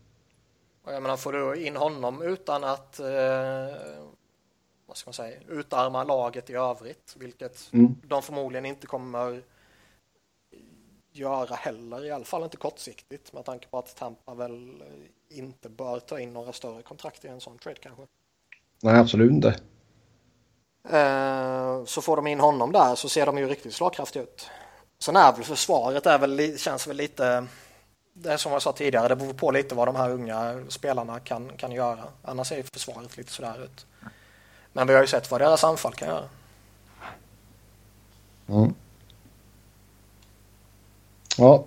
Och 0.84 0.92
jag 0.92 1.02
menar, 1.02 1.16
får 1.16 1.32
du 1.32 1.66
in 1.66 1.76
honom 1.76 2.22
utan 2.22 2.64
att 2.64 3.00
eh, 3.00 3.06
vad 4.86 4.96
ska 4.96 5.08
man 5.08 5.14
säga, 5.14 5.40
utarma 5.48 6.04
laget 6.04 6.50
i 6.50 6.54
övrigt, 6.54 7.14
vilket 7.18 7.72
mm. 7.72 7.94
de 8.02 8.22
förmodligen 8.22 8.66
inte 8.66 8.86
kommer 8.86 9.42
göra 11.12 11.54
heller, 11.54 12.04
i 12.04 12.10
alla 12.10 12.24
fall 12.24 12.42
inte 12.42 12.56
kortsiktigt 12.56 13.32
med 13.32 13.44
tanke 13.44 13.68
på 13.68 13.78
att 13.78 13.96
Tampa 13.96 14.34
väl 14.34 14.82
inte 15.28 15.68
bör 15.68 16.00
ta 16.00 16.20
in 16.20 16.32
några 16.32 16.52
större 16.52 16.82
kontrakt 16.82 17.24
i 17.24 17.28
en 17.28 17.40
sån 17.40 17.58
trade 17.58 17.78
kanske. 17.82 18.02
Nej, 18.82 18.98
absolut 18.98 19.30
inte. 19.30 19.60
Eh, 20.88 21.84
så 21.84 22.02
får 22.02 22.16
de 22.16 22.26
in 22.26 22.40
honom 22.40 22.72
där 22.72 22.94
så 22.94 23.08
ser 23.08 23.26
de 23.26 23.38
ju 23.38 23.48
riktigt 23.48 23.74
slagkraftiga 23.74 24.22
ut. 24.22 24.50
Sen 24.98 25.16
är 25.16 25.32
väl 25.32 25.44
försvaret 25.44 26.06
är 26.06 26.18
väl, 26.18 26.58
känns 26.58 26.86
väl 26.86 26.96
lite, 26.96 27.46
det 28.12 28.32
är 28.32 28.36
som 28.36 28.52
jag 28.52 28.62
sa 28.62 28.72
tidigare, 28.72 29.08
det 29.08 29.16
beror 29.16 29.32
på 29.32 29.50
lite 29.50 29.74
vad 29.74 29.88
de 29.88 29.96
här 29.96 30.10
unga 30.10 30.62
spelarna 30.68 31.20
kan, 31.20 31.50
kan 31.56 31.72
göra. 31.72 32.04
Annars 32.22 32.48
ser 32.48 32.62
försvaret 32.72 33.16
lite 33.16 33.32
sådär 33.32 33.64
ut. 33.64 33.86
Men 34.72 34.86
vi 34.86 34.94
har 34.94 35.00
ju 35.00 35.06
sett 35.06 35.30
vad 35.30 35.40
deras 35.40 35.64
anfall 35.64 35.92
kan 35.92 36.08
göra. 36.08 36.24
Mm. 38.48 38.74
Ja. 41.38 41.64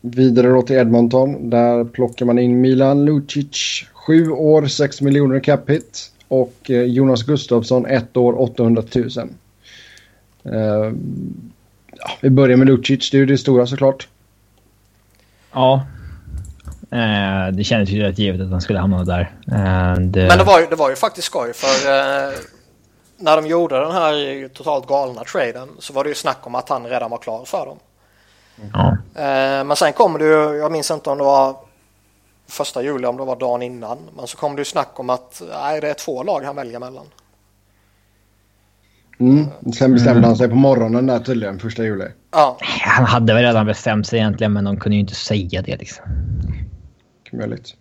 Vidare 0.00 0.48
då 0.48 0.62
till 0.62 0.76
Edmonton. 0.76 1.50
Där 1.50 1.84
plockar 1.84 2.26
man 2.26 2.38
in 2.38 2.60
Milan 2.60 3.04
Lucic. 3.04 3.84
Sju 3.92 4.30
år, 4.30 4.66
6 4.66 5.00
miljoner 5.00 5.40
cap 5.40 5.70
hit. 5.70 6.12
Och 6.28 6.70
eh, 6.70 6.82
Jonas 6.82 7.22
Gustafsson, 7.22 7.86
ett 7.86 8.16
år, 8.16 8.40
800 8.40 8.82
000. 8.94 9.10
Uh, 10.46 10.92
ja, 11.98 12.10
vi 12.20 12.30
börjar 12.30 12.56
med 12.56 12.66
Lucic, 12.66 13.10
det 13.10 13.16
är 13.16 13.18
ju 13.18 13.26
det 13.26 13.38
stora 13.38 13.66
såklart. 13.66 14.08
Ja, 15.52 15.86
Eh, 16.90 17.52
det 17.52 17.64
kändes 17.64 17.90
ju 17.90 18.02
rätt 18.02 18.18
givet 18.18 18.40
att 18.40 18.50
han 18.50 18.60
skulle 18.60 18.78
hamna 18.78 19.04
där. 19.04 19.32
Eh, 19.46 20.00
det... 20.00 20.26
Men 20.28 20.38
det 20.38 20.44
var, 20.44 20.60
ju, 20.60 20.66
det 20.66 20.76
var 20.76 20.90
ju 20.90 20.96
faktiskt 20.96 21.26
skoj 21.26 21.52
för 21.52 21.90
eh, 21.90 22.32
när 23.16 23.36
de 23.36 23.46
gjorde 23.46 23.80
den 23.80 23.92
här 23.92 24.48
totalt 24.48 24.86
galna 24.86 25.24
traden 25.24 25.68
så 25.78 25.92
var 25.92 26.04
det 26.04 26.08
ju 26.08 26.14
snack 26.14 26.46
om 26.46 26.54
att 26.54 26.68
han 26.68 26.86
redan 26.86 27.10
var 27.10 27.18
klar 27.18 27.44
för 27.44 27.66
dem. 27.66 27.78
Ja. 28.72 28.96
Eh, 29.22 29.64
men 29.64 29.76
sen 29.76 29.92
kommer 29.92 30.18
det 30.18 30.24
ju, 30.24 30.56
jag 30.56 30.72
minns 30.72 30.90
inte 30.90 31.10
om 31.10 31.18
det 31.18 31.24
var 31.24 31.56
första 32.48 32.82
juli, 32.82 33.06
om 33.06 33.16
det 33.16 33.24
var 33.24 33.36
dagen 33.36 33.62
innan. 33.62 33.98
Men 34.16 34.26
så 34.26 34.36
kom 34.36 34.56
det 34.56 34.60
ju 34.60 34.64
snack 34.64 35.00
om 35.00 35.10
att 35.10 35.42
nej, 35.52 35.80
det 35.80 35.90
är 35.90 35.94
två 35.94 36.22
lag 36.22 36.44
han 36.44 36.56
väljer 36.56 36.78
mellan. 36.78 37.06
Mm. 39.18 39.46
Sen 39.78 39.92
bestämde 39.92 40.18
mm. 40.18 40.24
han 40.24 40.36
sig 40.36 40.48
på 40.48 40.54
morgonen 40.54 41.06
där 41.06 41.18
tydligen, 41.18 41.58
första 41.58 41.84
juli. 41.84 42.04
Ja. 42.30 42.58
Han 42.82 43.04
hade 43.04 43.34
väl 43.34 43.42
redan 43.42 43.66
bestämt 43.66 44.06
sig 44.06 44.18
egentligen, 44.18 44.52
men 44.52 44.64
de 44.64 44.76
kunde 44.76 44.96
ju 44.96 45.00
inte 45.00 45.14
säga 45.14 45.62
det 45.62 45.76
liksom. 45.76 46.04
Möjligt. 47.32 47.74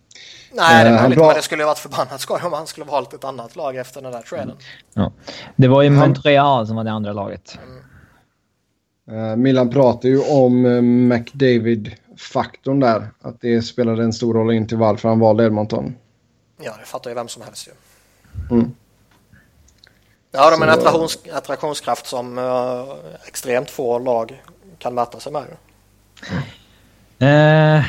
Nej, 0.53 0.83
det 0.83 0.89
är 0.89 0.95
eh, 0.95 1.01
möjligt, 1.01 1.19
men 1.19 1.35
det 1.35 1.41
skulle 1.41 1.61
ju 1.61 1.65
varit 1.65 1.77
förbannat 1.77 2.21
skoj 2.21 2.41
om 2.43 2.53
han 2.53 2.67
skulle 2.67 2.85
valt 2.85 3.13
ett 3.13 3.23
annat 3.23 3.55
lag 3.55 3.75
efter 3.75 4.01
den 4.01 4.11
där 4.11 4.21
traden. 4.21 4.49
Mm. 4.49 4.57
Ja. 4.93 5.11
Det 5.55 5.67
var 5.67 5.81
ju 5.81 5.89
Montreal 5.89 6.67
som 6.67 6.75
var 6.75 6.83
det 6.83 6.91
andra 6.91 7.13
laget. 7.13 7.59
Mm. 7.63 7.81
Uh, 9.11 9.35
Milan 9.35 9.69
pratar 9.69 10.09
ju 10.09 10.19
om 10.19 10.65
uh, 10.65 10.81
McDavid-faktorn 10.81 12.79
där. 12.79 13.07
Att 13.21 13.41
det 13.41 13.61
spelade 13.61 14.03
en 14.03 14.13
stor 14.13 14.33
roll 14.33 14.51
in 14.51 14.67
till 14.67 14.77
varför 14.77 15.09
han 15.09 15.19
valde 15.19 15.45
Edmonton. 15.45 15.95
Ja, 16.61 16.75
det 16.79 16.85
fattar 16.85 17.09
ju 17.09 17.15
vem 17.15 17.27
som 17.27 17.41
helst 17.43 17.67
ju. 17.67 17.71
Mm. 18.55 18.71
Ja, 20.35 20.49
de 20.49 20.61
är 20.61 20.67
en 20.67 20.73
attraktions, 20.73 21.19
attraktionskraft 21.33 22.07
som 22.07 22.37
uh, 22.37 22.83
extremt 23.27 23.69
få 23.69 23.99
lag 23.99 24.41
kan 24.77 24.93
mäta 24.93 25.19
sig 25.19 25.31
med. 25.31 25.45
Uh, 27.21 27.85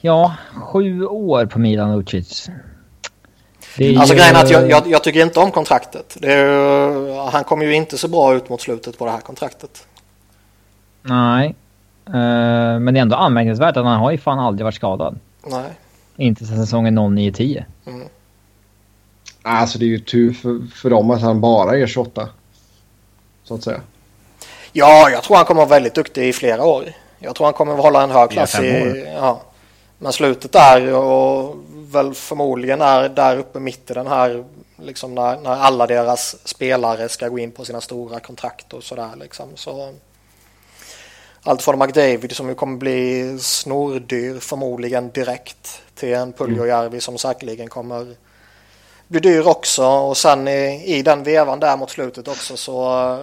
ja, 0.00 0.34
sju 0.54 1.06
år 1.06 1.46
på 1.46 1.58
Milan 1.58 1.96
Lucic. 1.96 2.48
Alltså 3.98 4.14
ju... 4.14 4.18
grejen 4.18 4.36
är 4.36 4.42
att 4.42 4.50
jag, 4.50 4.70
jag, 4.70 4.86
jag, 4.86 5.04
tycker 5.04 5.22
inte 5.22 5.40
om 5.40 5.50
kontraktet. 5.50 6.16
Är, 6.22 7.30
han 7.30 7.44
kommer 7.44 7.64
ju 7.64 7.74
inte 7.74 7.98
så 7.98 8.08
bra 8.08 8.34
ut 8.34 8.48
mot 8.48 8.60
slutet 8.60 8.98
på 8.98 9.04
det 9.04 9.10
här 9.10 9.20
kontraktet. 9.20 9.86
Nej. 11.02 11.54
Uh, 12.08 12.14
men 12.80 12.94
det 12.94 13.00
är 13.00 13.02
ändå 13.02 13.16
anmärkningsvärt 13.16 13.76
att 13.76 13.84
han 13.84 14.00
har 14.00 14.10
ju 14.10 14.18
fan 14.18 14.38
aldrig 14.38 14.64
varit 14.64 14.74
skadad. 14.74 15.18
Nej. 15.46 15.70
Inte 16.16 16.44
sedan 16.46 16.56
säsongen 16.56 16.98
09-10. 16.98 17.64
Mm. 17.86 18.08
Alltså 19.46 19.78
det 19.78 19.84
är 19.84 19.88
ju 19.88 19.98
tur 19.98 20.32
för, 20.32 20.60
för 20.74 20.90
dem 20.90 21.10
att 21.10 21.20
han 21.20 21.40
bara 21.40 21.78
är 21.78 21.86
28. 21.86 22.28
Så 23.44 23.54
att 23.54 23.62
säga. 23.62 23.80
Ja, 24.72 25.10
jag 25.10 25.22
tror 25.22 25.36
han 25.36 25.44
kommer 25.44 25.60
vara 25.60 25.68
väldigt 25.68 25.94
duktig 25.94 26.28
i 26.28 26.32
flera 26.32 26.64
år. 26.64 26.84
Jag 27.18 27.34
tror 27.34 27.46
han 27.46 27.54
kommer 27.54 27.74
hålla 27.74 28.02
en 28.02 28.10
hög 28.10 28.30
klass 28.30 28.60
i... 28.60 29.06
Ja. 29.14 29.42
Men 29.98 30.12
slutet 30.12 30.52
där 30.52 30.92
och 30.94 31.56
väl 31.72 32.14
förmodligen 32.14 32.80
är 32.80 33.08
där 33.08 33.36
uppe 33.36 33.60
mitt 33.60 33.90
i 33.90 33.94
den 33.94 34.06
här 34.06 34.44
liksom 34.76 35.14
när, 35.14 35.40
när 35.40 35.50
alla 35.50 35.86
deras 35.86 36.36
spelare 36.48 37.08
ska 37.08 37.28
gå 37.28 37.38
in 37.38 37.50
på 37.50 37.64
sina 37.64 37.80
stora 37.80 38.20
kontrakt 38.20 38.72
och 38.72 38.84
sådär 38.84 39.10
liksom. 39.20 39.48
Så 39.54 39.92
allt 41.42 41.62
från 41.62 41.78
McDavid 41.78 42.36
som 42.36 42.48
ju 42.48 42.54
kommer 42.54 42.76
bli 42.76 43.38
snordyr 43.38 44.38
förmodligen 44.38 45.10
direkt 45.10 45.82
till 45.94 46.14
en 46.14 46.32
Puljojärvi 46.32 46.86
mm. 46.86 47.00
som 47.00 47.18
säkerligen 47.18 47.68
kommer 47.68 48.16
blir 49.08 49.20
dyr 49.20 49.46
också 49.46 49.86
och 49.86 50.16
sen 50.16 50.48
i, 50.48 50.82
i 50.86 51.02
den 51.02 51.22
vevan 51.22 51.60
där 51.60 51.76
mot 51.76 51.90
slutet 51.90 52.28
också 52.28 52.56
så 52.56 53.18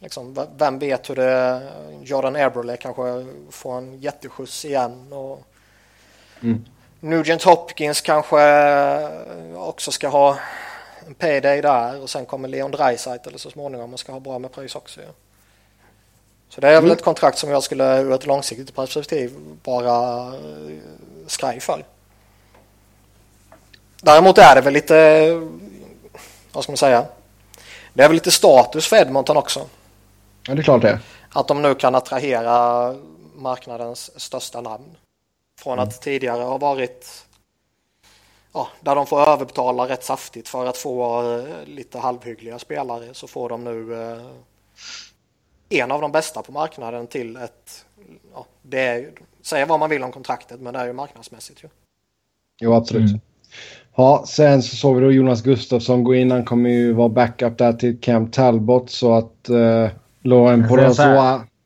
liksom, 0.00 0.46
vem 0.56 0.78
vet 0.78 1.10
hur 1.10 1.14
det 1.14 1.62
Jordan 2.02 2.36
Eberle 2.36 2.76
kanske 2.76 3.26
får 3.50 3.78
en 3.78 4.00
jätteskjuts 4.00 4.64
igen 4.64 5.12
och 5.12 5.42
mm. 6.42 6.64
Nugent 7.00 7.42
Hopkins 7.42 8.00
kanske 8.00 8.38
också 9.56 9.90
ska 9.90 10.08
ha 10.08 10.38
en 11.06 11.14
payday 11.14 11.62
där 11.62 12.02
och 12.02 12.10
sen 12.10 12.26
kommer 12.26 12.48
Leon 12.48 12.70
Draisaitl 12.70 13.28
eller 13.28 13.38
så 13.38 13.50
småningom 13.50 13.92
och 13.92 14.00
ska 14.00 14.12
ha 14.12 14.20
bra 14.20 14.38
med 14.38 14.52
pris 14.52 14.74
också. 14.74 15.00
Ja. 15.00 15.08
Så 16.48 16.60
det 16.60 16.66
är 16.68 16.72
mm. 16.72 16.84
väl 16.84 16.92
ett 16.92 17.04
kontrakt 17.04 17.38
som 17.38 17.50
jag 17.50 17.62
skulle 17.62 17.98
ur 17.98 18.12
ett 18.12 18.26
långsiktigt 18.26 18.74
perspektiv 18.74 19.32
bara 19.62 20.32
skraj 21.26 21.60
för. 21.60 21.84
Däremot 24.02 24.38
är 24.38 24.54
det 24.54 24.60
väl 24.60 24.74
lite, 24.74 25.30
vad 26.52 26.64
ska 26.64 26.72
man 26.72 26.76
säga, 26.76 27.06
det 27.94 28.02
är 28.02 28.08
väl 28.08 28.14
lite 28.14 28.30
status 28.30 28.86
för 28.86 28.96
Edmonton 28.96 29.36
också. 29.36 29.66
Ja, 30.46 30.54
det 30.54 30.60
är 30.60 30.62
klart 30.62 30.82
det. 30.82 31.00
Att 31.30 31.48
de 31.48 31.62
nu 31.62 31.74
kan 31.74 31.94
attrahera 31.94 32.94
marknadens 33.36 34.20
största 34.20 34.60
namn. 34.60 34.96
Från 35.60 35.72
mm. 35.72 35.88
att 35.88 36.02
tidigare 36.02 36.42
ha 36.42 36.58
varit 36.58 37.26
ja, 38.52 38.68
där 38.80 38.94
de 38.94 39.06
får 39.06 39.20
överbetala 39.20 39.88
rätt 39.88 40.04
saftigt 40.04 40.48
för 40.48 40.66
att 40.66 40.76
få 40.76 41.22
eh, 41.32 41.64
lite 41.64 41.98
halvhyggliga 41.98 42.58
spelare 42.58 43.14
så 43.14 43.26
får 43.26 43.48
de 43.48 43.64
nu 43.64 44.02
eh, 44.02 44.26
en 45.68 45.90
av 45.90 46.00
de 46.00 46.12
bästa 46.12 46.42
på 46.42 46.52
marknaden 46.52 47.06
till 47.06 47.36
ett, 47.36 47.86
ja, 48.34 48.46
det 48.62 48.80
är, 48.80 49.12
säga 49.42 49.66
vad 49.66 49.80
man 49.80 49.90
vill 49.90 50.04
om 50.04 50.12
kontraktet 50.12 50.60
men 50.60 50.74
det 50.74 50.80
är 50.80 50.86
ju 50.86 50.92
marknadsmässigt 50.92 51.64
ju. 51.64 51.68
Jo, 52.60 52.74
absolut. 52.74 53.10
Mm. 53.10 53.20
Ja, 53.96 54.24
sen 54.26 54.62
så 54.62 54.76
såg 54.76 54.94
vi 54.94 55.00
då 55.00 55.12
Jonas 55.12 55.42
Gustafsson 55.42 56.04
gå 56.04 56.14
in. 56.14 56.30
Han 56.30 56.44
kommer 56.44 56.70
ju 56.70 56.92
vara 56.92 57.08
backup 57.08 57.58
där 57.58 57.72
till 57.72 58.00
Cam 58.00 58.30
Talbot 58.30 58.90
så 58.90 59.14
att 59.14 59.48
eh, 59.48 59.90
Lauren 60.22 60.66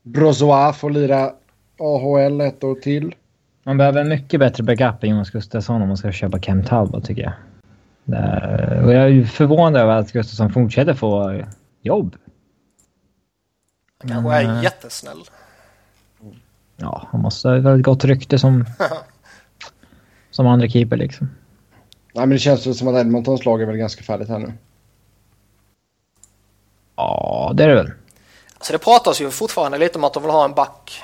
Brozois 0.03 0.77
får 0.77 0.91
lira 0.91 1.31
AHL 1.79 2.41
ett 2.41 2.65
år 2.65 2.75
till. 2.75 3.15
Man 3.65 3.79
behöver 3.79 4.01
en 4.01 4.09
mycket 4.09 4.41
bättre 4.41 4.63
backup 4.63 5.05
än 5.05 5.11
Jonas 5.11 5.31
Gustafsson 5.31 5.83
om 5.83 5.89
man 5.89 5.97
ska 5.97 6.13
köpa 6.13 6.39
Cam 6.39 6.65
Talbot 6.65 7.05
tycker 7.05 7.23
jag. 7.23 7.33
Och 8.85 8.93
jag 8.93 9.11
är 9.11 9.25
förvånad 9.25 9.83
över 9.83 9.97
att 9.97 10.13
Gustafsson 10.13 10.53
fortsätter 10.53 10.95
få 10.95 11.43
jobb. 11.83 12.17
Han 13.99 14.11
kanske 14.11 14.35
är 14.35 14.57
äh, 14.57 14.63
jättesnäll. 14.63 15.19
Ja, 16.77 17.09
han 17.11 17.21
måste 17.21 17.49
ha 17.49 17.57
ett 17.57 17.65
väldigt 17.65 17.85
gott 17.85 18.05
rykte 18.05 18.39
som, 18.39 18.65
som 20.31 20.47
andra 20.47 20.69
keeper 20.69 20.97
liksom. 20.97 21.29
Nej, 22.13 22.27
men 22.27 22.31
det 22.31 22.39
känns 22.39 22.67
väl 22.67 22.75
som 22.75 22.89
att 22.89 23.01
Edmontons 23.01 23.45
lag 23.45 23.63
är 23.63 23.67
väl 23.67 23.77
ganska 23.77 24.03
färdigt 24.03 24.29
här 24.29 24.39
nu. 24.39 24.53
Ja, 26.97 27.53
det 27.55 27.65
är 27.65 27.69
det 27.69 27.75
väl. 27.75 27.91
Alltså 28.55 28.73
det 28.73 28.79
pratas 28.79 29.21
ju 29.21 29.31
fortfarande 29.31 29.79
lite 29.79 29.99
om 29.99 30.05
att 30.05 30.15
de 30.15 30.23
vill 30.23 30.33
ha 30.33 30.45
en 30.45 30.55
back. 30.55 31.03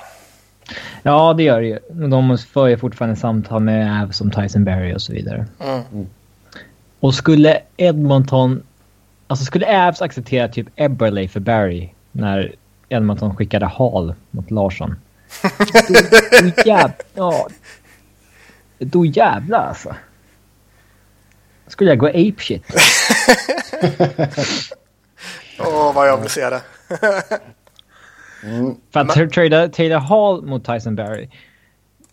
Ja, 1.02 1.34
det 1.34 1.42
gör 1.42 1.60
det 1.60 1.66
ju. 1.66 1.78
De 2.08 2.38
för 2.38 2.66
ju 2.66 2.78
fortfarande 2.78 3.16
samtal 3.16 3.62
med 3.62 4.02
Avs 4.02 4.16
som 4.16 4.30
Tyson 4.30 4.64
Berry 4.64 4.94
och 4.94 5.02
så 5.02 5.12
vidare. 5.12 5.46
Mm. 5.60 5.80
Mm. 5.92 6.06
Och 7.00 7.14
skulle 7.14 7.62
Edmonton... 7.76 8.62
Alltså 9.26 9.44
skulle 9.44 9.88
Avs 9.88 10.02
acceptera 10.02 10.48
typ 10.48 10.66
Eberle 10.76 11.28
för 11.28 11.40
Barry 11.40 11.90
när 12.12 12.54
Edmonton 12.88 13.36
skickade 13.36 13.66
Hall 13.66 14.14
mot 14.30 14.50
Larsson. 14.50 14.94
då, 15.88 15.94
då, 16.40 16.62
jävla, 16.66 16.94
ja, 17.14 17.48
då 18.78 19.04
jävlar 19.06 19.66
alltså 19.66 19.94
skulle 21.68 21.90
jag 21.90 21.98
gå 21.98 22.06
ape 22.06 22.34
shit. 22.38 22.62
Åh, 25.58 25.68
oh, 25.68 25.94
vad 25.94 26.08
jag 26.08 26.16
vill 26.16 26.30
se 26.30 26.50
det. 26.50 26.62
mm. 28.42 28.76
För 28.92 29.00
att 29.00 29.16
Men... 29.16 29.30
trada 29.30 29.68
Taylor 29.68 29.98
Hall 29.98 30.42
mot 30.42 30.64
Tyson 30.64 30.96
Berry, 30.96 31.28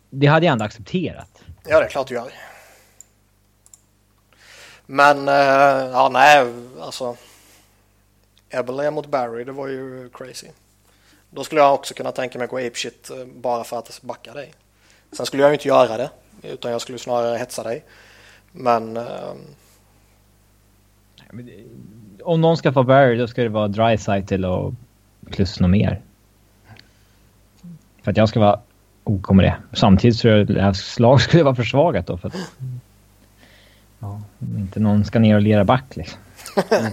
det 0.10 0.28
hade 0.28 0.45
jag 0.45 0.53
ändå 0.53 0.66
accepterat. 0.66 1.41
Ja, 1.68 1.80
det 1.80 1.86
är 1.86 1.89
klart 1.89 2.08
du 2.08 2.14
gör. 2.16 2.32
Men, 4.86 5.30
uh, 5.30 5.36
ja 5.91 6.10
nej, 6.14 6.45
alltså. 6.82 7.18
Eberle 8.49 8.91
mot 8.91 9.08
Barry, 9.08 9.43
det 9.43 9.51
var 9.51 9.68
ju 9.68 10.10
crazy. 10.14 10.47
Då 11.30 11.43
skulle 11.43 11.62
jag 11.62 11.74
också 11.74 11.93
kunna 11.93 12.12
tänka 12.12 12.39
mig 12.39 12.47
gå 12.47 12.58
ape 12.58 12.76
shit 12.76 13.10
eh, 13.10 13.26
bara 13.26 13.64
för 13.64 13.80
att 13.80 14.01
backa 14.01 14.34
dig. 14.34 14.53
Sen 15.12 15.26
skulle 15.26 15.43
jag 15.43 15.49
ju 15.49 15.53
inte 15.53 15.68
göra 15.68 15.97
det, 15.97 16.10
utan 16.41 16.72
jag 16.72 16.82
skulle 16.82 16.99
snarare 16.99 17.38
hetsa 17.38 17.64
dig. 17.64 17.84
Men... 18.56 18.97
Eh... 18.97 19.34
Om 22.24 22.41
någon 22.41 22.58
ska 22.58 22.74
få 22.74 22.84
Barry 22.84 23.18
då 23.18 23.28
ska 23.28 23.43
det 23.43 23.49
vara 23.49 23.68
Drycytle 23.68 24.47
och 24.47 24.74
plus 25.32 25.60
något 25.60 25.70
mer. 25.70 26.01
För 28.03 28.12
att 28.12 28.18
jag 28.18 28.30
ska 28.30 28.39
vara 28.39 28.60
OK 29.03 29.30
med 29.30 29.45
det. 29.45 29.56
Samtidigt 29.78 30.20
tror 30.20 30.34
jag 30.34 30.41
att 30.41 30.47
deras 30.47 30.99
lag 30.99 31.22
skulle 31.22 31.43
vara 31.43 31.56
försvagat 31.56 32.08
då. 32.08 32.18
För 32.18 32.28
att, 32.28 32.36
ja, 33.99 34.22
inte 34.39 34.80
någon 34.80 35.06
ska 35.06 35.20
ner 35.20 35.36
och 35.36 35.41
lera 35.41 35.64
back 35.64 35.95
liksom. 35.95 36.20
Mm. 36.70 36.86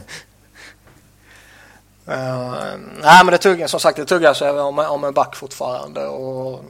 uh, 2.08 2.54
nej 3.02 3.24
men 3.24 3.26
det 3.26 3.38
tuggar 3.38 3.66
som 3.66 3.80
sagt 3.80 3.96
det 3.96 4.04
tuggar 4.04 4.34
sig 4.34 4.50
om, 4.50 4.78
om 4.78 5.04
en 5.04 5.14
back 5.14 5.36
fortfarande. 5.36 6.06
Och 6.06 6.64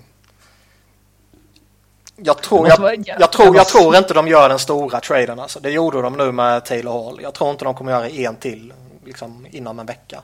jag 2.16 2.42
tror, 2.42 2.68
jag, 2.68 3.04
jag, 3.18 3.32
tror, 3.32 3.56
jag 3.56 3.68
tror 3.68 3.96
inte 3.96 4.14
de 4.14 4.28
gör 4.28 4.48
den 4.48 4.58
stora 4.58 5.00
traden. 5.00 5.40
Alltså. 5.40 5.60
Det 5.60 5.70
gjorde 5.70 6.02
de 6.02 6.12
nu 6.12 6.32
med 6.32 6.64
Taylor 6.64 7.04
Hall. 7.04 7.20
Jag 7.22 7.34
tror 7.34 7.50
inte 7.50 7.64
de 7.64 7.74
kommer 7.74 7.92
göra 7.92 8.08
en 8.08 8.36
till 8.36 8.72
liksom, 9.04 9.46
inom 9.50 9.78
en 9.78 9.86
vecka. 9.86 10.22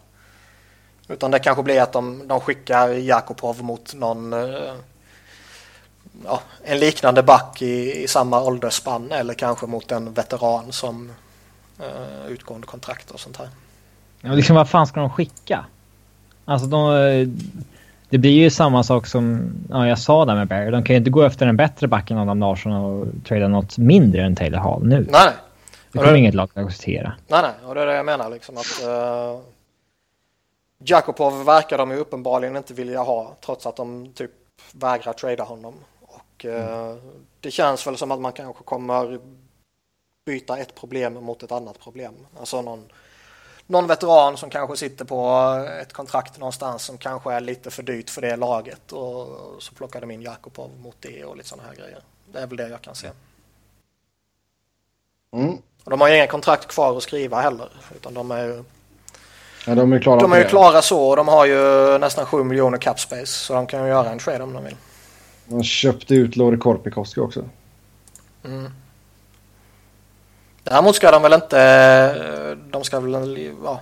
Utan 1.09 1.31
det 1.31 1.39
kanske 1.39 1.63
blir 1.63 1.83
att 1.83 1.93
de, 1.93 2.29
de 2.29 2.41
skickar 2.41 2.89
Jakobov 2.89 3.63
mot 3.63 3.95
någon 3.95 4.33
eh, 4.33 4.75
ja, 6.25 6.41
en 6.65 6.79
liknande 6.79 7.23
back 7.23 7.63
i, 7.63 8.03
i 8.03 8.09
samma 8.09 8.41
åldersspann 8.41 9.13
eller 9.13 9.35
kanske 9.35 9.67
mot 9.67 9.93
en 9.93 10.13
veteran 10.13 10.73
som 10.73 11.13
uh, 11.81 12.27
utgående 12.29 12.67
kontrakt 12.67 13.11
och 13.11 13.21
sånt 13.21 13.37
här. 13.37 13.49
Ja, 14.21 14.33
liksom 14.33 14.57
vad 14.57 14.69
fan 14.69 14.87
ska 14.87 15.01
de 15.01 15.11
skicka? 15.11 15.65
Alltså 16.45 16.67
de, 16.67 16.93
det 18.09 18.19
blir 18.19 18.33
ju 18.33 18.51
samma 18.51 18.83
sak 18.83 19.07
som 19.07 19.53
ja, 19.71 19.89
jag 19.89 19.99
sa 19.99 20.25
där 20.25 20.35
med 20.35 20.49
Barry. 20.49 20.71
De 20.71 20.85
kan 20.85 20.95
ju 20.95 20.99
inte 20.99 21.11
gå 21.11 21.23
efter 21.23 21.47
en 21.47 21.57
bättre 21.57 21.89
back 21.89 22.11
än 22.11 22.19
Adam 22.19 22.41
Larsson 22.41 22.73
och 22.73 23.07
trada 23.25 23.49
något 23.49 23.79
mindre 23.79 24.23
än 24.23 24.37
Taylor 24.37 24.59
Hall 24.59 24.87
nu. 24.87 25.07
Nej, 25.11 25.31
Det 25.93 25.99
kommer 25.99 26.13
det... 26.13 26.19
inget 26.19 26.35
lag 26.35 26.51
att 26.55 26.65
acceptera. 26.67 27.13
Nej, 27.27 27.43
nej. 27.43 27.69
Och 27.69 27.75
det 27.75 27.83
är 27.83 27.87
det 27.87 27.95
jag 27.95 28.07
menar 28.07 28.31
liksom 28.31 28.57
att 28.57 28.83
uh, 28.85 29.41
Jakopov 30.79 31.45
verkar 31.45 31.79
de 31.79 31.91
ju 31.91 31.97
uppenbarligen 31.97 32.57
inte 32.57 32.75
vilja 32.75 33.03
ha 33.03 33.37
trots 33.45 33.67
att 33.67 33.77
de 33.77 34.13
typ 34.15 34.31
vägrar 34.73 35.13
trada 35.13 35.45
honom. 35.45 35.75
Och 36.01 36.45
mm. 36.45 36.99
det 37.41 37.51
känns 37.51 37.87
väl 37.87 37.97
som 37.97 38.11
att 38.11 38.21
man 38.21 38.33
kanske 38.33 38.65
kommer 38.65 39.19
byta 40.25 40.59
ett 40.59 40.75
problem 40.75 41.15
mot 41.15 41.43
ett 41.43 41.53
annat 41.53 41.81
problem. 41.81 42.15
Alltså 42.39 42.63
någon, 42.63 42.85
någon 43.69 43.87
veteran 43.87 44.37
som 44.37 44.51
kanske 44.51 44.77
sitter 44.77 45.05
på 45.05 45.31
ett 45.83 45.93
kontrakt 45.93 46.39
någonstans 46.39 46.83
som 46.83 46.99
kanske 46.99 47.33
är 47.33 47.41
lite 47.41 47.71
för 47.71 47.83
dyrt 47.83 48.11
för 48.11 48.23
det 48.23 48.37
laget 48.37 48.93
och 48.93 49.27
så 49.59 49.75
plockar 49.75 50.01
de 50.01 50.11
in 50.11 50.23
Jakopov 50.23 50.71
mot 50.83 50.97
det 51.01 51.25
och 51.25 51.37
lite 51.37 51.49
sådana 51.49 51.69
här 51.69 51.77
grejer. 51.77 51.99
Det 52.33 52.39
är 52.39 52.47
väl 52.47 52.57
det 52.57 52.69
jag 52.69 52.81
kan 52.81 52.95
se. 52.95 53.09
Mm. 55.33 55.57
Och 55.85 55.91
de 55.91 56.01
har 56.01 56.09
ju 56.09 56.17
inga 56.17 56.27
kontrakt 56.27 56.67
kvar 56.67 56.97
att 56.97 57.03
skriva 57.03 57.41
heller 57.41 57.69
utan 57.97 58.15
de 58.15 58.31
är 58.31 58.45
ju 58.45 58.65
Ja, 59.67 59.75
de 59.75 59.93
är 59.93 59.99
klara, 59.99 60.21
de 60.21 60.33
är 60.33 60.39
ju 60.39 60.45
klara 60.45 60.83
så 60.83 61.09
och 61.09 61.17
de 61.17 61.29
har 61.29 61.47
ju 61.47 61.99
nästan 61.99 62.27
7 62.27 62.45
miljoner 62.45 62.79
cap 62.79 63.01
space 63.01 63.27
så 63.27 63.55
de 63.55 63.67
kan 63.67 63.83
ju 63.83 63.89
göra 63.89 64.11
en 64.11 64.19
trade 64.19 64.45
om 64.45 64.53
de 64.53 64.65
vill. 64.65 64.77
De 65.47 65.63
köpte 65.63 66.15
ut 66.15 66.37
Lori 66.37 66.59
Korpikoski 66.59 67.21
också. 67.21 67.45
Mm. 68.45 68.73
Däremot 70.69 70.97
ska 70.97 71.11
de 71.11 71.23
väl 71.23 71.33
inte, 71.33 72.55
de 72.55 72.85
ska 72.85 73.01
väl, 73.01 73.53
ja, 73.65 73.81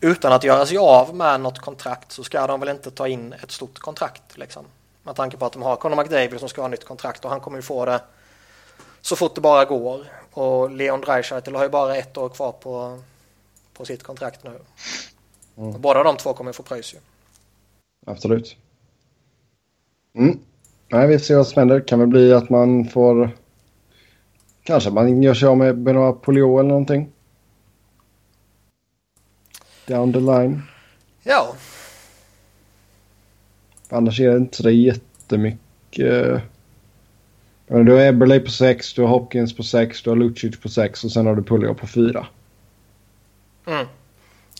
utan 0.00 0.32
att 0.32 0.44
göra 0.44 0.66
sig 0.66 0.78
av 0.78 1.14
med 1.14 1.40
något 1.40 1.58
kontrakt 1.58 2.12
så 2.12 2.24
ska 2.24 2.46
de 2.46 2.60
väl 2.60 2.68
inte 2.68 2.90
ta 2.90 3.08
in 3.08 3.32
ett 3.32 3.50
stort 3.50 3.78
kontrakt 3.78 4.38
liksom. 4.38 4.64
Med 5.02 5.14
tanke 5.16 5.36
på 5.36 5.46
att 5.46 5.52
de 5.52 5.62
har 5.62 5.76
Conor 5.76 5.96
McDavid 5.96 6.40
som 6.40 6.48
ska 6.48 6.60
ha 6.60 6.68
nytt 6.68 6.84
kontrakt 6.84 7.24
och 7.24 7.30
han 7.30 7.40
kommer 7.40 7.58
ju 7.58 7.62
få 7.62 7.84
det 7.84 8.00
så 9.00 9.16
fort 9.16 9.34
det 9.34 9.40
bara 9.40 9.64
går. 9.64 10.06
Och 10.32 10.70
Leon 10.70 11.00
Draisaitl 11.00 11.54
har 11.54 11.62
ju 11.62 11.68
bara 11.68 11.96
ett 11.96 12.16
år 12.16 12.28
kvar 12.28 12.52
på, 12.52 12.98
på 13.74 13.84
sitt 13.84 14.02
kontrakt 14.02 14.44
nu. 14.44 14.58
Mm. 15.56 15.80
Båda 15.80 16.02
de 16.02 16.16
två 16.16 16.32
kommer 16.32 16.52
få 16.52 16.62
pröjs 16.62 16.94
ju. 16.94 16.98
Absolut. 18.06 18.56
Mm. 20.14 20.38
Nej, 20.88 21.06
vi 21.06 21.18
får 21.18 21.24
se 21.24 21.34
vad 21.34 21.46
som 21.46 21.60
händer. 21.60 21.80
Kan 21.80 21.98
väl 21.98 22.08
bli 22.08 22.32
att 22.32 22.50
man 22.50 22.88
får 22.88 23.30
Kanske 24.68 24.90
man 24.90 25.22
gör 25.22 25.34
sig 25.34 25.48
av 25.48 25.56
med 25.56 25.78
Benoit 25.78 26.22
Poliot 26.22 26.60
eller 26.60 26.68
någonting. 26.68 27.08
Down 29.86 30.12
the 30.12 30.20
line. 30.20 30.62
Ja. 31.22 31.54
Annars 33.88 34.20
är 34.20 34.30
det 34.30 34.36
inte 34.36 34.56
så 34.56 34.70
jättemycket. 34.70 36.42
Du 37.66 37.92
har 37.92 38.00
Eberley 38.00 38.40
på 38.40 38.50
6, 38.50 38.94
du 38.94 39.02
har 39.02 39.08
Hopkins 39.08 39.56
på 39.56 39.62
6, 39.62 40.02
du 40.02 40.10
har 40.10 40.16
Lucic 40.16 40.60
på 40.60 40.68
6 40.68 41.04
och 41.04 41.12
sen 41.12 41.26
har 41.26 41.34
du 41.34 41.42
Poliot 41.42 41.78
på 41.78 41.86
4. 41.86 42.26
Mm. 43.66 43.86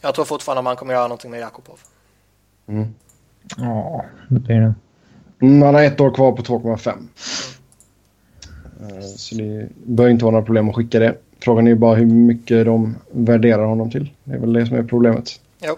Jag 0.02 0.14
tror 0.14 0.24
fortfarande 0.24 0.62
man 0.62 0.76
kommer 0.76 0.94
göra 0.94 1.08
någonting 1.08 1.30
med 1.30 1.40
Jakobov. 1.40 1.78
Mm. 2.66 2.94
Ja, 3.56 4.04
det 4.28 4.40
blir 4.40 4.60
det. 4.60 4.74
Mm, 5.40 5.62
han 5.62 5.74
har 5.74 5.82
ett 5.82 6.00
år 6.00 6.14
kvar 6.14 6.32
på 6.32 6.42
2,5. 6.42 6.92
Mm. 6.92 7.08
Eh, 8.80 9.00
så 9.00 9.34
det 9.34 9.68
bör 9.84 10.08
inte 10.08 10.24
vara 10.24 10.32
några 10.32 10.46
problem 10.46 10.68
att 10.68 10.76
skicka 10.76 10.98
det. 10.98 11.14
Frågan 11.40 11.66
är 11.66 11.70
ju 11.70 11.76
bara 11.76 11.94
hur 11.94 12.06
mycket 12.06 12.66
de 12.66 12.96
värderar 13.10 13.64
honom 13.64 13.90
till. 13.90 14.10
Det 14.24 14.34
är 14.34 14.38
väl 14.38 14.52
det 14.52 14.66
som 14.66 14.76
är 14.76 14.82
problemet. 14.82 15.40
Jo. 15.62 15.74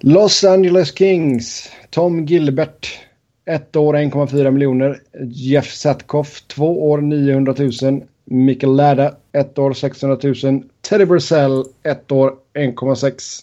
Los 0.00 0.44
Angeles 0.44 0.98
Kings. 0.98 1.70
Tom 1.90 2.26
Gilbert. 2.26 2.98
Ett 3.44 3.76
år 3.76 3.94
1,4 3.94 4.50
miljoner. 4.50 5.00
Jeff 5.24 5.72
Satkoff. 5.72 6.42
Två 6.46 6.90
år 6.90 7.00
900 7.00 7.54
000. 7.82 8.02
Mikael 8.24 8.76
Lärda. 8.76 9.14
Ett 9.32 9.58
år 9.58 9.72
600 9.72 10.18
000. 10.42 10.62
Teddy 10.80 11.04
Brusell. 11.04 11.64
Ett 11.82 12.12
år 12.12 12.34
1,6. 12.54 13.40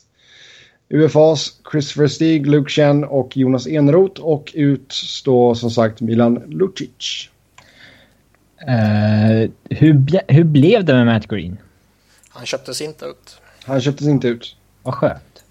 UFAs 0.89 1.53
Christopher 1.71 2.07
Stig, 2.07 2.47
Luke 2.47 2.69
Chen 2.69 3.03
och 3.03 3.37
Jonas 3.37 3.67
Enroth. 3.67 4.21
Och 4.21 4.51
ut 4.55 4.91
står 4.91 5.53
som 5.53 5.71
sagt 5.71 6.01
Milan 6.01 6.43
Lucic. 6.47 7.29
Uh, 8.61 9.49
hur, 9.69 10.21
hur 10.27 10.43
blev 10.43 10.85
det 10.85 10.93
med 10.93 11.05
Matt 11.05 11.27
Green? 11.27 11.57
Han 12.29 12.45
köptes 12.45 12.81
inte 12.81 13.05
ut. 13.05 13.41
Han 13.65 13.81
köptes 13.81 14.07
inte 14.07 14.27
ut. 14.27 14.55
Vad 14.83 14.93
skönt. 14.93 15.43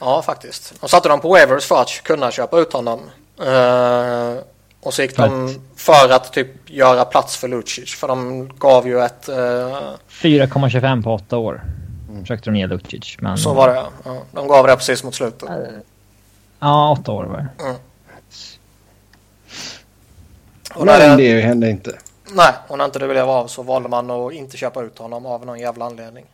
Ja, 0.00 0.22
faktiskt. 0.22 0.80
De 0.80 0.88
satte 0.88 1.08
dem 1.08 1.20
på 1.20 1.28
waivers 1.28 1.64
för 1.64 1.82
att 1.82 2.02
kunna 2.02 2.30
köpa 2.30 2.60
ut 2.60 2.72
honom. 2.72 3.00
Uh, 3.40 4.38
och 4.80 4.94
så 4.94 5.02
gick 5.02 5.16
de 5.16 5.60
för 5.76 6.10
att 6.10 6.32
typ 6.32 6.70
göra 6.70 7.04
plats 7.04 7.36
för 7.36 7.48
Lucic. 7.48 7.94
För 7.94 8.08
de 8.08 8.48
gav 8.58 8.88
ju 8.88 9.00
ett... 9.00 9.28
Uh... 9.28 9.36
Eh, 9.36 9.92
4,25 10.08 11.02
på 11.02 11.14
åtta 11.14 11.36
år. 11.36 11.64
Mm. 12.08 12.20
Försökte 12.20 12.50
de 12.50 12.56
ge 12.56 12.66
Lucic. 12.66 13.16
Men... 13.20 13.38
Så 13.38 13.54
var 13.54 13.68
det 13.68 13.74
ja. 14.04 14.22
De 14.32 14.48
gav 14.48 14.66
det 14.66 14.76
precis 14.76 15.04
mot 15.04 15.14
slutet. 15.14 15.48
Ja, 16.58 16.96
åtta 17.00 17.12
år 17.12 17.24
var 17.24 17.36
det. 17.36 17.64
Mm. 17.64 17.76
Och 20.74 20.86
Nej, 20.86 21.16
det 21.16 21.40
hände 21.40 21.70
inte. 21.70 21.98
Nej, 22.32 22.54
och 22.68 22.78
när 22.78 22.84
inte 22.84 22.98
det 22.98 23.08
blev 23.08 23.28
av 23.28 23.46
så 23.46 23.62
valde 23.62 23.88
man 23.88 24.10
att 24.10 24.32
inte 24.32 24.56
köpa 24.56 24.82
ut 24.82 24.98
honom 24.98 25.26
av 25.26 25.46
någon 25.46 25.58
jävla 25.58 25.84
anledning. 25.84 26.26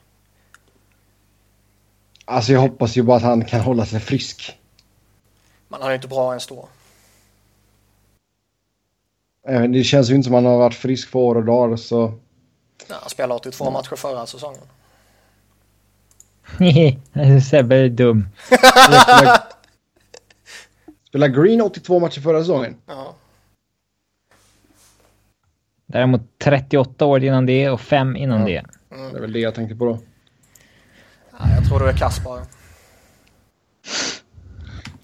Alltså 2.24 2.52
jag 2.52 2.60
hoppas 2.60 2.96
ju 2.96 3.02
bara 3.02 3.16
att 3.16 3.22
han 3.22 3.44
kan 3.44 3.60
hålla 3.60 3.86
sig 3.86 4.00
frisk. 4.00 4.58
Men 5.68 5.82
han 5.82 5.90
är 5.90 5.94
inte 5.94 6.08
bra 6.08 6.28
ens 6.28 6.46
då. 6.46 6.68
Det 9.68 9.84
känns 9.84 10.10
ju 10.10 10.14
inte 10.14 10.26
som 10.26 10.34
att 10.34 10.42
han 10.42 10.52
har 10.52 10.58
varit 10.58 10.74
frisk 10.74 11.12
på 11.12 11.26
år 11.26 11.34
och 11.34 11.44
dagar 11.44 11.76
så... 11.76 12.18
Ja, 12.88 12.94
han 13.00 13.10
spelade 13.10 13.34
82 13.34 13.64
mm. 13.64 13.72
matcher 13.72 13.96
förra 13.96 14.26
säsongen. 14.26 14.60
Sebbe 17.50 17.76
är 17.76 17.88
dum. 17.88 18.28
Spelade 21.08 21.42
Green 21.42 21.60
82 21.60 22.00
matcher 22.00 22.20
förra 22.20 22.40
säsongen? 22.40 22.76
Ja. 22.86 23.14
Däremot 25.92 26.20
38 26.44 27.04
år 27.04 27.24
innan 27.24 27.46
det 27.46 27.70
och 27.70 27.80
5 27.80 28.16
innan 28.16 28.40
ja. 28.40 28.46
det. 28.46 28.96
Mm. 28.96 29.12
Det 29.12 29.18
är 29.18 29.20
väl 29.20 29.32
det 29.32 29.38
jag 29.38 29.54
tänkte 29.54 29.76
på 29.76 29.84
då. 29.84 29.98
Ja, 31.30 31.38
jag 31.56 31.68
tror 31.68 31.80
du 31.80 31.88
är 31.88 31.92
kass 31.92 32.24
bara. 32.24 32.42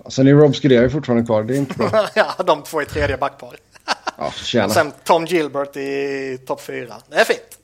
Sen 0.08 0.28
är 0.28 0.34
Rob 0.34 0.54
Scuderi 0.54 0.90
fortfarande 0.90 1.26
kvar. 1.26 1.42
Det 1.42 1.54
är 1.54 1.58
inte 1.58 1.74
bra. 1.74 2.08
ja, 2.14 2.34
de 2.46 2.62
två 2.62 2.82
i 2.82 2.86
tredje 2.86 3.16
backpar. 3.16 3.56
ja, 4.18 4.30
tjena. 4.30 4.64
Och 4.66 4.72
sen 4.72 4.92
Tom 5.04 5.24
Gilbert 5.24 5.76
i 5.76 6.38
topp 6.46 6.60
fyra. 6.60 6.94
Det 7.08 7.16
är 7.16 7.24
fint. 7.24 7.58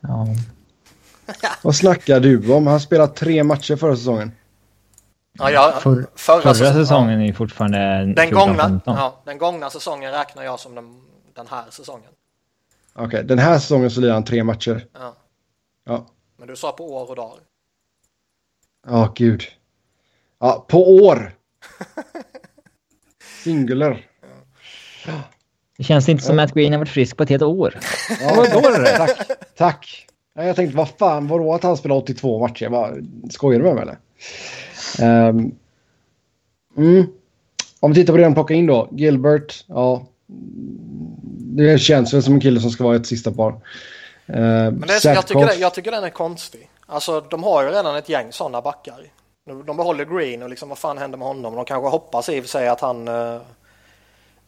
Ja. 0.00 0.26
Vad 1.62 1.76
snackar 1.76 2.20
du 2.20 2.52
om? 2.52 2.66
Han 2.66 2.80
spelat 2.80 3.16
tre 3.16 3.44
matcher 3.44 3.76
förra 3.76 3.96
säsongen. 3.96 4.32
Ja, 5.38 5.50
ja, 5.50 5.78
För, 5.80 6.06
förra, 6.14 6.54
förra 6.54 6.72
säsongen 6.72 7.20
ja. 7.20 7.28
är 7.28 7.32
fortfarande 7.32 8.12
den 8.16 8.30
gångna, 8.30 8.80
ja, 8.86 9.22
den 9.24 9.38
gångna 9.38 9.70
säsongen 9.70 10.12
räknar 10.12 10.42
jag 10.44 10.60
som 10.60 10.74
den 10.74 11.00
den 11.34 11.46
här 11.46 11.70
säsongen. 11.70 12.10
Okej, 12.92 13.06
okay, 13.06 13.22
den 13.22 13.38
här 13.38 13.58
säsongen 13.58 13.90
så 13.90 14.00
lirar 14.00 14.14
han 14.14 14.24
tre 14.24 14.44
matcher. 14.44 14.86
Ja. 14.92 15.16
ja. 15.84 16.06
Men 16.36 16.48
du 16.48 16.56
sa 16.56 16.72
på 16.72 16.94
år 16.94 17.10
och 17.10 17.16
dagar. 17.16 17.38
Ja, 18.86 19.04
oh, 19.04 19.12
gud. 19.14 19.42
Ja, 20.38 20.66
på 20.68 20.96
år. 20.96 21.32
Singular. 23.44 24.06
Ja. 25.06 25.12
Det 25.76 25.84
känns 25.84 26.08
inte 26.08 26.24
som 26.24 26.38
att 26.38 26.54
Green 26.54 26.72
har 26.72 26.78
varit 26.78 26.88
frisk 26.88 27.16
på 27.16 27.22
ett 27.22 27.28
helt 27.28 27.42
år. 27.42 27.78
Ja, 28.20 28.46
då 28.52 28.58
är 28.58 28.82
det 28.82 28.96
Tack. 28.96 29.28
Tack. 29.56 30.06
Jag 30.34 30.56
tänkte, 30.56 30.76
vad 30.76 30.88
fan, 30.88 31.28
vadå 31.28 31.54
att 31.54 31.62
han 31.62 31.76
spelar 31.76 31.96
82 31.96 32.38
matcher? 32.38 32.68
Bara, 32.68 32.94
skojar 33.30 33.60
du 33.60 33.64
med 33.64 33.74
mig 33.74 33.82
eller? 33.82 35.28
Um, 35.28 35.54
mm. 36.76 37.06
Om 37.80 37.92
vi 37.92 37.94
tittar 37.94 38.12
på 38.12 38.16
det 38.16 38.24
han 38.24 38.34
plockar 38.34 38.54
in 38.54 38.66
då. 38.66 38.88
Gilbert, 38.92 39.64
ja, 39.68 40.06
det 41.56 41.78
känns 41.78 42.14
väl 42.14 42.22
som 42.22 42.34
en 42.34 42.40
kille 42.40 42.60
som 42.60 42.70
ska 42.70 42.84
vara 42.84 42.96
ett 42.96 43.06
sista 43.06 43.32
par. 43.32 43.52
Uh, 43.52 43.58
Men 44.26 44.80
det 44.80 45.04
är, 45.04 45.14
jag, 45.14 45.26
tycker 45.26 45.46
det, 45.46 45.54
jag 45.54 45.74
tycker 45.74 45.90
den 45.90 46.04
är 46.04 46.10
konstig. 46.10 46.70
Alltså 46.86 47.20
de 47.20 47.42
har 47.42 47.62
ju 47.62 47.68
redan 47.68 47.96
ett 47.96 48.08
gäng 48.08 48.32
sådana 48.32 48.62
backar. 48.62 49.04
De 49.66 49.76
behåller 49.76 50.04
Green 50.04 50.42
och 50.42 50.50
liksom 50.50 50.68
vad 50.68 50.78
fan 50.78 50.98
händer 50.98 51.18
med 51.18 51.28
honom? 51.28 51.54
De 51.54 51.64
kanske 51.64 51.88
hoppas 51.88 52.28
i 52.28 52.40
och 52.40 52.44
för 52.44 52.48
sig 52.48 52.68
att 52.68 52.80
han 52.80 53.08
uh, 53.08 53.40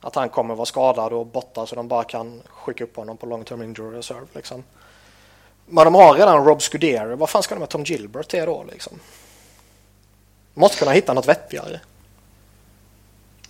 att 0.01 0.15
han 0.15 0.29
kommer 0.29 0.55
vara 0.55 0.67
skadad 0.67 1.13
och 1.13 1.27
borta 1.27 1.67
så 1.67 1.75
de 1.75 1.89
bara 1.89 2.05
kan 2.05 2.43
skicka 2.47 2.85
upp 2.85 2.97
honom 2.97 3.17
på 3.17 3.27
long 3.27 3.45
term 3.45 3.63
injury 3.63 3.99
reserve 3.99 4.27
liksom. 4.33 4.65
Men 5.67 5.85
de 5.85 5.95
har 5.95 6.15
redan 6.15 6.45
Rob 6.45 6.63
Scuderi. 6.63 7.15
Vad 7.15 7.31
fan 7.31 7.43
ska 7.43 7.55
de 7.55 7.59
med 7.59 7.69
Tom 7.69 7.85
Gilbert 7.85 8.29
till 8.29 8.45
då 8.45 8.65
liksom? 8.73 9.01
Måste 10.55 10.79
kunna 10.79 10.91
hitta 10.91 11.15
något 11.15 11.29
vettigare. 11.29 11.81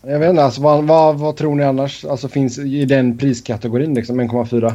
Jag 0.07 0.18
vet 0.18 0.30
inte, 0.30 0.44
alltså, 0.44 0.61
vad, 0.61 0.84
vad, 0.84 1.18
vad, 1.18 1.36
tror 1.36 1.55
ni 1.55 1.64
annars 1.64 2.05
alltså, 2.05 2.28
finns 2.28 2.59
i 2.59 2.84
den 2.84 3.18
priskategorin 3.18 3.94
liksom 3.94 4.20
1,4? 4.20 4.72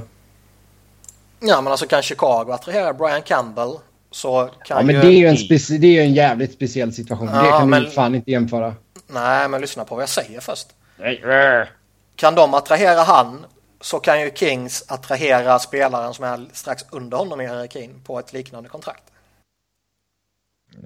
Ja 1.39 1.61
men 1.61 1.71
alltså 1.71 1.87
kan 1.87 2.01
Chicago 2.01 2.51
attrahera 2.51 2.93
Brian 2.93 3.21
Campbell 3.21 3.73
så 4.11 4.49
kan 4.65 4.77
Ja 4.77 4.83
men 4.83 4.95
ju... 4.95 5.01
det 5.01 5.07
är 5.07 5.17
ju 5.17 5.27
en, 5.27 5.35
speci- 5.35 5.77
det 5.77 5.99
är 5.99 6.03
en 6.03 6.13
jävligt 6.13 6.53
speciell 6.53 6.93
situation. 6.93 7.29
Ja, 7.33 7.43
det 7.43 7.49
kan 7.49 7.69
men... 7.69 7.83
du 7.83 7.89
fan 7.89 8.15
inte 8.15 8.31
jämföra. 8.31 8.73
Nej 9.07 9.49
men 9.49 9.61
lyssna 9.61 9.85
på 9.85 9.95
vad 9.95 10.01
jag 10.01 10.09
säger 10.09 10.39
först. 10.39 10.67
Kan 12.15 12.35
de 12.35 12.53
attrahera 12.53 13.03
han 13.03 13.45
så 13.81 13.99
kan 13.99 14.21
ju 14.21 14.31
Kings 14.35 14.85
attrahera 14.87 15.59
spelaren 15.59 16.13
som 16.13 16.25
är 16.25 16.45
strax 16.53 16.85
under 16.89 17.17
honom 17.17 17.41
i 17.41 17.47
hierarkin 17.47 18.01
på 18.05 18.19
ett 18.19 18.33
liknande 18.33 18.69
kontrakt. 18.69 19.03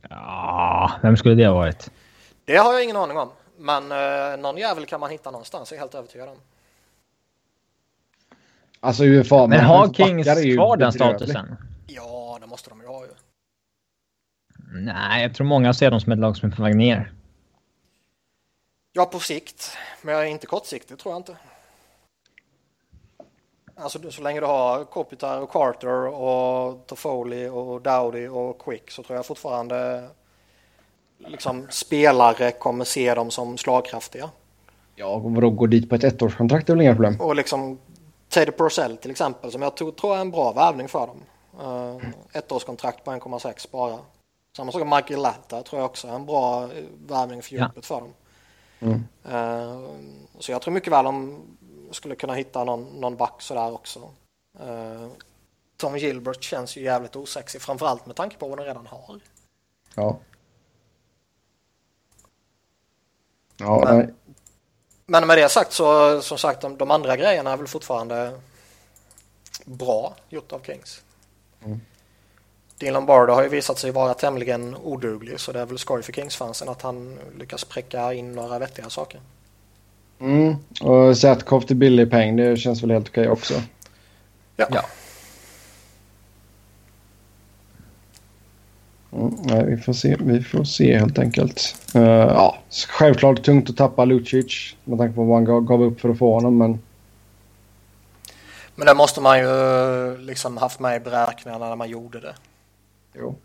Ja, 0.10 0.92
vem 1.02 1.18
skulle 1.18 1.36
det 1.36 1.48
ha 1.48 1.54
varit? 1.54 1.90
Det 2.46 2.58
har 2.58 2.74
jag 2.74 2.84
ingen 2.84 2.96
aning 2.96 3.18
om. 3.18 3.30
Men 3.64 3.92
eh, 3.92 4.38
någon 4.38 4.58
jävel 4.58 4.86
kan 4.86 5.00
man 5.00 5.10
hitta 5.10 5.32
någonstans, 5.32 5.72
jag 5.72 5.78
är 5.78 5.82
helt 5.82 5.96
övertygad 5.96 6.30
om. 6.30 6.38
Alltså 8.80 9.04
UFA. 9.04 9.48
Men 9.48 9.66
har 9.66 9.94
Kings 9.94 10.56
kvar 10.56 10.78
den 10.78 10.94
statusen? 10.94 11.56
Ja, 11.88 12.38
det 12.42 12.48
måste 12.48 12.70
de 12.70 12.82
ju 12.82 12.88
ha 12.88 13.06
ju. 13.06 13.12
Nej, 14.74 15.22
jag 15.22 15.36
tror 15.36 15.48
många 15.48 15.74
ser 15.74 15.92
dem 15.92 16.02
som 16.02 16.12
ett 16.12 16.20
lag 16.20 16.38
som 16.38 16.52
är 16.52 16.56
på 16.56 16.64
väg 16.64 16.76
ner. 16.76 17.14
Ja, 18.94 19.06
på 19.06 19.20
sikt. 19.20 19.78
Men 20.02 20.16
jag 20.16 20.24
är 20.24 20.28
inte 20.28 20.48
kortsiktigt 20.48 21.00
tror 21.00 21.14
jag 21.14 21.20
inte. 21.20 21.38
Alltså 23.76 24.12
så 24.12 24.22
länge 24.22 24.40
du 24.40 24.46
har 24.46 24.86
Kopitar 24.86 25.42
och 25.42 25.50
Carter 25.50 26.08
och 26.08 26.88
Toffoli 26.88 27.48
och 27.48 27.82
Dowdy 27.82 28.28
och 28.28 28.62
Quick 28.62 28.92
så 28.92 29.04
tror 29.04 29.16
jag 29.16 29.26
fortfarande 29.26 30.10
liksom 31.28 31.68
spelare 31.70 32.52
kommer 32.52 32.86
se 32.86 33.14
dem 33.14 33.32
som 33.32 33.58
slagkraftiga. 33.58 34.30
Ja, 34.96 35.18
vadå 35.18 35.50
gå 35.50 35.68
dit 35.68 35.90
på 35.90 35.96
ett 35.96 36.04
ettårskontrakt 36.04 36.70
är 36.70 36.74
väl 36.74 36.82
inga 36.82 36.94
problem. 36.94 37.22
Och 37.22 37.36
liksom 37.36 37.80
Teddy 38.30 38.52
Purcell 38.52 38.98
till 38.98 39.12
exempel 39.12 39.52
som 39.52 39.62
jag 39.62 39.78
tror 39.78 40.16
är 40.16 40.22
en 40.22 40.32
bra 40.32 40.54
värvning 40.54 40.88
för 40.88 41.08
dem. 41.08 41.22
Uh, 41.62 42.04
ettårskontrakt 42.34 43.04
på 43.04 43.12
1,6 43.12 43.68
bara. 43.72 44.00
Samma 44.58 44.72
sak 44.72 44.88
med 44.88 44.98
Michael 44.98 45.22
Latta 45.22 45.64
tror 45.64 45.82
jag 45.82 45.90
också 45.90 46.08
är 46.08 46.12
en 46.12 46.26
bra 46.26 46.70
värvning 47.08 47.42
för 47.42 47.52
djupet 47.52 47.72
ja. 47.76 47.82
för 47.82 48.00
dem. 48.02 48.14
Mm. 48.80 49.04
Uh, 49.36 49.90
så 50.40 50.52
jag 50.52 50.62
tror 50.62 50.74
mycket 50.74 50.94
väl 50.94 51.06
de 51.06 51.42
skulle 51.92 52.16
kunna 52.16 52.34
hitta 52.34 52.64
någon, 52.64 52.84
någon 52.84 53.16
back 53.16 53.42
sådär 53.42 53.74
också. 53.74 54.00
Uh, 54.64 55.08
Tom 55.78 55.98
Gilbert 55.98 56.44
känns 56.44 56.78
ju 56.78 56.82
jävligt 56.82 57.16
osexig 57.16 57.62
framförallt 57.62 58.06
med 58.06 58.16
tanke 58.16 58.38
på 58.38 58.48
vad 58.48 58.58
de 58.58 58.64
redan 58.64 58.88
har. 58.88 59.20
Ja. 59.96 60.20
Ja, 63.64 63.82
men, 63.86 63.98
nej. 63.98 64.10
men 65.06 65.28
med 65.28 65.38
det 65.38 65.50
sagt 65.50 65.72
så 65.72 66.22
som 66.22 66.38
sagt 66.38 66.62
de, 66.62 66.78
de 66.78 66.92
andra 66.92 67.18
grejerna 67.18 67.52
är 67.52 67.58
väl 67.58 67.68
fortfarande 67.68 68.32
bra 69.66 70.16
gjort 70.30 70.52
av 70.52 70.62
Kings. 70.66 71.02
Mm. 71.66 71.82
Dean 72.78 72.94
Lombardo 72.94 73.34
har 73.34 73.44
ju 73.44 73.50
visat 73.50 73.80
sig 73.80 73.92
vara 73.92 74.14
tämligen 74.14 74.76
oduglig 74.76 75.40
så 75.40 75.52
det 75.52 75.60
är 75.60 75.66
väl 75.66 75.78
skoj 75.78 76.04
för 76.04 76.14
Kings-fansen 76.14 76.70
att 76.70 76.82
han 76.82 77.20
lyckas 77.40 77.64
präcka 77.64 78.14
in 78.14 78.32
några 78.32 78.60
vettiga 78.60 78.90
saker. 78.90 79.22
Mm, 80.20 80.56
och 80.82 81.18
Zetkov 81.18 81.62
till 81.62 81.76
billig 81.76 82.12
peng, 82.12 82.36
det 82.36 82.58
känns 82.58 82.84
väl 82.84 82.92
helt 82.92 83.10
okej 83.10 83.30
också. 83.30 83.54
Ja. 84.56 84.68
ja. 84.72 84.86
Mm, 89.16 89.36
nej, 89.44 89.66
vi 89.66 89.78
får 89.78 89.94
se. 89.94 90.18
Vi 90.20 90.44
får 90.44 90.64
se 90.64 90.98
helt 90.98 91.20
enkelt. 91.20 91.76
Uh, 91.96 92.04
ja, 92.04 92.58
självklart 92.90 93.44
tungt 93.44 93.70
att 93.70 93.78
tappa 93.78 94.06
Lucic 94.06 94.76
med 94.84 95.00
tanke 95.00 95.16
på 95.16 95.24
vad 95.24 95.38
han 95.38 95.46
gav, 95.46 95.62
gav 95.62 95.84
upp 95.84 96.02
för 96.02 96.10
att 96.10 96.18
få 96.18 96.34
honom, 96.34 96.58
men... 96.58 96.82
Men 98.76 98.88
det 98.88 98.96
måste 98.96 99.22
man 99.22 99.40
ju 99.40 100.18
liksom 100.18 100.58
haft 100.58 100.80
med 100.80 100.96
i 100.96 101.00
beräkningarna 101.00 101.70
när 101.70 101.76
man 101.76 101.90
gjorde 101.90 102.20
det. 102.20 102.36
Jo. 103.14 103.36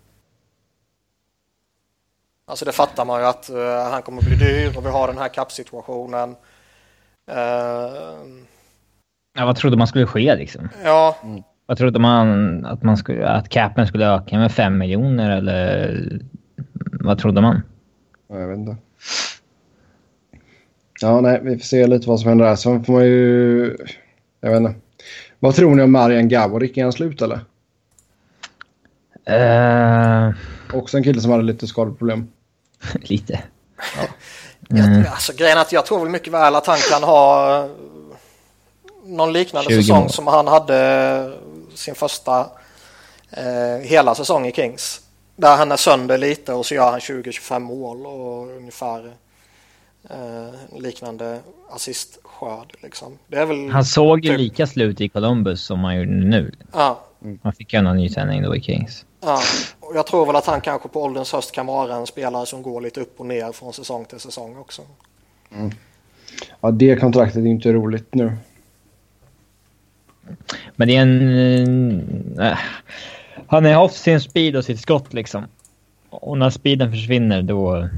Alltså 2.46 2.64
det 2.64 2.72
fattar 2.72 3.04
man 3.04 3.20
ju 3.20 3.26
att 3.26 3.50
uh, 3.50 3.90
han 3.90 4.02
kommer 4.02 4.22
bli 4.22 4.36
dyr 4.36 4.76
och 4.76 4.86
vi 4.86 4.90
har 4.90 5.08
den 5.08 5.18
här 5.18 5.28
kappsituationen. 5.28 6.30
Uh, 7.30 7.36
ja, 9.34 9.46
vad 9.46 9.56
trodde 9.56 9.76
man 9.76 9.86
skulle 9.86 10.06
ske 10.06 10.36
liksom? 10.36 10.68
Ja. 10.84 11.16
Mm. 11.22 11.42
Vad 11.68 11.78
trodde 11.78 11.98
man 11.98 12.66
att, 12.66 12.82
man 12.82 12.96
skulle, 12.96 13.28
att 13.28 13.48
capen 13.48 13.86
skulle 13.86 14.06
öka 14.06 14.38
med 14.38 14.52
5 14.52 14.78
miljoner 14.78 15.36
eller 15.36 16.20
vad 17.00 17.18
trodde 17.18 17.40
man? 17.40 17.62
Jag 18.28 18.48
vet 18.48 18.58
inte. 18.58 18.76
Ja, 21.00 21.20
nej, 21.20 21.40
vi 21.42 21.58
får 21.58 21.64
se 21.64 21.86
lite 21.86 22.08
vad 22.08 22.20
som 22.20 22.28
händer 22.28 22.44
där. 22.44 22.56
Sen 22.56 22.84
får 22.84 22.92
man 22.92 23.04
ju... 23.04 23.76
Jag 24.40 24.50
vet 24.50 24.60
inte. 24.60 24.74
Vad 25.38 25.54
tror 25.54 25.74
ni 25.74 25.82
om 25.82 25.92
Marian 25.92 26.28
Gaborik? 26.28 26.76
Är 26.76 26.82
han 26.82 26.92
slut 26.92 27.22
eller? 27.22 27.40
Uh... 29.30 30.34
Också 30.72 30.96
en 30.96 31.04
kille 31.04 31.20
som 31.20 31.30
hade 31.30 31.42
lite 31.42 31.66
skadeproblem. 31.66 32.28
lite. 33.00 33.40
Ja. 33.96 34.06
Mm. 34.76 35.04
Alltså, 35.10 35.32
grejen 35.36 35.58
är 35.58 35.62
att 35.62 35.72
jag 35.72 35.86
tror 35.86 36.00
väl 36.00 36.08
mycket 36.08 36.32
väl 36.32 36.54
att 36.54 36.66
han 36.66 36.78
kan 36.90 37.02
ha 37.02 37.68
någon 39.04 39.32
liknande 39.32 39.74
säsong 39.74 40.04
år. 40.04 40.08
som 40.08 40.26
han 40.26 40.46
hade 40.46 41.47
sin 41.78 41.94
första 41.94 42.50
eh, 43.30 43.78
hela 43.82 44.14
säsong 44.14 44.46
i 44.46 44.52
Kings. 44.52 45.00
Där 45.36 45.56
han 45.56 45.72
är 45.72 45.76
sönder 45.76 46.18
lite 46.18 46.52
och 46.52 46.66
så 46.66 46.74
gör 46.74 46.90
han 46.90 47.00
20-25 47.00 47.58
mål 47.58 48.06
och 48.06 48.56
ungefär 48.56 49.12
eh, 50.10 50.78
liknande 50.80 51.38
assistskörd. 51.70 52.72
Liksom. 52.82 53.18
Det 53.26 53.36
är 53.36 53.46
väl 53.46 53.70
han 53.70 53.84
såg 53.84 54.24
ju 54.24 54.30
typ... 54.30 54.38
lika 54.38 54.66
slut 54.66 55.00
i 55.00 55.08
Columbus 55.08 55.62
som 55.62 55.84
han 55.84 55.96
gjorde 55.96 56.10
nu. 56.10 56.52
Ja. 56.72 57.04
Han 57.42 57.52
fick 57.52 57.72
ju 57.72 57.78
en 57.78 57.96
ny 57.96 58.08
tändning 58.08 58.42
då 58.42 58.56
i 58.56 58.60
Kings. 58.60 59.04
Ja, 59.20 59.40
och 59.80 59.96
jag 59.96 60.06
tror 60.06 60.26
väl 60.26 60.36
att 60.36 60.46
han 60.46 60.60
kanske 60.60 60.88
på 60.88 61.02
ålderns 61.02 61.32
höst 61.32 61.52
kan 61.52 61.66
vara 61.66 61.94
en 61.94 62.06
spelare 62.06 62.46
som 62.46 62.62
går 62.62 62.80
lite 62.80 63.00
upp 63.00 63.20
och 63.20 63.26
ner 63.26 63.52
från 63.52 63.72
säsong 63.72 64.04
till 64.04 64.20
säsong 64.20 64.56
också. 64.58 64.82
Mm. 65.54 65.70
Ja, 66.60 66.70
det 66.70 66.96
kontraktet 66.96 67.36
är 67.36 67.46
inte 67.46 67.72
roligt 67.72 68.14
nu. 68.14 68.36
Men 70.76 70.88
det 70.88 70.96
är 70.96 71.02
en... 71.02 72.38
Äh, 72.40 72.58
han 73.46 73.64
har 73.64 73.72
haft 73.72 73.96
sin 73.96 74.20
speed 74.20 74.56
och 74.56 74.64
sitt 74.64 74.80
skott 74.80 75.14
liksom. 75.14 75.44
Och 76.10 76.38
när 76.38 76.50
speeden 76.50 76.90
försvinner 76.90 77.42
då... 77.42 77.88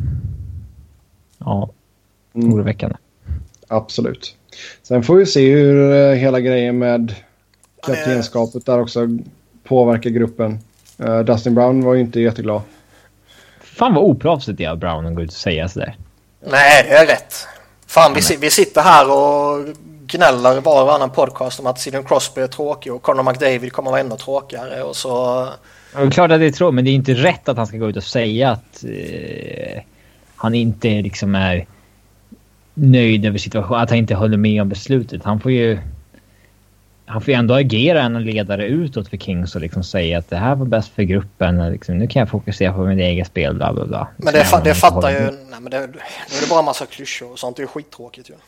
Ja, 1.38 1.70
mm. 2.34 2.52
oroväckande. 2.52 2.96
Absolut. 3.68 4.36
Sen 4.82 5.02
får 5.02 5.16
vi 5.16 5.26
se 5.26 5.54
hur 5.54 5.92
eh, 5.92 6.14
hela 6.14 6.40
grejen 6.40 6.78
med 6.78 7.14
kaptenskapet 7.86 8.66
där 8.66 8.80
också 8.80 9.08
påverkar 9.64 10.10
gruppen. 10.10 10.58
Uh, 11.04 11.20
Dustin 11.20 11.54
Brown 11.54 11.84
var 11.84 11.94
ju 11.94 12.00
inte 12.00 12.20
jätteglad. 12.20 12.62
Fan 13.60 13.94
vad 13.94 14.04
oproffsigt 14.04 14.58
det 14.58 14.64
är 14.64 14.70
av 14.70 14.78
Brown 14.78 15.06
att 15.06 15.14
gå 15.14 15.22
ut 15.22 15.30
och 15.30 15.36
säga 15.36 15.68
sådär. 15.68 15.96
Nej, 16.40 16.86
det 16.88 16.94
är 16.94 17.06
rätt. 17.06 17.34
Fan, 17.86 18.14
vi, 18.14 18.36
vi 18.36 18.50
sitter 18.50 18.80
här 18.80 19.10
och 19.10 19.76
gnäller 20.10 20.60
var 20.60 20.80
och 20.80 20.86
varannan 20.86 21.10
podcast 21.10 21.60
om 21.60 21.66
att 21.66 21.80
Sidney 21.80 22.02
Crosby 22.02 22.40
är 22.40 22.46
tråkig 22.46 22.94
och 22.94 23.02
Conor 23.02 23.22
McDavid 23.22 23.72
kommer 23.72 23.90
vara 23.90 24.00
ännu 24.00 24.16
tråkigare 24.16 24.82
och 24.82 24.96
så... 24.96 25.44
är 25.94 26.10
klart 26.10 26.30
att 26.30 26.40
det 26.40 26.46
är 26.46 26.50
tråkigt, 26.50 26.74
men 26.74 26.84
det 26.84 26.90
är 26.90 26.94
inte 26.94 27.14
rätt 27.14 27.48
att 27.48 27.56
han 27.56 27.66
ska 27.66 27.76
gå 27.76 27.88
ut 27.88 27.96
och 27.96 28.04
säga 28.04 28.50
att 28.50 28.84
eh, 28.84 29.82
han 30.36 30.54
inte 30.54 30.88
liksom 30.88 31.34
är 31.34 31.66
nöjd 32.74 33.26
över 33.26 33.38
situationen, 33.38 33.82
att 33.82 33.90
han 33.90 33.98
inte 33.98 34.14
håller 34.14 34.36
med 34.36 34.62
om 34.62 34.68
beslutet. 34.68 35.24
Han 35.24 35.40
får 35.40 35.52
ju 35.52 35.78
han 37.10 37.20
får 37.20 37.28
ju 37.28 37.34
ändå 37.34 37.54
agera 37.54 38.02
en 38.02 38.24
ledare 38.24 38.66
utåt 38.66 39.08
för 39.08 39.16
Kings 39.16 39.54
och 39.54 39.60
liksom 39.60 39.84
säga 39.84 40.18
att 40.18 40.30
det 40.30 40.36
här 40.36 40.54
var 40.54 40.66
bäst 40.66 40.88
för 40.94 41.02
gruppen. 41.02 41.72
Liksom, 41.72 41.98
nu 41.98 42.06
kan 42.06 42.20
jag 42.20 42.28
fokusera 42.28 42.72
på 42.72 42.84
mitt 42.84 42.98
eget 42.98 43.26
spel, 43.26 43.54
bla 43.54 43.72
bla 43.72 43.86
bla. 43.86 44.08
Men 44.16 44.34
det, 44.34 44.44
fa 44.44 44.60
det 44.60 44.74
fattar 44.74 45.10
ju... 45.10 45.20
Nej, 45.20 45.60
men 45.60 45.70
det, 45.70 45.78
nu 45.78 45.86
är 46.36 46.40
det 46.40 46.48
bara 46.50 46.58
en 46.58 46.64
massa 46.64 46.86
klyschor 46.86 47.32
och 47.32 47.38
sånt. 47.38 47.56
Det 47.56 47.60
är 47.60 47.64
ju 47.64 47.68
skittråkigt 47.68 48.30
ju. 48.30 48.34
Ja, 48.34 48.38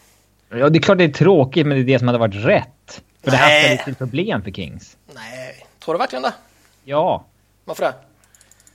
det 0.53 0.79
är 0.79 0.83
klart 0.83 0.99
det 0.99 1.05
är 1.05 1.09
tråkigt, 1.09 1.67
men 1.67 1.77
det 1.77 1.83
är 1.83 1.85
det 1.85 1.99
som 1.99 2.09
hade 2.09 2.19
varit 2.19 2.45
rätt. 2.45 3.03
För 3.23 3.31
Nej. 3.31 3.31
det 3.31 3.37
här 3.37 3.61
ställer 3.61 3.85
till 3.85 3.95
problem 3.95 4.43
för 4.43 4.51
Kings. 4.51 4.97
Nej, 5.15 5.67
tror 5.85 5.95
du 5.95 5.99
verkligen 5.99 6.23
det? 6.23 6.33
Ja. 6.85 7.25
Varför 7.65 7.85
det? 7.85 7.95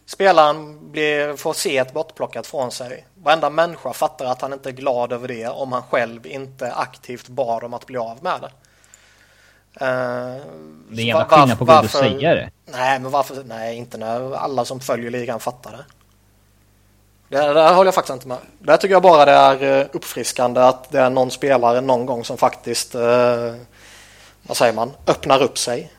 Spelaren 0.05 0.91
blir, 0.91 1.37
får 1.37 1.53
se 1.53 1.77
ett 1.77 1.93
bortplockat 1.93 2.47
från 2.47 2.71
sig. 2.71 3.05
Varenda 3.15 3.49
människa 3.49 3.93
fattar 3.93 4.25
att 4.25 4.41
han 4.41 4.53
inte 4.53 4.69
är 4.69 4.73
glad 4.73 5.13
över 5.13 5.27
det 5.27 5.47
om 5.47 5.71
han 5.71 5.81
själv 5.81 6.27
inte 6.27 6.73
aktivt 6.73 7.27
bad 7.27 7.63
om 7.63 7.73
att 7.73 7.85
bli 7.85 7.97
av 7.97 8.17
med 8.23 8.41
det. 8.41 8.51
Uh, 9.81 10.43
det 10.89 11.01
är 11.01 11.01
en 11.01 11.07
jävla 11.07 11.25
skillnad 11.25 11.57
på 11.57 11.63
att 11.63 11.79
gå 11.79 11.85
och 11.85 11.89
säga 11.89 12.35
det. 12.35 12.49
Nej, 12.65 12.99
men 12.99 13.11
varför? 13.11 13.43
Nej, 13.45 13.77
inte 13.77 13.97
när 13.97 14.35
alla 14.35 14.65
som 14.65 14.79
följer 14.79 15.11
ligan 15.11 15.39
fattar 15.39 15.71
det. 15.71 15.85
Det 17.29 17.37
där 17.37 17.73
håller 17.73 17.87
jag 17.87 17.95
faktiskt 17.95 18.13
inte 18.13 18.27
med. 18.27 18.37
Där 18.59 18.77
tycker 18.77 18.95
jag 18.95 19.03
bara 19.03 19.25
det 19.25 19.31
är 19.31 19.79
eh, 19.79 19.85
uppfriskande 19.93 20.61
att 20.61 20.91
det 20.91 20.99
är 20.99 21.09
någon 21.09 21.31
spelare 21.31 21.81
någon 21.81 22.05
gång 22.05 22.23
som 22.23 22.37
faktiskt, 22.37 22.95
eh, 22.95 23.55
vad 24.43 24.57
säger 24.57 24.73
man, 24.73 24.91
öppnar 25.07 25.43
upp 25.43 25.57
sig. 25.57 25.91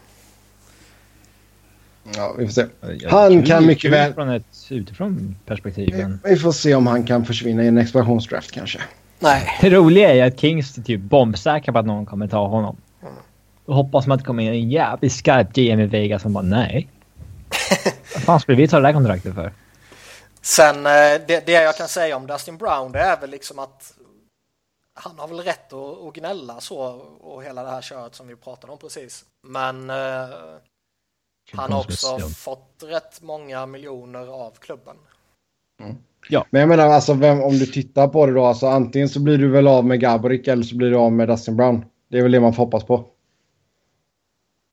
Ja, 2.17 2.35
vi 2.39 2.47
får 2.47 2.53
se. 2.53 2.67
Han 3.11 3.43
kan 3.43 3.67
mycket 3.67 3.93
väl... 3.93 4.15
Från 4.15 4.29
ett 4.29 4.67
utifrån 4.69 5.37
perspektiv. 5.47 6.19
Vi 6.25 6.37
får 6.37 6.53
se 6.53 6.75
om 6.75 6.87
han 6.87 7.05
kan 7.05 7.25
försvinna 7.25 7.65
i 7.65 7.69
en 7.69 7.79
expansionsdraft 7.79 8.53
kanske. 8.53 8.79
Nej. 9.19 9.59
Det 9.61 9.71
roliga 9.71 10.15
är 10.15 10.27
att 10.27 10.41
Kings 10.41 10.79
är 10.79 10.83
typ 10.83 11.01
bombsäkra 11.01 11.73
på 11.73 11.79
att 11.79 11.87
någon 11.87 12.07
kommer 12.07 12.29
ta 12.29 12.47
honom. 12.47 12.77
Och 13.67 13.75
hoppas 13.75 14.07
man 14.07 14.15
att 14.15 14.21
det 14.21 14.27
kommer 14.27 14.43
in 14.43 14.49
en 14.49 14.71
jävligt 14.71 15.13
skarp 15.13 15.53
GM 15.53 15.81
i 15.81 15.87
Vegas 15.87 16.23
som 16.23 16.33
bara 16.33 16.45
nej. 16.45 16.89
Vad 18.15 18.23
fan 18.23 18.41
skulle 18.41 18.57
vi 18.57 18.69
ta 18.69 18.77
det 18.77 18.83
där 18.83 18.93
kontraktet 18.93 19.35
för? 19.35 19.53
Sen 20.49 20.87
eh, 20.87 21.27
det, 21.27 21.47
det 21.47 21.53
jag 21.53 21.77
kan 21.77 21.89
säga 21.89 22.17
om 22.17 22.27
Dustin 22.27 22.59
Brown 22.59 22.93
det 22.93 22.99
är 22.99 23.21
väl 23.21 23.31
liksom 23.31 23.59
att 23.59 23.95
han 24.95 25.19
har 25.19 25.29
väl 25.29 25.41
rätt 25.41 25.73
att, 25.73 26.07
att 26.07 26.15
gnälla 26.15 26.61
så 26.61 26.79
och 27.21 27.43
hela 27.43 27.63
det 27.63 27.71
här 27.71 27.81
köret 27.81 28.15
som 28.15 28.29
vi 28.29 28.37
pratade 28.37 28.73
om 28.73 28.79
precis. 28.79 29.25
Men 29.43 29.91
eh, 29.91 30.29
Han 31.53 31.73
har 31.73 31.81
också 31.81 32.19
fått 32.19 32.83
rätt 32.83 33.23
många 33.23 33.67
miljoner 33.67 34.27
av 34.27 34.51
klubben. 34.51 34.97
Mm. 35.81 35.97
Ja. 36.29 36.47
Men 36.51 36.61
jag 36.61 36.69
menar, 36.69 36.87
alltså, 36.87 37.15
vem, 37.15 37.43
om 37.43 37.53
du 37.53 37.67
tittar 37.67 38.09
på 38.09 38.27
det 38.27 38.33
då, 38.33 38.45
alltså, 38.45 38.67
antingen 38.67 39.09
så 39.09 39.21
blir 39.21 39.39
du 39.39 39.49
väl 39.49 39.69
av 39.69 39.85
med 39.85 40.01
Gaborik 40.01 40.49
eller 40.49 40.63
så 40.63 40.77
blir 40.77 40.91
du 40.91 40.97
av 40.97 41.13
med 41.13 41.29
Dustin 41.29 41.57
Brown. 41.57 41.85
Det 42.09 42.19
är 42.19 42.23
väl 42.23 42.33
det 42.33 42.41
man 42.41 42.55
får 42.55 42.65
hoppas 42.65 42.85
på. 42.85 43.05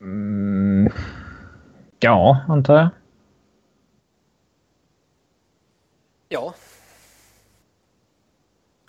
Mm. 0.02 0.92
Ja, 2.00 2.46
antar 2.48 2.76
jag. 2.76 2.90
Ja. 6.30 6.54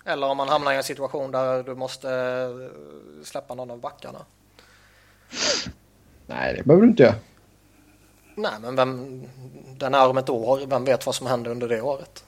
Eller 0.07 0.27
om 0.27 0.37
man 0.37 0.49
hamnar 0.49 0.73
i 0.73 0.75
en 0.75 0.83
situation 0.83 1.31
där 1.31 1.63
du 1.63 1.75
måste 1.75 2.09
eh, 2.11 3.23
släppa 3.23 3.55
någon 3.55 3.71
av 3.71 3.79
backarna. 3.79 4.19
Nej, 6.25 6.53
det 6.53 6.63
behöver 6.63 6.83
du 6.83 6.89
inte 6.89 7.03
göra. 7.03 7.15
Nej, 8.35 8.51
men 8.61 8.75
vem, 8.75 9.21
den 9.77 9.93
är 9.93 10.07
om 10.07 10.17
ett 10.17 10.29
år. 10.29 10.61
Vem 10.67 10.85
vet 10.85 11.05
vad 11.05 11.15
som 11.15 11.27
händer 11.27 11.51
under 11.51 11.67
det 11.67 11.81
året? 11.81 12.23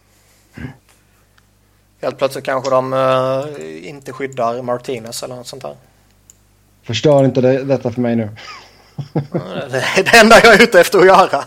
Helt 2.02 2.18
plötsligt 2.18 2.46
kanske 2.46 2.70
de 2.70 2.94
uh, 2.94 3.88
inte 3.88 4.14
skyddar 4.14 4.62
Martinez 4.62 5.24
eller 5.24 5.36
något 5.36 5.48
sånt 5.48 5.62
där. 5.62 5.76
Förstör 6.84 7.26
inte 7.26 7.42
det, 7.42 7.64
detta 7.64 7.92
för 7.92 8.02
mig 8.02 8.16
nu. 8.16 8.30
det 9.72 9.84
är 9.98 10.04
det 10.04 10.18
enda 10.18 10.36
jag 10.44 10.56
är 10.56 10.64
ute 10.64 10.80
efter 10.80 11.00
att 11.00 11.06
göra. 11.06 11.44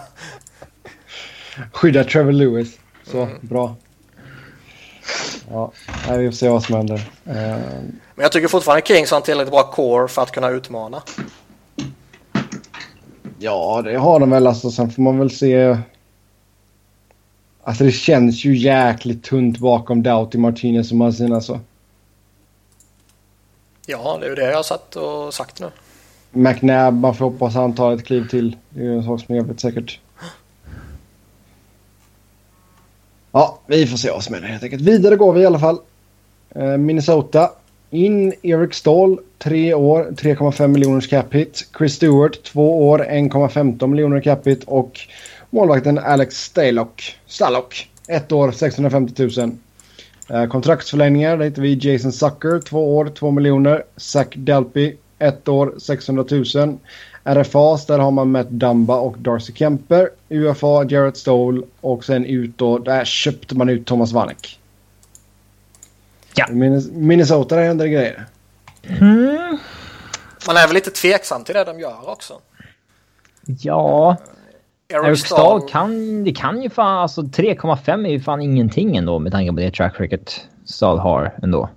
Skydda 1.73 2.05
Trevor 2.05 2.33
Lewis. 2.33 2.79
Så, 3.05 3.23
mm. 3.23 3.39
bra. 3.41 3.77
Ja, 5.51 5.73
vi 6.09 6.31
får 6.31 6.33
se 6.33 6.49
vad 6.49 6.63
som 6.63 6.75
händer. 6.75 7.11
Uh... 7.29 7.35
Men 8.15 8.23
jag 8.23 8.33
tycker 8.33 8.49
fortfarande 8.49 8.87
Kings 8.87 9.11
har 9.11 9.17
en 9.19 9.23
tillräckligt 9.23 9.53
bra 9.53 9.63
core 9.63 10.09
för 10.09 10.23
att 10.23 10.31
kunna 10.31 10.51
utmana. 10.51 11.03
Ja, 13.39 13.83
det 13.85 13.97
har 13.97 14.21
de 14.21 14.31
väl. 14.31 14.47
Alltså, 14.47 14.71
sen 14.71 14.91
får 14.91 15.03
man 15.03 15.19
väl 15.19 15.31
se. 15.31 15.77
Alltså 17.65 17.85
det 17.85 17.93
känns 17.93 18.45
ju 18.45 18.57
jäkligt 18.57 19.25
tunt 19.25 19.59
bakom 19.59 20.03
Doughty, 20.03 20.39
Martinez 20.39 20.91
och 20.91 20.97
Marcin 20.97 21.33
alltså. 21.33 21.61
Ja, 23.87 24.17
det 24.21 24.27
är 24.27 24.31
ju 24.31 24.35
det 24.35 24.51
jag 24.51 24.57
har 24.57 24.63
satt 24.63 24.97
och 24.97 25.35
sagt 25.35 25.61
nu. 25.61 25.71
McNabb, 26.31 26.95
man 26.95 27.15
får 27.15 27.25
hoppas 27.25 27.55
han 27.55 27.75
tar 27.75 27.93
ett 27.93 28.05
kliv 28.05 28.29
till. 28.29 28.57
Det 28.69 28.81
är 28.81 28.85
ju 28.85 28.97
en 28.97 29.05
sak 29.05 29.21
som 29.21 29.35
är 29.35 29.39
jävligt 29.39 29.61
säkert. 29.61 30.01
Ja, 33.33 33.59
vi 33.67 33.87
får 33.87 33.97
se 33.97 34.11
vad 34.11 34.25
som 34.25 34.35
händer 34.35 34.51
helt 34.51 34.63
enkelt. 34.63 34.83
Vidare 34.83 35.17
går 35.17 35.33
vi 35.33 35.41
i 35.41 35.47
alla 35.47 35.59
fall. 35.59 35.79
Eh, 36.55 36.77
Minnesota. 36.77 37.51
In 37.91 38.33
Eric 38.43 38.75
Stahl, 38.75 39.19
tre 39.39 39.75
år, 39.75 40.09
3,5 40.17 40.67
miljoners 40.67 41.09
cap 41.09 41.35
hit. 41.35 41.69
Chris 41.79 41.95
Stewart, 41.95 42.43
två 42.43 42.89
år, 42.89 43.07
1,15 43.11 43.87
miljoner 43.87 44.21
cap 44.21 44.47
hit. 44.47 44.65
Och 44.65 45.01
målvakten 45.51 45.99
Alex 45.99 46.45
Stalock, 46.45 47.17
Stalock 47.27 47.89
ett 48.09 48.33
år, 48.33 48.53
650 48.53 49.23
000. 49.39 49.51
Eh, 50.31 50.47
kontraktsförlängningar, 50.47 51.37
där 51.37 51.45
hittar 51.45 51.63
vi 51.63 51.93
Jason 51.93 52.13
Sucker, 52.13 52.61
två 52.61 52.97
år, 52.97 53.09
2 53.09 53.31
miljoner. 53.31 53.83
Zach 53.97 54.29
Delpy, 54.35 54.97
ett 55.19 55.49
år, 55.49 55.75
600 55.79 56.25
000. 56.31 56.79
RFAs, 57.25 57.87
där 57.87 57.99
har 57.99 58.11
man 58.11 58.31
Matt 58.31 58.51
Dumba 58.51 58.97
och 58.97 59.19
Darcy 59.19 59.53
Kemper. 59.53 60.11
UFA, 60.29 60.85
Jarrett 60.85 61.17
Stoll 61.17 61.65
och 61.81 62.05
sen 62.05 62.25
ut 62.25 62.59
då, 62.59 62.79
där 62.79 63.05
köpte 63.05 63.57
man 63.57 63.69
ut 63.69 63.87
Thomas 63.87 64.13
Vanek. 64.13 64.59
Ja. 66.35 66.47
Minnesota, 66.93 67.57
där 67.57 67.63
händer 67.63 67.85
det 67.85 67.91
grejer. 67.91 68.27
Mm. 68.83 69.59
Man 70.47 70.57
är 70.57 70.67
väl 70.67 70.75
lite 70.75 70.91
tveksam 70.91 71.45
till 71.45 71.55
det 71.55 71.65
de 71.65 71.81
gör 71.81 72.11
också. 72.11 72.35
Ja. 73.47 74.17
Uh, 74.93 75.09
Eric 75.09 75.27
Stahl 75.27 75.69
kan, 75.69 76.25
det 76.25 76.33
kan 76.33 76.63
ju 76.63 76.71
fan, 76.71 76.99
alltså 76.99 77.23
3,5 77.23 78.07
är 78.07 78.11
ju 78.11 78.21
fan 78.21 78.43
ingenting 78.43 78.97
ändå 78.97 79.19
med 79.19 79.33
tanke 79.33 79.53
på 79.53 79.59
det 79.59 79.71
track 79.71 80.01
record 80.01 80.31
Stahl 80.65 80.99
har 80.99 81.35
ändå. 81.43 81.69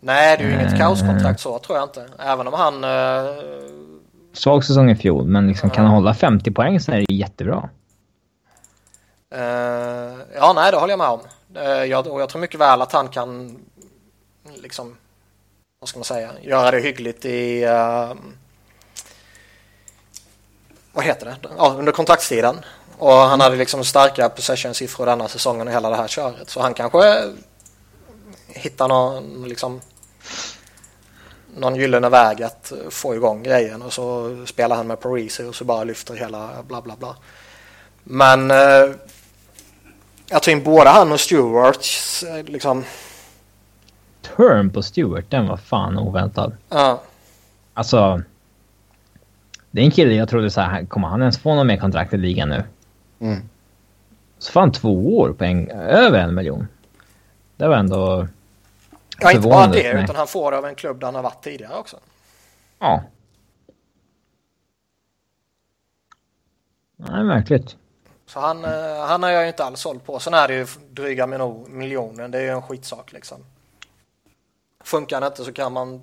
Nej, 0.00 0.36
det 0.36 0.44
är 0.44 0.48
ju 0.48 0.54
inget 0.54 0.72
uh, 0.72 0.78
kaoskontrakt 0.78 1.40
så 1.40 1.58
tror 1.58 1.78
jag 1.78 1.84
inte. 1.84 2.06
Även 2.18 2.46
om 2.46 2.54
han... 2.54 2.84
Uh, 2.84 3.91
svag 4.32 4.64
säsong 4.64 4.90
i 4.90 4.96
fjol, 4.96 5.26
men 5.26 5.46
liksom 5.46 5.70
kan 5.70 5.84
han 5.84 5.94
hålla 5.94 6.14
50 6.14 6.50
poäng 6.50 6.80
så 6.80 6.92
är 6.92 7.04
det 7.08 7.14
jättebra. 7.14 7.68
Uh, 9.34 10.20
ja, 10.34 10.52
nej, 10.52 10.70
det 10.72 10.76
håller 10.76 10.92
jag 10.92 10.98
med 10.98 11.08
om. 11.08 11.20
Uh, 11.56 11.84
jag, 11.84 12.06
och 12.06 12.20
jag 12.20 12.28
tror 12.28 12.40
mycket 12.40 12.60
väl 12.60 12.82
att 12.82 12.92
han 12.92 13.08
kan 13.08 13.58
liksom, 14.54 14.96
vad 15.80 15.88
ska 15.88 15.98
man 15.98 16.04
säga, 16.04 16.30
göra 16.42 16.70
det 16.70 16.80
hyggligt 16.80 17.24
i 17.24 17.64
uh, 17.66 18.14
vad 20.92 21.04
heter 21.04 21.26
det? 21.26 21.36
Ja, 21.58 21.74
under 21.78 21.92
kontraktstiden. 21.92 22.56
Och 22.98 23.12
han 23.12 23.40
hade 23.40 23.56
liksom 23.56 23.84
starka 23.84 24.28
possession-siffror 24.28 25.06
denna 25.06 25.28
säsongen 25.28 25.68
och 25.68 25.74
hela 25.74 25.90
det 25.90 25.96
här 25.96 26.08
köret. 26.08 26.50
Så 26.50 26.60
han 26.60 26.74
kanske 26.74 27.22
hittar 28.48 28.88
någon, 28.88 29.48
liksom, 29.48 29.80
någon 31.56 31.76
gyllene 31.76 32.08
väg 32.08 32.42
att 32.42 32.72
få 32.90 33.14
igång 33.14 33.42
grejen 33.42 33.82
och 33.82 33.92
så 33.92 34.36
spelar 34.46 34.76
han 34.76 34.86
med 34.86 35.00
Parisi 35.00 35.44
och 35.44 35.54
så 35.54 35.64
bara 35.64 35.84
lyfter 35.84 36.14
hela 36.14 36.50
bla 36.68 36.80
bla 36.80 36.96
bla. 36.98 37.16
Men 38.04 38.50
eh, 38.50 38.94
jag 40.30 40.42
tror 40.42 40.56
in 40.56 40.64
både 40.64 40.90
han 40.90 41.12
och 41.12 41.20
Stewart 41.20 41.86
liksom 42.46 42.84
turn 44.36 44.70
på 44.70 44.82
Stewart, 44.82 45.30
den 45.30 45.46
var 45.46 45.56
fan 45.56 45.98
oväntad. 45.98 46.56
Ja. 46.68 47.02
Alltså... 47.74 48.22
Det 49.74 49.80
är 49.80 49.84
en 49.84 49.90
kille 49.90 50.14
jag 50.14 50.28
trodde 50.28 50.50
så 50.50 50.60
här, 50.60 50.84
kommer 50.84 51.08
han 51.08 51.20
ens 51.20 51.38
få 51.38 51.54
någon 51.54 51.66
mer 51.66 51.76
kontrakt 51.76 52.14
i 52.14 52.16
ligan 52.16 52.48
nu? 52.48 52.64
Mm. 53.20 53.42
Så 54.38 54.52
fan 54.52 54.72
två 54.72 55.18
år 55.18 55.32
på 55.32 55.44
en, 55.44 55.70
över 55.70 56.18
en 56.18 56.34
miljon. 56.34 56.68
Det 57.56 57.68
var 57.68 57.76
ändå... 57.76 58.28
Ja, 59.22 59.32
inte 59.32 59.48
bara 59.48 59.66
det, 59.66 60.02
utan 60.02 60.16
han 60.16 60.26
får 60.26 60.50
det 60.50 60.58
av 60.58 60.66
en 60.66 60.74
klubb 60.74 61.00
där 61.00 61.06
han 61.06 61.14
har 61.14 61.22
varit 61.22 61.44
tidigare 61.44 61.78
också. 61.78 61.96
Ja. 62.78 63.02
Nej, 66.96 67.24
märkligt. 67.24 67.76
Så 68.26 68.40
han, 68.40 68.64
eh, 68.64 69.06
han 69.06 69.22
har 69.22 69.30
jag 69.30 69.42
ju 69.42 69.48
inte 69.48 69.64
alls 69.64 69.80
såld 69.80 70.04
på. 70.04 70.18
Sen 70.18 70.34
är 70.34 70.48
det 70.48 70.54
ju 70.54 70.66
dryga 70.90 71.26
miljonen, 71.68 72.30
det 72.30 72.38
är 72.38 72.42
ju 72.42 72.48
en 72.48 72.62
skitsak 72.62 73.12
liksom. 73.12 73.44
Funkar 74.84 75.20
det 75.20 75.26
inte 75.26 75.44
så 75.44 75.52
kan 75.52 75.72
man, 75.72 76.02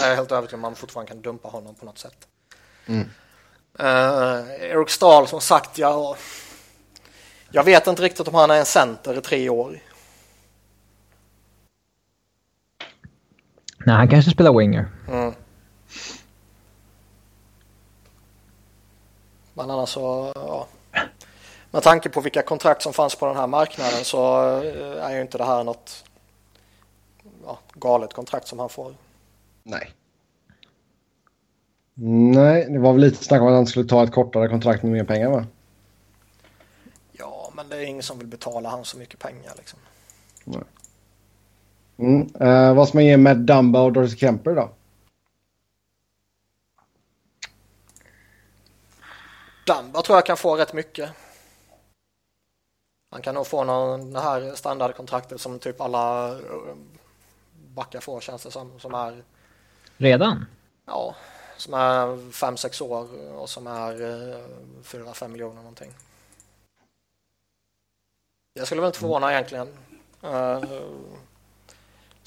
jag 0.00 0.10
är 0.10 0.16
helt 0.16 0.32
övertygad 0.32 0.54
om 0.54 0.60
man 0.60 0.74
fortfarande 0.74 1.12
kan 1.12 1.22
dumpa 1.22 1.48
honom 1.48 1.74
på 1.74 1.84
något 1.84 1.98
sätt. 1.98 2.28
Mm. 2.86 3.08
Uh, 3.80 4.50
Eric 4.60 4.90
Stahl 4.90 5.28
som 5.28 5.40
sagt, 5.40 5.78
jag, 5.78 6.16
jag 7.50 7.64
vet 7.64 7.86
inte 7.86 8.02
riktigt 8.02 8.28
om 8.28 8.34
han 8.34 8.50
är 8.50 8.58
en 8.58 8.66
center 8.66 9.18
i 9.18 9.20
tre 9.20 9.48
år. 9.48 9.78
Nej, 13.88 13.96
han 13.96 14.08
kanske 14.08 14.30
spelar 14.30 14.58
winger. 14.58 14.86
Mm. 15.08 15.34
Men 19.54 19.70
annars 19.70 19.88
så, 19.88 20.32
ja. 20.34 20.66
Med 21.70 21.82
tanke 21.82 22.08
på 22.08 22.20
vilka 22.20 22.42
kontrakt 22.42 22.82
som 22.82 22.92
fanns 22.92 23.14
på 23.14 23.26
den 23.26 23.36
här 23.36 23.46
marknaden 23.46 24.04
så 24.04 24.50
eh, 24.62 25.04
är 25.04 25.14
ju 25.14 25.20
inte 25.20 25.38
det 25.38 25.44
här 25.44 25.64
något 25.64 26.04
ja, 27.44 27.58
galet 27.74 28.12
kontrakt 28.12 28.46
som 28.46 28.58
han 28.58 28.68
får. 28.68 28.94
Nej. 29.62 29.90
Nej, 32.34 32.66
det 32.70 32.78
var 32.78 32.92
väl 32.92 33.00
lite 33.00 33.24
snack 33.24 33.40
om 33.40 33.46
att 33.46 33.54
han 33.54 33.66
skulle 33.66 33.88
ta 33.88 34.04
ett 34.04 34.12
kortare 34.12 34.48
kontrakt 34.48 34.82
med 34.82 34.92
mer 34.92 35.04
pengar 35.04 35.30
va? 35.30 35.46
Ja, 37.12 37.50
men 37.54 37.68
det 37.68 37.76
är 37.76 37.84
ingen 37.84 38.02
som 38.02 38.18
vill 38.18 38.28
betala 38.28 38.68
han 38.68 38.84
så 38.84 38.98
mycket 38.98 39.18
pengar 39.18 39.52
liksom. 39.56 39.78
Nej. 40.44 40.62
Mm. 41.98 42.30
Uh, 42.40 42.74
vad 42.74 42.88
ska 42.88 42.98
man 42.98 43.04
ge 43.04 43.16
med 43.16 43.36
Dumba 43.36 43.80
och 43.80 43.92
Doris 43.92 44.18
Kemper 44.18 44.54
då? 44.54 44.70
Dumba 49.66 50.02
tror 50.02 50.16
jag 50.16 50.26
kan 50.26 50.36
få 50.36 50.56
rätt 50.56 50.72
mycket. 50.72 51.10
Han 53.10 53.22
kan 53.22 53.34
nog 53.34 53.46
få 53.46 53.64
någon, 53.64 54.12
det 54.12 54.20
här 54.20 54.54
standardkontraktet 54.54 55.40
som 55.40 55.58
typ 55.58 55.80
alla 55.80 56.36
backar 57.74 58.00
får 58.00 58.20
känns 58.20 58.42
det 58.42 58.50
som. 58.50 58.80
Som 58.80 58.94
är... 58.94 59.22
Redan? 59.96 60.44
Ja, 60.86 61.14
som 61.56 61.74
är 61.74 62.06
5-6 62.30 62.82
år 62.82 63.08
och 63.34 63.50
som 63.50 63.66
är 63.66 63.92
4-5 64.82 65.22
eh, 65.22 65.28
miljoner 65.28 65.56
någonting. 65.56 65.90
Jag 68.54 68.66
skulle 68.66 68.80
väl 68.80 68.88
inte 68.88 68.98
förvåna 68.98 69.32
egentligen. 69.32 69.68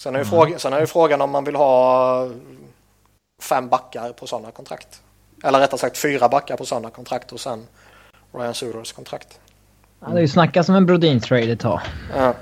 Sen, 0.02 0.16
är 0.16 0.20
ju 0.20 0.24
mm. 0.24 0.30
fråga, 0.30 0.60
sen 0.60 0.74
är 0.74 0.80
ju 0.80 0.88
frågan 0.88 1.22
om 1.22 1.32
man 1.32 1.44
vill 1.44 1.56
ha 1.56 2.30
fem 3.42 3.70
backar 3.70 4.12
på 4.12 4.28
sådana 4.28 4.52
kontrakt. 4.52 5.02
Eller 5.44 5.60
rättare 5.60 5.80
sagt 5.80 5.98
fyra 5.98 6.30
backar 6.30 6.58
på 6.58 6.66
sådana 6.66 6.90
kontrakt 6.90 7.32
och 7.32 7.40
sen 7.40 7.68
Ryan 8.32 8.54
Suders 8.54 8.92
kontrakt. 8.92 9.40
Ja, 10.00 10.08
det 10.08 10.18
är 10.18 10.22
ju 10.22 10.28
snackat 10.28 10.66
som 10.66 10.76
en 10.76 10.86
Brodin-trade 10.86 11.52
ett 11.52 11.60
tag. 11.60 11.82
Ja. 12.16 12.34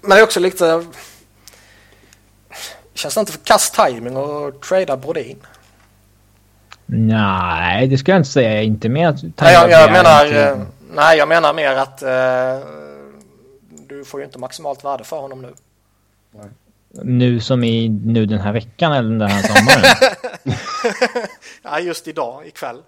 Men 0.00 0.10
det 0.10 0.18
är 0.18 0.22
också 0.22 0.40
lite... 0.40 0.84
Känns 2.94 3.14
det 3.14 3.20
inte 3.20 3.32
för 3.32 3.40
kast 3.40 3.74
timing 3.74 4.16
att 4.16 4.62
trada 4.62 4.96
Brodin? 4.96 5.38
Nej, 6.86 7.86
det 7.86 7.98
ska 7.98 8.12
jag 8.12 8.18
inte 8.18 8.30
säga. 8.30 8.62
Inte 8.62 8.88
mer 8.88 9.08
att... 9.08 9.22
Nej, 9.22 9.54
jag, 9.54 9.70
jag 9.70 9.92
menar, 9.92 10.24
inte... 10.26 10.66
nej, 10.94 11.18
jag 11.18 11.28
menar 11.28 11.54
mer 11.54 11.76
att 11.76 12.02
uh, 12.02 12.87
får 14.08 14.20
ju 14.20 14.26
inte 14.26 14.38
maximalt 14.38 14.84
värde 14.84 15.04
för 15.04 15.20
honom 15.20 15.42
nu. 15.42 15.54
Nej. 16.30 16.48
Nu 16.90 17.40
som 17.40 17.64
i 17.64 17.88
nu 17.88 18.26
den 18.26 18.38
här 18.38 18.52
veckan 18.52 18.92
eller 18.92 19.10
den 19.10 19.28
här 19.28 19.42
sommaren? 19.42 20.14
ja, 21.62 21.80
just 21.80 22.08
idag, 22.08 22.46
ikväll. 22.46 22.82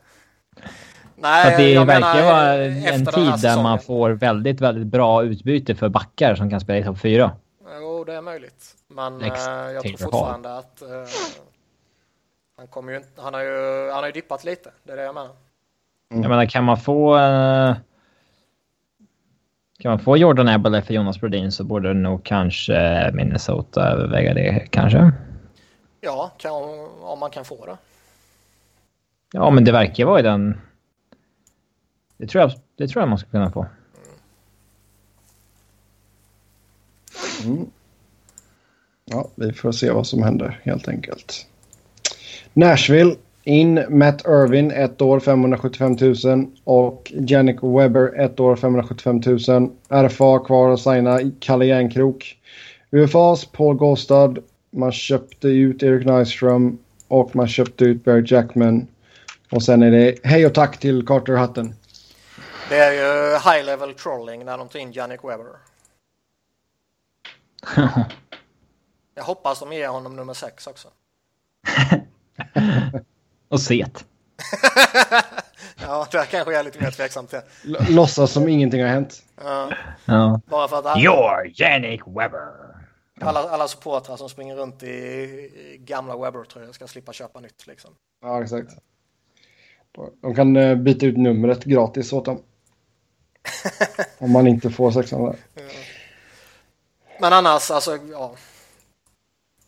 Nej, 1.16 1.53
att 1.53 1.59
det 1.59 1.85
verkar 1.85 2.23
vara 2.23 2.55
en 2.64 3.07
tid 3.07 3.33
där 3.43 3.62
man 3.62 3.79
får 3.79 4.11
väldigt, 4.11 4.61
väldigt 4.61 4.87
bra 4.87 5.23
utbyte 5.25 5.75
för 5.75 5.89
backar 5.89 6.35
som 6.35 6.51
kan 6.51 6.61
spela 6.61 6.79
i 6.79 6.85
topp 6.85 6.99
4. 6.99 7.33
Jo, 7.81 8.05
det 8.05 8.14
är 8.14 8.23
möjligt. 8.23 8.75
Men 8.89 9.18
Next 9.18 9.49
uh, 9.49 9.55
jag 9.55 9.83
tror 9.83 9.97
fortfarande 9.97 10.49
Hall. 10.49 10.59
att 10.59 10.83
uh, 10.83 10.89
han, 12.57 12.66
kommer 12.66 12.93
ju, 12.93 13.01
han, 13.16 13.35
har 13.35 13.41
ju, 13.41 13.91
han 13.91 13.99
har 13.99 14.07
ju 14.07 14.12
dippat 14.12 14.45
lite. 14.45 14.71
Det 14.83 14.93
är 14.93 14.97
det 14.97 15.03
jag 15.03 15.14
menar. 15.14 15.31
Mm. 16.11 16.23
Jag 16.23 16.29
menar, 16.29 16.47
kan 16.47 16.64
man 16.64 16.77
få... 16.77 17.16
Uh, 17.18 17.77
kan 19.81 19.91
man 19.91 19.99
få 19.99 20.16
Jordan 20.16 20.49
Eberle 20.49 20.83
för 20.83 20.95
Jonas 20.95 21.20
Brodin 21.20 21.53
så 21.53 21.64
borde 21.64 21.95
nog 21.95 22.24
kanske 22.24 23.11
Minnesota 23.14 23.89
överväga 23.89 24.35
det 24.35 24.66
kanske. 24.70 25.12
Ja, 26.01 26.31
kan, 26.39 26.53
om 27.01 27.18
man 27.18 27.31
kan 27.31 27.45
få 27.45 27.66
det. 27.66 27.76
Ja, 29.33 29.51
men 29.51 29.64
det 29.64 29.72
verkar 29.72 30.05
vara 30.05 30.20
i 30.20 30.22
den... 30.22 30.61
Det 32.16 32.26
tror 32.26 32.43
jag, 32.43 32.53
det 32.76 32.89
tror 32.89 33.03
jag 33.03 33.09
man 33.09 33.18
ska 33.18 33.31
kunna 33.31 33.51
få. 33.51 33.66
Mm. 37.45 37.70
Ja, 39.05 39.28
vi 39.35 39.53
får 39.53 39.72
se 39.72 39.91
vad 39.91 40.07
som 40.07 40.22
händer 40.22 40.61
helt 40.62 40.89
enkelt. 40.89 41.47
Nashville 42.53 43.16
in 43.51 43.85
Matt 43.89 44.27
Irvin 44.27 44.71
ett 44.71 45.03
år 45.03 45.21
575 45.21 45.97
000 46.25 46.47
och 46.65 47.13
Jannik 47.15 47.63
Webber 47.63 48.21
ett 48.21 48.41
år 48.41 48.57
575 48.57 49.21
000. 49.27 49.71
RFA 49.89 50.39
kvar 50.39 50.71
att 50.71 50.81
signa 50.81 51.21
Kalle 51.41 51.65
Järnkrok. 51.65 52.39
UFAs 52.91 53.45
Paul 53.45 53.77
Gåstad. 53.77 54.39
Man 54.71 54.93
köpte 54.93 55.49
ut 55.49 55.83
Erik 55.83 56.07
Nyström 56.07 56.79
och 57.09 57.37
man 57.37 57.49
köpte 57.49 57.85
ut 57.85 58.05
Barry 58.05 58.25
Jackman. 58.27 58.87
Och 59.51 59.63
sen 59.63 59.83
är 59.83 59.91
det 59.91 60.15
hej 60.23 60.47
och 60.47 60.55
tack 60.55 60.79
till 60.79 61.07
Carter 61.07 61.37
Hutton. 61.37 61.75
Det 62.69 62.79
är 62.79 62.93
ju 62.93 63.33
high 63.33 63.65
level 63.67 63.95
trolling 63.95 64.45
när 64.45 64.59
de 64.59 64.69
tar 64.69 64.79
in 64.79 64.93
Jannik 64.93 65.25
Webber. 65.25 65.57
Jag 69.15 69.23
hoppas 69.23 69.61
de 69.61 69.73
ger 69.73 69.89
honom 69.89 70.17
nummer 70.17 70.35
sex 70.35 70.67
också. 70.67 70.89
Och 73.51 73.61
set. 73.61 74.05
ja, 75.81 76.07
det 76.13 76.27
kanske 76.31 76.53
jag 76.53 76.61
är 76.61 76.65
lite 76.65 76.83
mer 76.83 76.91
tveksam 76.91 77.27
till. 77.27 77.39
L 77.65 77.77
låtsas 77.89 78.33
som 78.33 78.49
ingenting 78.49 78.83
har 78.83 78.89
hänt. 78.89 79.23
Ja. 79.37 79.73
ja. 80.05 80.41
Bara 80.47 80.69
för 80.69 80.79
att 80.79 80.87
alla, 80.87 81.01
You're 81.01 81.53
Jannik 81.55 82.01
Webber. 82.07 82.49
Alla, 83.21 83.41
alla 83.41 83.69
supportrar 83.69 84.17
som 84.17 84.29
springer 84.29 84.57
runt 84.57 84.83
i 84.83 85.77
gamla 85.79 86.17
Webber-tröjor 86.17 86.73
ska 86.73 86.87
slippa 86.87 87.13
köpa 87.13 87.41
nytt 87.41 87.67
liksom. 87.67 87.91
Ja, 88.23 88.43
exakt. 88.43 88.71
De 90.23 90.35
kan 90.35 90.57
eh, 90.57 90.77
byta 90.77 91.07
ut 91.07 91.17
numret 91.17 91.65
gratis 91.65 92.13
åt 92.13 92.25
dem. 92.25 92.43
Om 94.19 94.33
man 94.33 94.47
inte 94.47 94.71
får 94.71 94.91
sexan 94.91 95.25
där. 95.25 95.37
Men 97.21 97.33
annars, 97.33 97.71
alltså, 97.71 97.99
ja. 98.11 98.35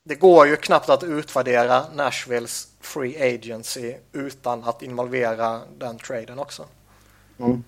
Det 0.05 0.15
går 0.15 0.47
ju 0.47 0.57
knappt 0.57 0.89
att 0.89 1.03
utvärdera 1.03 1.85
Nashvilles 1.95 2.69
Free 2.81 3.35
Agency 3.35 3.95
utan 4.13 4.65
att 4.65 4.83
involvera 4.83 5.61
den 5.79 5.99
traden 5.99 6.39
också. 6.39 6.65
Mm. 7.39 7.65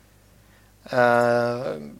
Uh, 0.93 1.91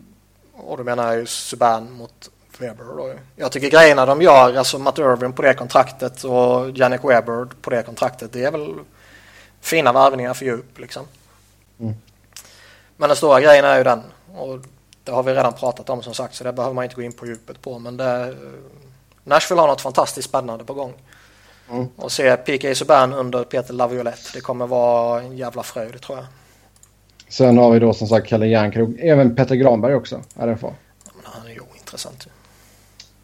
och 0.53 0.77
då 0.77 0.85
menar 0.85 1.07
jag 1.07 1.17
ju 1.17 1.27
Subban 1.27 1.93
mot 1.93 2.31
Weber. 2.59 2.85
Då. 2.85 3.15
Jag 3.37 3.53
tycker 3.53 3.71
grejerna 3.71 4.07
de 4.07 4.23
gör, 4.23 4.57
alltså 4.57 4.79
Matt 4.79 4.99
Irvin 4.99 5.33
på 5.33 5.43
det 5.43 5.55
kontraktet 5.55 6.25
och 6.25 6.71
Jannik 6.71 7.05
Weber 7.05 7.49
på 7.61 7.71
det 7.71 7.83
kontraktet, 7.83 8.33
det 8.33 8.45
är 8.45 8.51
väl 8.51 8.75
fina 9.61 9.93
värvningar 9.93 10.35
för 10.35 10.45
djup 10.45 10.79
liksom. 10.79 11.07
Mm. 11.81 11.95
Men 12.97 13.09
den 13.09 13.17
stora 13.17 13.41
grejen 13.41 13.65
är 13.65 13.79
ju 13.79 13.85
den, 13.85 14.03
och 14.35 14.59
det 15.05 15.13
har 15.13 15.23
vi 15.23 15.35
redan 15.35 15.53
pratat 15.53 15.91
om 15.91 16.03
som 16.03 16.15
sagt 16.15 16.35
så 16.35 16.45
det 16.45 16.53
behöver 16.53 16.75
man 16.75 16.85
inte 16.85 16.97
gå 16.97 17.03
in 17.03 17.13
på 17.13 17.27
djupet 17.27 17.63
på, 17.63 17.79
men 17.79 17.97
det, 17.97 18.37
Nashville 19.25 19.61
har 19.61 19.69
något 19.69 19.81
fantastiskt 19.81 20.29
spännande 20.29 20.65
på 20.65 20.75
gång. 20.75 20.93
Mm. 21.71 21.89
Och 21.97 22.13
se 22.13 22.37
PK 22.37 22.75
Subban 22.75 23.13
under 23.13 23.45
Peter 23.45 23.75
Laviolette. 23.75 24.31
Det 24.35 24.41
kommer 24.41 24.67
vara 24.67 25.23
en 25.23 25.37
jävla 25.37 25.63
fröjd 25.63 26.01
tror 26.01 26.19
jag. 26.19 26.27
Sen 27.29 27.59
har 27.59 27.71
vi 27.71 27.79
då 27.79 27.95
som 27.95 28.09
sagt 28.09 28.27
Kalle 28.27 28.47
Järnkrog. 28.47 28.99
Även 29.01 29.37
Petter 29.37 29.55
Granberg 29.55 29.95
också, 29.95 30.17
RFA. 30.35 30.67
Ja, 31.05 31.13
men 31.15 31.25
han 31.25 31.47
är 31.47 31.51
ju 31.51 31.61
ointressant. 31.61 32.29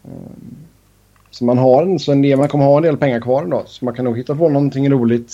Mm. 0.05 0.55
Så 1.31 1.43
man 1.45 1.57
har 1.57 1.83
en, 1.83 1.99
så 1.99 2.11
en 2.11 2.21
del, 2.21 2.37
man 2.37 2.47
kommer 2.47 2.65
ha 2.65 2.77
en 2.77 2.83
del 2.83 2.97
pengar 2.97 3.19
kvar 3.19 3.45
då. 3.45 3.63
Så 3.65 3.85
man 3.85 3.95
kan 3.95 4.05
nog 4.05 4.17
hitta 4.17 4.35
på 4.35 4.49
någonting 4.49 4.89
roligt 4.89 5.33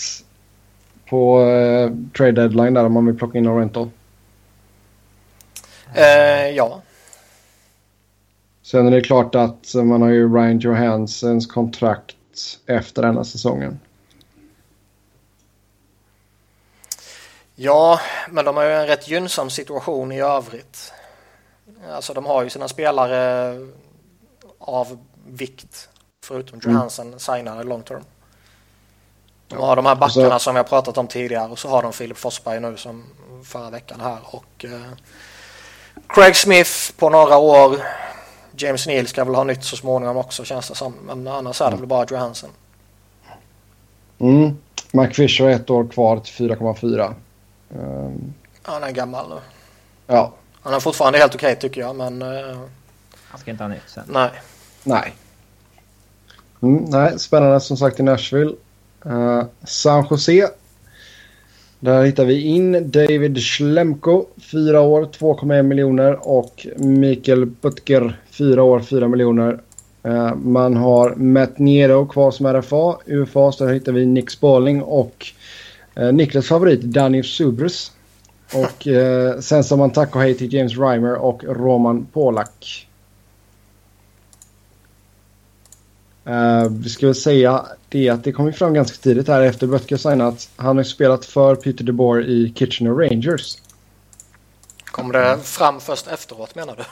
på 1.09 1.41
eh, 1.41 1.91
trade 2.17 2.31
deadline 2.31 2.73
där 2.73 2.85
om 2.85 2.93
man 2.93 3.05
vill 3.05 3.17
plocka 3.17 3.37
in 3.37 3.45
en 3.45 3.57
rental. 3.57 3.89
Eh, 5.93 6.49
ja. 6.49 6.81
Sen 8.71 8.87
är 8.87 8.91
det 8.91 9.01
klart 9.01 9.35
att 9.35 9.73
man 9.73 10.01
har 10.01 10.09
ju 10.09 10.35
Ryan 10.35 10.59
Johansens 10.59 11.47
kontrakt 11.47 12.15
efter 12.65 13.01
denna 13.01 13.23
säsongen. 13.23 13.79
Ja, 17.55 17.99
men 18.29 18.45
de 18.45 18.57
har 18.57 18.63
ju 18.63 18.71
en 18.71 18.87
rätt 18.87 19.07
gynnsam 19.07 19.49
situation 19.49 20.11
i 20.11 20.21
övrigt. 20.21 20.93
Alltså 21.91 22.13
de 22.13 22.25
har 22.25 22.43
ju 22.43 22.49
sina 22.49 22.67
spelare 22.67 23.53
av 24.59 24.97
vikt 25.27 25.89
förutom. 26.23 26.59
Johansen 26.63 27.07
mm. 27.07 27.19
signade 27.19 27.63
long 27.63 27.83
term. 27.83 28.03
De 29.47 29.59
har 29.59 29.75
de 29.75 29.85
här 29.85 29.95
backarna 29.95 30.39
så... 30.39 30.43
som 30.43 30.53
vi 30.53 30.59
har 30.59 30.63
pratat 30.63 30.97
om 30.97 31.07
tidigare 31.07 31.49
och 31.49 31.59
så 31.59 31.69
har 31.69 31.81
de 31.81 31.93
Filip 31.93 32.17
Forsberg 32.17 32.59
nu 32.59 32.77
som 32.77 33.03
förra 33.43 33.69
veckan 33.69 33.99
här 34.01 34.17
och 34.23 34.65
eh, 34.65 34.91
Craig 36.07 36.35
Smith 36.35 36.71
på 36.97 37.09
några 37.09 37.37
år. 37.37 37.77
James 38.57 38.87
Neal 38.87 39.07
ska 39.07 39.23
väl 39.23 39.35
ha 39.35 39.43
nytt 39.43 39.63
så 39.63 39.75
småningom 39.75 40.17
också 40.17 40.43
känns 40.43 40.69
det 40.69 40.75
som. 40.75 40.93
Men 41.05 41.27
annars 41.27 41.61
är 41.61 41.65
det 41.65 41.69
mm. 41.69 41.79
väl 41.79 41.87
bara 41.87 42.05
Johansson. 42.09 42.49
Mm. 44.19 44.57
Mike 44.91 45.13
Fisher 45.13 45.43
har 45.43 45.51
ett 45.51 45.69
år 45.69 45.87
kvar 45.87 46.19
till 46.19 46.49
4,4. 46.49 47.13
Um... 47.69 48.33
Han 48.61 48.83
är 48.83 48.91
gammal 48.91 49.29
nu. 49.29 49.35
Ja. 50.07 50.33
Han 50.61 50.73
är 50.73 50.79
fortfarande 50.79 51.19
helt 51.19 51.35
okej 51.35 51.51
okay, 51.51 51.61
tycker 51.61 51.81
jag 51.81 51.95
men... 51.95 52.21
Uh... 52.21 52.59
Han 53.27 53.39
ska 53.39 53.51
inte 53.51 53.63
ha 53.63 53.69
nytt 53.69 53.81
sen. 53.87 54.03
Nej. 54.07 54.29
Nej. 54.83 55.15
Mm, 56.61 56.83
nej, 56.83 57.19
spännande 57.19 57.59
som 57.59 57.77
sagt 57.77 57.99
i 57.99 58.03
Nashville. 58.03 58.55
Uh, 59.05 59.43
San 59.63 60.07
Jose 60.09 60.49
där 61.79 62.03
hittar 62.03 62.25
vi 62.25 62.41
in 62.41 62.91
David 62.91 63.37
Schlemko, 63.43 64.25
4 64.51 64.81
år, 64.81 65.03
2,1 65.03 65.63
miljoner 65.63 66.29
och 66.29 66.67
Mikael 66.77 67.45
Butker, 67.45 68.19
4 68.31 68.63
år, 68.63 68.79
4 68.79 69.07
miljoner. 69.07 69.59
Eh, 70.03 70.35
man 70.35 70.77
har 70.77 71.15
Matt 71.15 71.59
Niero 71.59 72.05
kvar 72.05 72.31
som 72.31 72.47
RFA. 72.47 72.97
UFA 73.05 73.51
så 73.51 73.65
där 73.65 73.73
hittar 73.73 73.91
vi 73.91 74.05
Nick 74.05 74.29
Spalling 74.29 74.81
och 74.81 75.25
eh, 75.95 76.13
Niklas 76.13 76.47
favorit 76.47 76.81
Danny 76.81 77.23
Subrus. 77.23 77.91
Och 78.53 78.87
eh, 78.87 79.39
sen 79.39 79.63
som 79.63 79.79
man 79.79 79.91
tack 79.91 80.15
och 80.15 80.21
hej 80.21 80.33
till 80.33 80.53
James 80.53 80.77
Reimer 80.77 81.15
och 81.15 81.43
Roman 81.43 82.05
Polak. 82.13 82.86
Uh, 86.27 86.69
vi 86.69 86.89
ska 86.89 87.05
väl 87.05 87.15
säga 87.15 87.65
det 87.89 88.09
att 88.09 88.23
det 88.23 88.31
kom 88.31 88.53
fram 88.53 88.73
ganska 88.73 88.97
tidigt 88.97 89.27
här 89.27 89.41
efter 89.41 89.67
Böttger 89.67 89.97
signat. 89.97 90.49
Han 90.55 90.77
har 90.77 90.83
spelat 90.83 91.25
för 91.25 91.55
Peter 91.55 91.83
DeBoer 91.83 92.29
i 92.29 92.53
Kitchener 92.55 92.91
Rangers. 92.91 93.57
Kom 94.85 95.11
det 95.11 95.37
fram 95.43 95.79
först 95.79 96.07
efteråt 96.07 96.55
menar 96.55 96.75
du? 96.75 96.83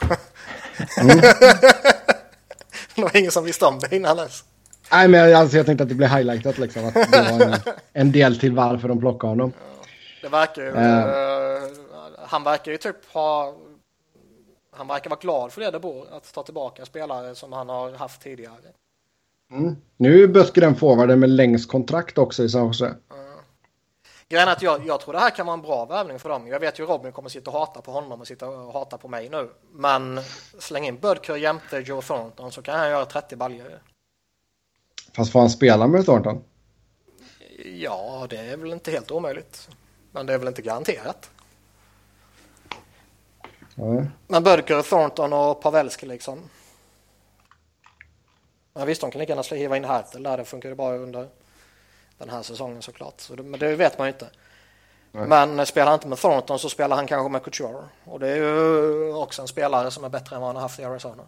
Mm. 1.00 1.16
det 2.94 3.02
var 3.02 3.16
ingen 3.16 3.30
som 3.30 3.44
visste 3.44 3.66
om 3.66 3.78
det 3.78 3.96
innan 3.96 4.16
dess. 4.16 4.44
Nej, 4.92 5.08
men 5.08 5.20
jag, 5.20 5.32
alltså, 5.32 5.56
jag 5.56 5.66
tänkte 5.66 5.82
att 5.82 5.88
det 5.88 5.94
blev 5.94 6.08
highlightat 6.08 6.58
liksom. 6.58 6.84
Att 6.84 6.94
det 6.94 7.38
var 7.38 7.46
en, 7.46 7.54
en 7.92 8.12
del 8.12 8.38
till 8.38 8.52
varför 8.52 8.88
de 8.88 9.00
plockade 9.00 9.30
honom. 9.30 9.52
Det 10.22 10.28
verkar 10.28 10.62
ju... 10.62 10.68
Uh. 10.68 11.68
han 12.26 12.42
verkar 12.42 12.72
ju 12.72 12.78
typ 12.78 13.12
ha... 13.12 13.54
Han 14.76 14.88
verkar 14.88 15.10
vara 15.10 15.20
glad 15.20 15.52
för 15.52 15.60
det 15.60 15.70
DeBoer, 15.70 16.16
att 16.16 16.32
ta 16.34 16.42
tillbaka 16.42 16.84
spelare 16.84 17.34
som 17.34 17.52
han 17.52 17.68
har 17.68 17.92
haft 17.92 18.22
tidigare. 18.22 18.54
Mm. 19.50 19.76
Nu 19.96 20.22
är 20.22 20.28
Böttger 20.28 20.60
den 20.60 20.76
forwarden 20.76 21.20
med 21.20 21.30
längst 21.30 21.70
kontrakt 21.70 22.18
också 22.18 22.44
i 22.44 22.48
San 22.48 22.66
Jose. 22.66 22.84
Mm. 22.86 23.26
Grejen 24.28 24.48
är 24.48 24.52
att 24.52 24.62
jag, 24.62 24.86
jag 24.86 25.00
tror 25.00 25.12
det 25.12 25.20
här 25.20 25.30
kan 25.30 25.46
vara 25.46 25.54
en 25.54 25.62
bra 25.62 25.84
värvning 25.84 26.18
för 26.18 26.28
dem. 26.28 26.46
Jag 26.46 26.60
vet 26.60 26.78
ju 26.78 26.86
Robin 26.86 27.12
kommer 27.12 27.28
sitta 27.28 27.50
och 27.50 27.58
hata 27.58 27.80
på 27.80 27.92
honom 27.92 28.20
och 28.20 28.26
sitta 28.26 28.48
och 28.48 28.72
hata 28.72 28.98
på 28.98 29.08
mig 29.08 29.28
nu. 29.28 29.48
Men 29.72 30.20
släng 30.58 30.86
in 30.86 30.98
Bödker 30.98 31.36
jämte 31.36 31.78
Joe 31.78 32.02
Thornton 32.02 32.52
så 32.52 32.62
kan 32.62 32.78
han 32.78 32.90
göra 32.90 33.04
30 33.04 33.36
baljor. 33.36 33.82
Fast 35.16 35.32
får 35.32 35.40
han 35.40 35.50
spela 35.50 35.86
med 35.86 36.04
Thornton? 36.04 36.44
Ja, 37.64 38.26
det 38.30 38.36
är 38.36 38.56
väl 38.56 38.72
inte 38.72 38.90
helt 38.90 39.10
omöjligt. 39.10 39.68
Men 40.12 40.26
det 40.26 40.34
är 40.34 40.38
väl 40.38 40.48
inte 40.48 40.62
garanterat. 40.62 41.30
Mm. 43.76 44.06
Men 44.26 44.44
Bödker, 44.44 44.82
Thornton 44.82 45.32
och 45.32 45.62
Pavelski 45.62 46.06
liksom. 46.06 46.38
Ja, 48.78 48.84
visst, 48.84 49.00
de 49.00 49.10
kan 49.10 49.18
lika 49.18 49.32
gärna 49.32 49.56
hiva 49.56 49.76
in 49.76 49.84
Hertel 49.84 50.22
där. 50.22 50.36
Det 50.36 50.44
funkar 50.44 50.68
ju 50.68 50.74
bara 50.74 50.96
under 50.96 51.26
den 52.18 52.30
här 52.30 52.42
säsongen 52.42 52.82
såklart. 52.82 53.20
Så 53.20 53.34
det, 53.34 53.42
men 53.42 53.60
det 53.60 53.76
vet 53.76 53.98
man 53.98 54.06
ju 54.06 54.12
inte. 54.12 54.26
Nej. 55.12 55.26
Men 55.26 55.66
spelar 55.66 55.86
han 55.86 55.94
inte 55.94 56.08
med 56.08 56.18
Thornton 56.18 56.58
så 56.58 56.68
spelar 56.68 56.96
han 56.96 57.06
kanske 57.06 57.32
med 57.32 57.42
Couture. 57.42 57.84
Och 58.04 58.20
det 58.20 58.28
är 58.28 58.36
ju 58.36 59.14
också 59.14 59.42
en 59.42 59.48
spelare 59.48 59.90
som 59.90 60.04
är 60.04 60.08
bättre 60.08 60.36
än 60.36 60.42
vad 60.42 60.48
han 60.48 60.56
har 60.56 60.62
haft 60.62 60.80
i 60.80 60.84
Arizona. 60.84 61.22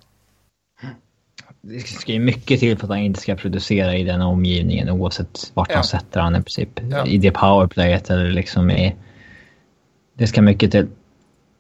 Det 1.60 1.80
ska 1.80 2.12
ju 2.12 2.20
mycket 2.20 2.60
till 2.60 2.78
för 2.78 2.84
att 2.84 2.90
han 2.90 2.98
inte 2.98 3.20
ska 3.20 3.36
producera 3.36 3.96
i 3.96 4.04
den 4.04 4.20
omgivningen 4.20 4.90
oavsett 4.90 5.50
vart 5.54 5.70
ja. 5.70 5.76
man 5.76 5.84
sätter 5.84 6.20
han 6.20 6.36
i 6.36 6.42
princip. 6.42 6.80
Ja. 6.90 7.06
I 7.06 7.18
det 7.18 7.30
powerplayet 7.30 8.10
eller 8.10 8.30
liksom 8.30 8.70
i... 8.70 8.96
Det 10.14 10.26
ska 10.26 10.42
mycket 10.42 10.70
till. 10.70 10.88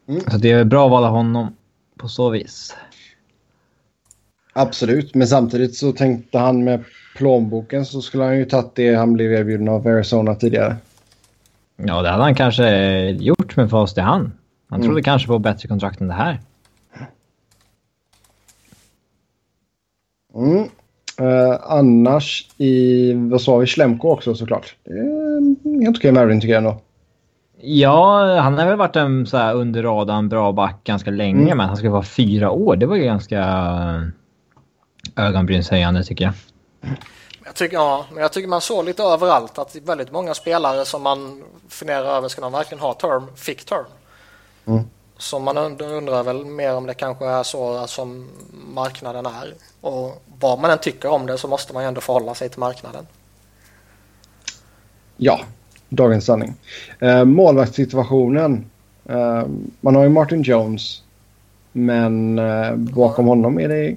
Mm. 0.08 0.20
Så 0.30 0.36
det 0.36 0.50
är 0.50 0.64
bra 0.64 0.84
att 0.84 0.90
vara 0.90 1.08
honom 1.08 1.56
på 1.96 2.08
så 2.08 2.30
vis. 2.30 2.76
Absolut, 4.58 5.14
men 5.14 5.26
samtidigt 5.26 5.76
så 5.76 5.92
tänkte 5.92 6.38
han 6.38 6.64
med 6.64 6.84
plånboken 7.16 7.86
så 7.86 8.00
skulle 8.00 8.24
han 8.24 8.38
ju 8.38 8.44
tagit 8.44 8.74
det 8.74 8.94
han 8.94 9.12
blev 9.12 9.32
erbjuden 9.32 9.68
av 9.68 9.86
Arizona 9.86 10.34
tidigare. 10.34 10.76
Ja, 11.76 12.02
det 12.02 12.08
hade 12.08 12.22
han 12.22 12.34
kanske 12.34 13.10
gjort 13.10 13.56
med 13.56 13.70
fast 13.70 13.98
i 13.98 14.00
hand. 14.00 14.30
Han 14.68 14.80
trodde 14.80 14.94
mm. 14.94 15.02
kanske 15.02 15.28
på 15.28 15.38
bättre 15.38 15.68
kontrakt 15.68 16.00
än 16.00 16.08
det 16.08 16.14
här. 16.14 16.38
Mm. 20.34 20.62
Uh, 21.20 21.58
annars 21.62 22.48
i, 22.56 23.12
vad 23.12 23.40
sa 23.40 23.56
vi, 23.56 23.66
Schlemko 23.66 24.08
också 24.08 24.34
såklart. 24.34 24.76
Är 24.84 25.84
helt 25.84 25.96
okej 25.96 26.12
Marin 26.12 26.40
tycker 26.40 26.54
jag 26.54 26.64
ändå. 26.64 26.80
Ja, 27.60 28.40
han 28.40 28.58
har 28.58 28.66
väl 28.66 28.76
varit 28.76 28.96
en 28.96 29.26
så 29.26 29.36
här 29.36 29.54
under 29.54 29.82
radarn 29.82 30.28
bra 30.28 30.52
back 30.52 30.84
ganska 30.84 31.10
länge, 31.10 31.42
mm. 31.42 31.56
men 31.56 31.66
han 31.66 31.76
ska 31.76 31.90
vara 31.90 32.02
fyra 32.02 32.50
år. 32.50 32.76
Det 32.76 32.86
var 32.86 32.96
ju 32.96 33.04
ganska 33.04 33.42
ögonbrynshöjande 35.16 36.04
tycker 36.04 36.24
jag. 36.24 36.34
Jag 37.44 37.54
tycker, 37.54 37.76
ja, 37.76 38.06
men 38.12 38.22
jag 38.22 38.32
tycker 38.32 38.48
man 38.48 38.60
såg 38.60 38.84
lite 38.84 39.02
överallt 39.02 39.58
att 39.58 39.76
väldigt 39.76 40.12
många 40.12 40.34
spelare 40.34 40.84
som 40.84 41.02
man 41.02 41.42
funderar 41.68 42.16
över, 42.16 42.28
ska 42.28 42.40
de 42.40 42.52
verkligen 42.52 42.80
ha 42.80 42.94
term, 42.94 43.36
fick 43.36 43.64
term? 43.64 43.84
Mm. 44.66 44.84
Så 45.18 45.38
man 45.38 45.58
undrar 45.80 46.22
väl 46.22 46.44
mer 46.44 46.74
om 46.74 46.86
det 46.86 46.94
kanske 46.94 47.26
är 47.26 47.42
så 47.42 47.86
som 47.86 48.28
marknaden 48.74 49.26
är. 49.26 49.54
Och 49.80 50.22
vad 50.40 50.58
man 50.58 50.70
än 50.70 50.78
tycker 50.78 51.08
om 51.08 51.26
det 51.26 51.38
så 51.38 51.48
måste 51.48 51.74
man 51.74 51.82
ju 51.82 51.88
ändå 51.88 52.00
förhålla 52.00 52.34
sig 52.34 52.48
till 52.48 52.60
marknaden. 52.60 53.06
Ja, 55.16 55.40
dagens 55.88 56.24
sanning. 56.24 56.54
Eh, 57.00 57.24
målvaktssituationen. 57.24 58.70
Eh, 59.04 59.42
man 59.80 59.94
har 59.94 60.02
ju 60.02 60.08
Martin 60.08 60.42
Jones. 60.42 61.02
Men 61.72 62.38
eh, 62.38 62.74
bakom 62.74 63.26
honom 63.26 63.60
är 63.60 63.68
det 63.68 63.96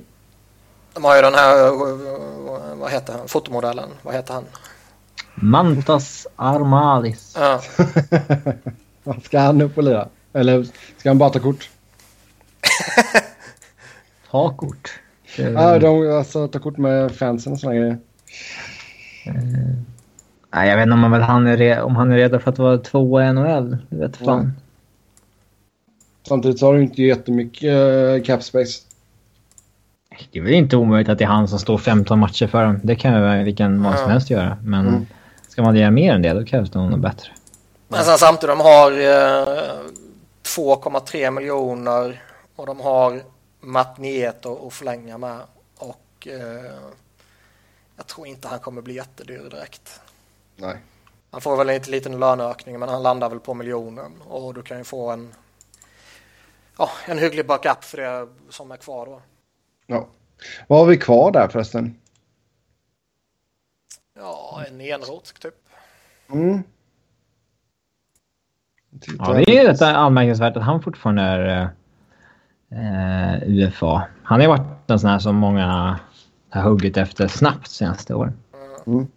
de 0.93 1.03
har 1.03 1.15
ju 1.15 1.21
den 1.21 1.33
här, 1.33 1.71
vad 2.75 2.91
heter 2.91 3.13
han, 3.13 3.27
fotomodellen, 3.27 3.89
vad 4.01 4.13
heter 4.13 4.33
han? 4.33 4.45
Mantas 5.35 6.27
Armalis. 6.35 7.37
Ja. 7.39 7.61
ska 9.23 9.39
han 9.39 9.61
upp 9.61 9.77
och 9.77 9.83
lira? 9.83 10.07
Eller 10.33 10.63
ska 10.97 11.09
han 11.09 11.17
bara 11.17 11.29
ta 11.29 11.39
kort? 11.39 11.69
ta 14.31 14.53
kort? 14.53 14.99
Ja, 15.37 15.79
de, 15.79 16.17
alltså 16.17 16.47
ta 16.47 16.59
kort 16.59 16.77
med 16.77 17.11
fansen 17.11 17.53
och 17.53 17.59
sådana 17.59 17.79
grejer. 17.79 17.97
Uh, 19.27 19.75
nej, 20.53 20.69
jag 20.69 20.77
vet 20.77 20.83
inte 20.83 20.93
om 20.93 21.13
han, 21.13 21.47
är 21.47 21.81
om 21.81 21.95
han 21.95 22.11
är 22.11 22.15
redo 22.15 22.39
för 22.39 22.51
att 22.51 22.59
vara 22.59 22.77
tvåa 22.77 23.29
i 23.29 23.33
NHL. 23.33 23.77
Det 23.89 23.95
vet 23.95 24.17
fan. 24.17 24.53
Ja. 24.55 24.61
Samtidigt 26.27 26.59
så 26.59 26.65
har 26.65 26.73
du 26.73 26.81
inte 26.81 27.03
jättemycket 27.03 27.73
uh, 27.73 28.23
cap 28.23 28.43
space. 28.43 28.81
Det 30.31 30.39
är 30.39 30.43
väl 30.43 30.53
inte 30.53 30.77
omöjligt 30.77 31.09
att 31.09 31.17
det 31.17 31.23
är 31.23 31.27
han 31.27 31.47
som 31.47 31.59
står 31.59 31.77
15 31.77 32.19
matcher 32.19 32.47
för 32.47 32.63
dem. 32.63 32.79
Det 32.83 32.95
kan 32.95 33.37
ju 33.37 33.43
vilken 33.43 33.81
man 33.81 33.97
som 33.97 34.09
helst 34.09 34.29
göra. 34.29 34.57
Men 34.63 34.87
mm. 34.87 35.05
ska 35.47 35.61
man 35.61 35.75
göra 35.75 35.91
mer 35.91 36.13
än 36.13 36.21
det, 36.21 36.33
då 36.33 36.45
krävs 36.45 36.71
det 36.71 36.79
nog 36.79 36.99
bättre. 36.99 37.31
Men 37.87 38.03
sen 38.03 38.17
samtidigt, 38.17 38.57
de 38.57 38.63
har 38.63 38.91
eh, 38.91 39.71
2,3 40.43 41.31
miljoner 41.31 42.21
och 42.55 42.65
de 42.65 42.79
har 42.79 43.23
Matt 43.59 43.97
Nieto 43.97 44.67
att 44.67 44.73
förlänga 44.73 45.17
med. 45.17 45.39
Och 45.77 46.27
eh, 46.27 46.71
jag 47.97 48.07
tror 48.07 48.27
inte 48.27 48.47
han 48.47 48.59
kommer 48.59 48.81
bli 48.81 48.93
jättedyr 48.93 49.49
direkt. 49.49 50.01
Nej. 50.55 50.77
Han 51.31 51.41
får 51.41 51.57
väl 51.57 51.69
en 51.69 51.81
liten 51.81 52.19
löneökning, 52.19 52.79
men 52.79 52.89
han 52.89 53.03
landar 53.03 53.29
väl 53.29 53.39
på 53.39 53.53
miljonen. 53.53 54.11
Och 54.27 54.53
du 54.53 54.61
kan 54.61 54.77
ju 54.77 54.83
få 54.83 55.09
en, 55.09 55.33
ja, 56.77 56.89
en 57.05 57.17
hygglig 57.17 57.47
backup 57.47 57.83
för 57.83 57.97
det 57.97 58.27
som 58.49 58.71
är 58.71 58.77
kvar 58.77 59.05
då. 59.05 59.21
Ja. 59.91 60.07
Vad 60.67 60.79
har 60.79 60.85
vi 60.85 60.97
kvar 60.97 61.31
där 61.31 61.47
förresten? 61.47 61.95
Ja, 64.15 64.63
en 64.67 64.81
enrot 64.81 65.33
typ. 65.39 65.53
Mm. 66.33 66.63
Ja, 69.19 69.33
det 69.33 69.57
är 69.57 69.67
rätt 69.67 69.81
anmärkningsvärt 69.81 70.57
att 70.57 70.63
han 70.63 70.81
fortfarande 70.81 71.21
är 71.21 71.69
eh, 72.71 73.49
UFA. 73.49 74.07
Han 74.23 74.41
har 74.41 74.47
varit 74.47 74.89
en 74.89 74.99
sån 74.99 75.09
här 75.09 75.19
som 75.19 75.35
många 75.35 75.99
har 76.49 76.61
huggit 76.61 76.97
efter 76.97 77.27
snabbt 77.27 77.67
senaste 77.67 78.13
åren. 78.13 78.33
Mm. 78.87 79.07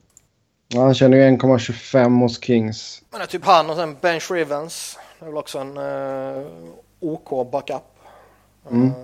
Ja, 0.69 0.83
han 0.83 0.95
känner 0.95 1.17
ju 1.17 1.23
1,25 1.23 2.21
hos 2.21 2.45
Kings. 2.45 3.03
Men 3.11 3.19
det 3.21 3.25
är 3.25 3.29
typ 3.29 3.45
han 3.45 3.71
och 3.71 3.77
sen 3.77 3.97
Bench 4.01 4.31
Rivens. 4.31 4.99
Det 5.19 5.25
är 5.25 5.29
väl 5.29 5.39
också 5.39 5.59
en 5.59 5.77
eh, 5.77 6.47
OK 7.01 7.51
backup. 7.53 7.83
Mm. 8.71 8.87
Uh, 8.87 8.95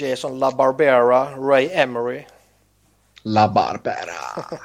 Jason 0.00 0.38
La 0.38 0.50
Barbera, 0.50 1.36
Ray 1.36 1.68
Emery. 1.72 2.24
La 3.22 3.48
Barbera. 3.48 4.44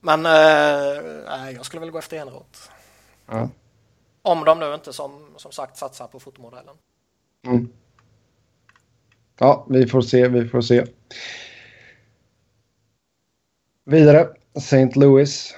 Men 0.00 0.26
eh, 0.26 1.50
jag 1.54 1.66
skulle 1.66 1.80
väl 1.80 1.90
gå 1.90 1.98
efter 1.98 2.16
Enroth. 2.16 2.58
Ja. 3.26 3.48
Om 4.22 4.44
de 4.44 4.58
nu 4.60 4.74
inte 4.74 4.92
som, 4.92 5.34
som 5.36 5.52
sagt 5.52 5.76
satsar 5.76 6.06
på 6.06 6.20
fotomodellen. 6.20 6.74
Mm. 7.46 7.68
Ja, 9.38 9.66
vi 9.68 9.86
får 9.86 10.00
se, 10.00 10.28
vi 10.28 10.48
får 10.48 10.60
se. 10.60 10.84
Vidare, 13.84 14.28
St. 14.54 14.90
Louis. 14.94 15.54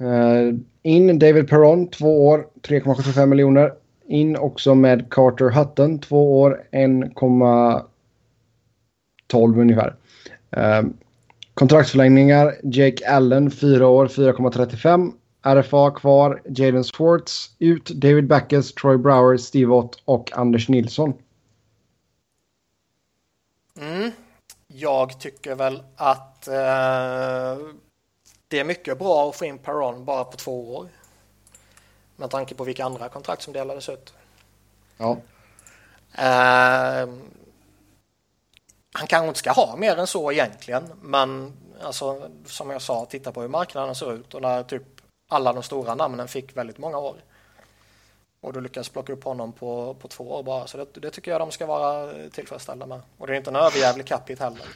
Uh, 0.00 0.54
in 0.82 1.18
David 1.18 1.48
Perron, 1.48 1.90
två 1.90 2.28
år, 2.28 2.46
3,75 2.62 3.26
miljoner 3.26 3.72
in 4.10 4.36
också 4.36 4.74
med 4.74 5.10
Carter 5.10 5.50
Hutton, 5.50 5.98
två 5.98 6.40
år, 6.40 6.62
1,12 6.72 9.60
ungefär. 9.60 9.96
Eh, 10.50 10.82
kontraktsförlängningar, 11.54 12.54
Jake 12.62 13.10
Allen, 13.10 13.50
fyra 13.50 13.86
år, 13.86 14.06
4,35. 14.06 15.12
RFA 15.42 15.90
kvar, 15.90 16.42
Jaden 16.44 16.84
Swartz 16.84 17.50
ut, 17.58 17.86
David 17.86 18.26
Backes, 18.26 18.74
Troy 18.74 18.96
Brower, 18.96 19.36
Steve 19.36 19.72
Ott 19.72 20.02
och 20.04 20.32
Anders 20.32 20.68
Nilsson. 20.68 21.12
Mm. 23.80 24.10
Jag 24.66 25.20
tycker 25.20 25.54
väl 25.54 25.82
att 25.96 26.48
eh, 26.48 26.54
det 28.48 28.58
är 28.58 28.64
mycket 28.64 28.98
bra 28.98 29.28
att 29.28 29.36
få 29.36 29.44
in 29.44 29.58
Perron 29.58 30.04
bara 30.04 30.24
på 30.24 30.36
två 30.36 30.74
år. 30.74 30.88
Med 32.20 32.30
tanke 32.30 32.54
på 32.54 32.64
vilka 32.64 32.84
andra 32.84 33.08
kontrakt 33.08 33.42
som 33.42 33.52
delades 33.52 33.88
ut. 33.88 34.14
Ja. 34.96 35.16
Uh, 36.18 37.14
han 38.92 39.06
kanske 39.06 39.28
inte 39.28 39.38
ska 39.38 39.52
ha 39.52 39.76
mer 39.76 39.96
än 39.96 40.06
så 40.06 40.32
egentligen. 40.32 40.92
Men 41.02 41.52
alltså, 41.82 42.30
som 42.46 42.70
jag 42.70 42.82
sa, 42.82 43.04
titta 43.04 43.32
på 43.32 43.40
hur 43.40 43.48
marknaden 43.48 43.94
ser 43.94 44.12
ut 44.12 44.34
och 44.34 44.42
när 44.42 44.62
typ 44.62 44.82
alla 45.28 45.52
de 45.52 45.62
stora 45.62 45.94
namnen 45.94 46.28
fick 46.28 46.56
väldigt 46.56 46.78
många 46.78 46.98
år. 46.98 47.16
Och 48.40 48.52
du 48.52 48.60
lyckas 48.60 48.88
plocka 48.88 49.12
upp 49.12 49.24
honom 49.24 49.52
på, 49.52 49.94
på 49.94 50.08
två 50.08 50.32
år 50.32 50.42
bara. 50.42 50.66
Så 50.66 50.76
det, 50.78 51.00
det 51.00 51.10
tycker 51.10 51.30
jag 51.30 51.40
de 51.40 51.50
ska 51.50 51.66
vara 51.66 52.12
tillfredsställda 52.30 52.86
med. 52.86 53.00
Och 53.18 53.26
det 53.26 53.32
är 53.32 53.36
inte 53.36 53.50
en 53.50 53.56
överjävlig 53.56 54.06
capita 54.06 54.44
heller. 54.44 54.66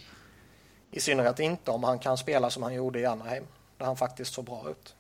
I 0.90 1.00
synnerhet 1.00 1.38
inte 1.38 1.70
om 1.70 1.84
han 1.84 1.98
kan 1.98 2.16
spela 2.16 2.50
som 2.50 2.62
han 2.62 2.74
gjorde 2.74 3.00
i 3.00 3.06
Anaheim. 3.06 3.46
Där 3.78 3.86
han 3.86 3.96
faktiskt 3.96 4.34
såg 4.34 4.44
bra 4.44 4.70
ut. 4.70 4.94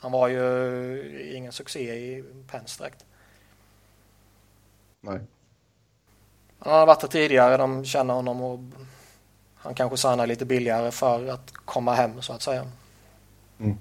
Han 0.00 0.12
var 0.12 0.28
ju 0.28 1.32
ingen 1.36 1.52
succé 1.52 1.94
i 1.94 2.24
Pens 2.50 2.76
direkt. 2.76 3.04
Nej. 5.00 5.20
Han 6.58 6.72
har 6.72 6.86
varit 6.86 7.00
där 7.00 7.08
tidigare, 7.08 7.56
de 7.56 7.84
känner 7.84 8.14
honom 8.14 8.42
och 8.42 8.58
han 9.54 9.74
kanske 9.74 9.96
signar 9.96 10.26
lite 10.26 10.44
billigare 10.44 10.90
för 10.90 11.28
att 11.28 11.52
komma 11.64 11.94
hem 11.94 12.22
så 12.22 12.32
att 12.32 12.42
säga. 12.42 12.66
Mm. 13.58 13.78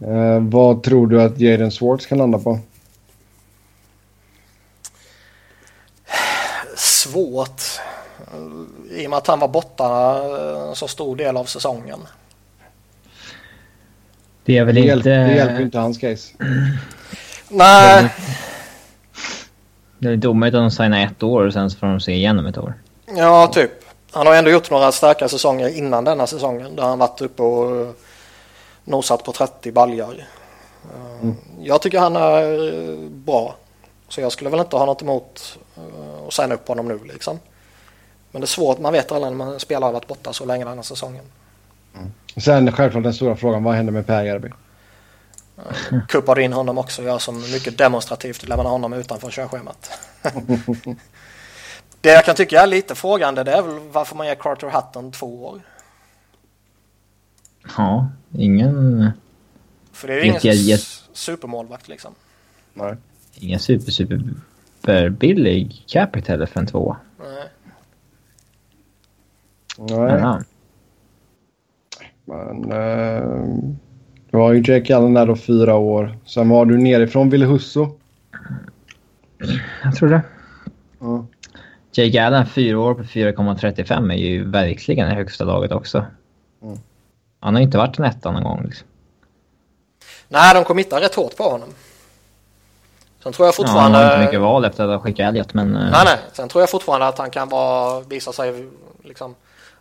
Eh, 0.00 0.52
vad 0.52 0.82
tror 0.82 1.06
du 1.06 1.22
att 1.22 1.40
Jaden 1.40 1.70
Swartz 1.70 2.06
kan 2.06 2.18
landa 2.18 2.38
på? 2.38 2.58
Det 14.44 14.58
är 14.58 14.64
väl 14.64 14.74
Det, 14.74 14.80
inte... 14.80 14.88
hjälper, 14.88 15.10
det 15.28 15.34
hjälper 15.34 15.60
inte 15.62 15.78
hans 15.78 15.98
case. 15.98 16.32
Nej, 17.48 18.08
Det 19.98 20.08
är 20.08 20.14
lite 20.16 20.28
omöjligt 20.28 20.54
att 20.54 20.62
de 20.62 20.70
signar 20.70 21.04
ett 21.04 21.22
år 21.22 21.46
och 21.46 21.52
sen 21.52 21.70
så 21.70 21.78
får 21.78 21.86
de 21.86 22.00
se 22.00 22.12
igen 22.12 22.38
om 22.38 22.46
ett 22.46 22.58
år. 22.58 22.74
ja 23.16 23.46
typ. 23.46 23.70
Han 24.12 24.26
har 24.26 24.34
ändå 24.34 24.50
gjort 24.50 24.70
några 24.70 24.92
starka 24.92 25.28
säsonger 25.28 25.68
innan 25.68 26.04
denna 26.04 26.26
säsongen 26.26 26.76
där 26.76 26.82
han 26.82 26.98
varit 26.98 27.20
uppe 27.20 27.42
och 27.42 27.80
eh, 27.80 27.88
nosat 28.84 29.24
på 29.24 29.32
30 29.32 29.72
baljor. 29.72 30.14
Eh, 31.22 31.30
Jag 31.60 31.82
tycker 31.82 31.98
han 31.98 32.16
är 32.16 32.42
eh, 32.92 32.98
bra. 33.10 33.56
Så 34.08 34.20
jag 34.20 34.32
skulle 34.32 34.50
väl 34.50 34.60
inte 34.60 34.76
ha 34.76 34.86
något 34.86 35.02
emot 35.02 35.58
att 36.28 36.34
signa 36.34 36.54
upp 36.54 36.68
honom 36.68 36.88
nu 36.88 37.00
liksom. 37.12 37.38
Men 38.30 38.40
det 38.40 38.44
är 38.44 38.46
svårt, 38.46 38.78
man 38.78 38.92
vet 38.92 39.12
aldrig 39.12 39.32
när 39.36 39.44
man 39.46 39.60
spelar 39.60 39.86
har 39.86 39.92
varit 39.92 40.06
borta 40.08 40.32
så 40.32 40.44
länge 40.44 40.64
den 40.64 40.74
här 40.76 40.82
säsongen. 40.82 41.24
Sen 42.36 42.72
självklart 42.72 43.02
den 43.04 43.14
stora 43.14 43.36
frågan, 43.36 43.64
vad 43.64 43.74
händer 43.74 43.92
med 43.92 44.06
Per 44.06 44.22
Järby? 44.24 44.48
Kuppar 46.08 46.38
in 46.38 46.52
honom 46.52 46.78
också, 46.78 47.02
gör 47.02 47.18
som 47.18 47.40
mycket 47.40 47.78
demonstrativt, 47.78 48.48
lämnar 48.48 48.64
honom 48.70 48.92
utanför 48.92 49.30
körschemat. 49.30 49.90
det 52.00 52.10
jag 52.10 52.24
kan 52.24 52.34
tycka 52.34 52.60
är 52.62 52.66
lite 52.66 52.94
frågande 52.94 53.44
det 53.44 53.52
är 53.52 53.62
väl 53.62 53.78
varför 53.92 54.16
man 54.16 54.26
ger 54.26 54.34
Carter 54.34 54.70
Hutton 54.70 55.12
två 55.12 55.46
år. 55.46 55.60
Ja, 57.76 58.08
ingen, 58.38 59.10
För 59.92 60.08
det 60.08 60.14
är 60.14 60.18
ju 60.18 60.24
ingen 60.24 60.40
jätte- 60.42 60.82
s- 60.82 61.04
supermålvakt 61.12 61.88
liksom. 61.88 62.14
Nej. 62.74 62.96
ingen 63.34 63.60
super, 63.60 63.90
super 63.92 65.08
billig 65.10 65.84
heller 66.28 66.46
för 66.46 66.60
en 66.60 66.66
tvåa. 66.66 66.96
Nej. 67.18 67.48
Nej. 69.78 70.42
Men... 72.24 72.72
Uh, 72.72 73.74
du 74.30 74.38
har 74.38 74.52
ju 74.52 74.62
Jake 74.72 74.96
Allen 74.96 75.14
där 75.14 75.26
då 75.26 75.36
fyra 75.36 75.74
år. 75.74 76.18
Sen 76.26 76.48
var 76.48 76.64
du 76.66 76.78
nerifrån 76.78 77.30
Ville 77.30 77.46
Husso. 77.46 77.88
Jag 79.84 79.96
tror 79.96 80.08
det. 80.08 80.22
Ja. 80.98 81.26
Jake 81.92 82.26
Allen, 82.26 82.46
fyra 82.46 82.78
år 82.78 82.94
på 82.94 83.02
4,35 83.02 84.12
är 84.12 84.16
ju 84.16 84.50
verkligen 84.50 85.08
det 85.08 85.14
högsta 85.14 85.44
laget 85.44 85.72
också. 85.72 86.04
Mm. 86.62 86.78
Han 87.40 87.54
har 87.54 87.62
inte 87.62 87.78
varit 87.78 87.98
en 87.98 88.04
etta 88.04 88.30
någon 88.30 88.42
gång. 88.42 88.62
Liksom. 88.64 88.86
Nej, 90.28 90.54
de 90.54 90.64
committar 90.64 91.00
rätt 91.00 91.14
hårt 91.14 91.36
på 91.36 91.42
honom. 91.44 91.68
Sen 93.22 93.32
tror 93.32 93.46
jag 93.46 93.52
Ja, 93.52 93.56
han 93.58 93.66
fortfarande... 93.66 93.98
har 93.98 94.12
inte 94.14 94.24
mycket 94.24 94.40
val 94.40 94.64
efter 94.64 94.84
att 94.84 94.90
ha 94.90 94.98
skickat 94.98 95.28
Elliot, 95.28 95.54
men... 95.54 95.76
eh, 95.76 95.90
Nej, 95.90 96.02
nej. 96.04 96.18
Sen 96.32 96.48
tror 96.48 96.62
jag 96.62 96.70
fortfarande 96.70 97.06
att 97.06 97.18
han 97.18 97.30
kan 97.30 97.48
vara, 97.48 98.00
visa 98.00 98.32
sig 98.32 98.66
liksom, 99.02 99.34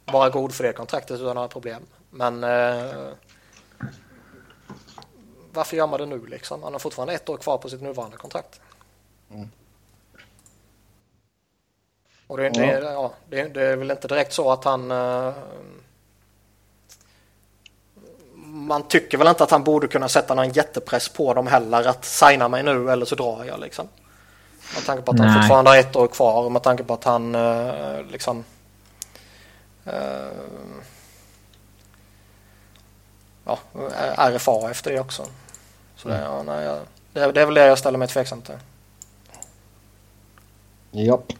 vara 0.06 0.30
god 0.30 0.52
för 0.52 0.64
det 0.64 0.74
kontraktet 0.74 1.20
utan 1.20 1.36
några 1.36 1.48
problem. 1.48 1.82
Men 2.12 2.44
eh, 2.44 3.10
varför 5.54 5.78
gör 5.78 5.88
man 5.88 6.00
det 6.00 6.06
nu 6.06 6.26
liksom? 6.26 6.64
Han 6.64 6.74
har 6.74 6.80
fortfarande 6.80 7.14
ett 7.14 7.30
år 7.30 7.38
kvar 7.38 7.58
på 7.58 7.70
sitt 7.70 7.82
nuvarande 7.82 8.18
kontrakt. 8.18 8.62
Och 12.28 12.38
det 12.38 12.44
är, 12.44 12.48
inte, 12.48 12.62
Ja. 12.62 12.92
ja. 12.92 13.14
det, 13.30 13.40
är, 13.40 13.50
det 13.50 13.64
är 13.66 13.76
väl 13.76 13.92
inte 13.92 14.08
direkt 14.08 14.34
så 14.34 14.52
att 14.52 14.64
han... 14.64 14.92
Eh, 14.92 15.34
man 18.44 18.88
tycker 18.88 19.18
väl 19.18 19.28
inte 19.28 19.44
att 19.44 19.52
han 19.52 19.64
borde 19.64 19.88
kunna 19.88 20.10
sätta 20.10 20.36
någon 20.36 20.52
jättepress 20.52 21.10
på 21.10 21.34
dem 21.34 21.48
heller 21.48 21.88
att 21.88 22.06
signa 22.06 22.48
mig 22.48 22.64
nu 22.64 22.92
eller 22.92 23.06
så 23.06 23.16
drar 23.16 23.44
jag 23.46 23.60
liksom. 23.60 23.88
Med 24.76 24.86
tanke 24.86 25.04
på 25.04 25.12
att 25.12 25.20
han 25.20 25.28
Nej. 25.28 25.42
fortfarande 25.42 25.72
har 25.72 25.78
ett 25.78 25.96
år 25.96 26.08
kvar 26.08 26.44
och 26.44 26.52
med 26.52 26.64
tanke 26.64 26.84
på 26.84 26.94
att 26.94 27.04
han 27.04 27.36
eh, 27.36 28.04
liksom 28.12 28.44
eh, 29.86 29.94
ja, 33.74 33.90
är 33.96 34.32
RFA 34.32 34.72
efter 34.72 34.92
det 34.92 35.00
också. 35.00 35.26
Så 35.96 36.10
det, 36.10 36.22
ja, 36.22 36.44
nej, 36.44 36.66
jag, 36.66 36.80
det, 37.14 37.20
är, 37.20 37.34
det 37.34 37.42
är 37.42 37.46
väl 37.46 37.56
det 37.56 37.66
jag 37.66 37.78
ställer 37.78 37.98
mig 37.98 38.08
tveksam 38.08 38.42
till. 38.42 38.56
Japp. 40.92 41.34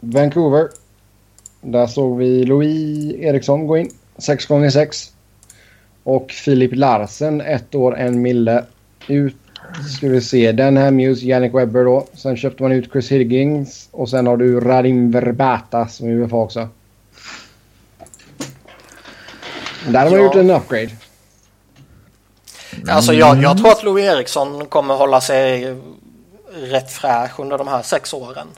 Vancouver. 0.00 0.68
Där 1.60 1.86
såg 1.86 2.18
vi 2.18 2.44
Louis 2.44 3.14
Eriksson 3.14 3.66
gå 3.66 3.78
in. 3.78 3.90
6 4.18 4.46
gånger 4.46 4.70
6 4.70 5.12
Och 6.02 6.30
Filip 6.30 6.74
Larsen, 6.74 7.40
ett 7.40 7.74
år, 7.74 7.96
en 7.96 8.22
mille. 8.22 8.64
Ut 9.08 9.36
ska 9.96 10.08
vi 10.08 10.20
se. 10.20 10.52
Den 10.52 10.76
här 10.76 10.90
Muse, 10.90 11.26
Yannick 11.26 11.54
Webber 11.54 11.84
då. 11.84 12.06
Sen 12.12 12.36
köpte 12.36 12.62
man 12.62 12.72
ut 12.72 12.92
Chris 12.92 13.12
Higgins. 13.12 13.88
Och 13.92 14.08
sen 14.08 14.26
har 14.26 14.36
du 14.36 14.60
Radim 14.60 15.10
Verbata 15.10 15.88
som 15.88 16.08
är 16.08 16.12
UFA 16.12 16.36
också. 16.36 16.68
Där 19.92 19.98
har 20.00 20.10
man 20.10 20.18
Ja. 20.18 20.24
gjort 20.24 20.34
en 20.34 20.50
upgrade. 20.50 20.90
Alltså 22.88 23.12
jag, 23.12 23.42
jag 23.42 23.58
tror 23.58 23.70
att 23.72 23.82
Louis 23.82 24.04
Eriksson 24.04 24.66
kommer 24.66 24.94
hålla 24.94 25.20
sig 25.20 25.76
rätt 26.52 26.90
fräsch 26.92 27.40
under 27.40 27.58
de 27.58 27.68
här 27.68 27.82
sex 27.82 28.12
åren. 28.14 28.48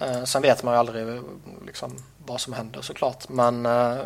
Eh, 0.00 0.24
sen 0.24 0.42
vet 0.42 0.62
man 0.62 0.74
ju 0.74 0.78
aldrig 0.78 1.20
liksom, 1.66 1.96
vad 2.26 2.40
som 2.40 2.52
händer 2.52 2.82
såklart. 2.82 3.28
Men 3.28 3.66
eh, 3.66 3.98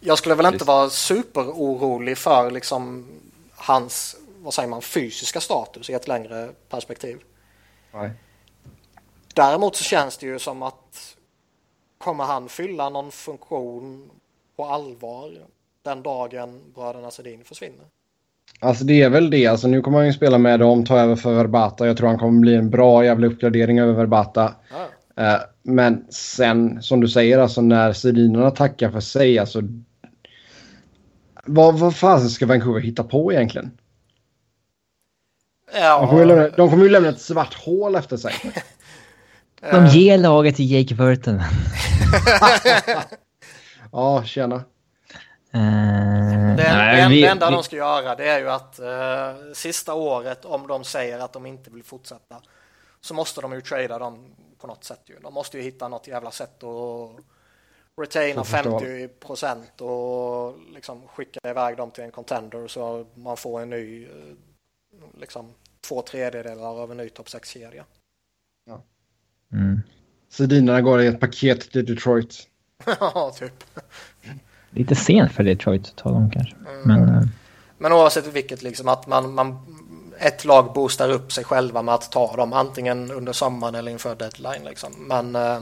jag 0.00 0.18
skulle 0.18 0.34
väl 0.34 0.46
inte 0.46 0.64
vara 0.64 0.90
superorolig 0.90 2.18
för 2.18 2.50
liksom, 2.50 3.08
hans 3.54 4.16
vad 4.42 4.54
säger 4.54 4.68
man, 4.68 4.82
fysiska 4.82 5.40
status 5.40 5.90
i 5.90 5.92
ett 5.92 6.08
längre 6.08 6.48
perspektiv. 6.68 7.18
Nej. 7.92 8.10
Däremot 9.34 9.76
så 9.76 9.84
känns 9.84 10.16
det 10.18 10.26
ju 10.26 10.38
som 10.38 10.62
att 10.62 11.16
kommer 12.00 12.24
han 12.24 12.48
fylla 12.48 12.88
någon 12.88 13.10
funktion 13.10 14.10
på 14.56 14.64
allvar 14.64 15.30
den 15.82 16.02
dagen 16.02 16.60
bröderna 16.74 17.10
Sedin 17.10 17.44
försvinner? 17.44 17.86
Alltså 18.60 18.84
det 18.84 19.02
är 19.02 19.10
väl 19.10 19.30
det. 19.30 19.46
Alltså 19.46 19.68
nu 19.68 19.80
kommer 19.82 19.98
han 19.98 20.06
ju 20.06 20.12
spela 20.12 20.38
med 20.38 20.60
dem, 20.60 20.84
ta 20.84 20.98
över 20.98 21.16
för 21.16 21.34
Verbata. 21.34 21.86
Jag 21.86 21.96
tror 21.96 22.08
han 22.08 22.18
kommer 22.18 22.40
bli 22.40 22.54
en 22.54 22.70
bra 22.70 23.04
jävla 23.04 23.26
uppgradering 23.26 23.80
över 23.80 23.92
Verbata. 23.92 24.54
Ja. 24.70 25.24
Eh, 25.24 25.40
men 25.62 26.06
sen, 26.10 26.82
som 26.82 27.00
du 27.00 27.08
säger, 27.08 27.38
alltså 27.38 27.60
när 27.60 27.92
Sedinerna 27.92 28.50
tackar 28.50 28.90
för 28.90 29.00
sig, 29.00 29.38
alltså... 29.38 29.62
Vad, 31.44 31.78
vad 31.78 31.96
fan 31.96 32.28
ska 32.28 32.46
Vancouver 32.46 32.80
hitta 32.80 33.04
på 33.04 33.32
egentligen? 33.32 33.70
De 35.72 36.08
kommer, 36.08 36.24
lämna, 36.24 36.42
Ja, 36.42 36.50
de 36.56 36.70
kommer 36.70 36.82
ju 36.82 36.90
lämna 36.90 37.08
ett 37.08 37.20
svart 37.20 37.54
hål 37.54 37.94
efter 37.94 38.16
sig. 38.16 38.32
De 39.70 39.86
ger 39.86 40.18
laget 40.18 40.56
till 40.56 40.70
Jake 40.70 40.94
Burton. 40.94 41.40
Ja, 43.92 44.24
tjena. 44.24 44.54
Uh, 45.54 46.56
det, 46.56 46.62
det, 46.62 46.62
en- 47.00 47.10
det 47.10 47.26
enda 47.26 47.50
de 47.50 47.62
ska 47.62 47.76
göra 47.76 48.14
det 48.14 48.28
är 48.28 48.38
ju 48.40 48.50
att 48.50 48.78
eh, 48.78 49.52
sista 49.54 49.94
året 49.94 50.44
om 50.44 50.66
de 50.66 50.84
säger 50.84 51.18
att 51.18 51.32
de 51.32 51.46
inte 51.46 51.70
vill 51.70 51.84
fortsätta 51.84 52.42
så 53.00 53.14
måste 53.14 53.40
de 53.40 53.52
ju 53.52 53.60
trada 53.60 53.98
dem 53.98 54.34
på 54.58 54.66
något 54.66 54.84
sätt 54.84 55.00
ju. 55.06 55.18
De 55.18 55.34
måste 55.34 55.56
ju 55.56 55.62
hitta 55.62 55.88
något 55.88 56.06
jävla 56.08 56.30
sätt 56.30 56.62
att 56.62 57.10
retaina 58.00 58.44
Får 58.44 58.56
förstå. 58.56 58.78
50 58.80 59.08
procent 59.08 59.80
och 59.80 60.58
liksom 60.74 61.08
skicka 61.08 61.40
iväg 61.50 61.76
dem 61.76 61.90
till 61.90 62.04
en 62.04 62.10
contender 62.10 62.68
så 62.68 63.06
man 63.14 63.36
får 63.36 63.60
en 63.60 63.70
ny 63.70 64.04
eh, 64.04 64.10
liksom 65.18 65.54
två 65.88 66.02
tredjedelar 66.02 66.82
av 66.82 66.90
en 66.90 66.96
ny 66.96 67.08
topp 67.08 67.26
6-kedja. 67.26 67.84
Mm. 69.52 69.80
Sedinerna 70.30 70.80
går 70.80 71.02
i 71.02 71.06
ett 71.06 71.20
paket 71.20 71.72
till 71.72 71.86
Detroit. 71.86 72.46
Ja, 73.00 73.32
typ. 73.38 73.64
Lite 74.70 74.94
sent 74.94 75.32
för 75.32 75.42
Detroit 75.42 75.88
att 75.88 75.96
tala 75.96 76.16
om 76.16 76.30
kanske. 76.30 76.54
Men 76.84 77.08
eh, 77.08 77.22
Men 77.78 77.92
oavsett 77.92 78.26
vilket, 78.26 78.62
liksom 78.62 78.88
att 78.88 79.06
man, 79.06 79.34
man, 79.34 79.58
ett 80.18 80.44
lag 80.44 80.72
boostar 80.72 81.10
upp 81.10 81.32
sig 81.32 81.44
själva 81.44 81.82
med 81.82 81.94
att 81.94 82.12
ta 82.12 82.36
dem 82.36 82.52
antingen 82.52 83.10
under 83.10 83.32
sommaren 83.32 83.74
eller 83.74 83.92
inför 83.92 84.14
deadline. 84.14 84.64
Liksom. 84.64 84.92
Men 84.98 85.36
eh, 85.36 85.60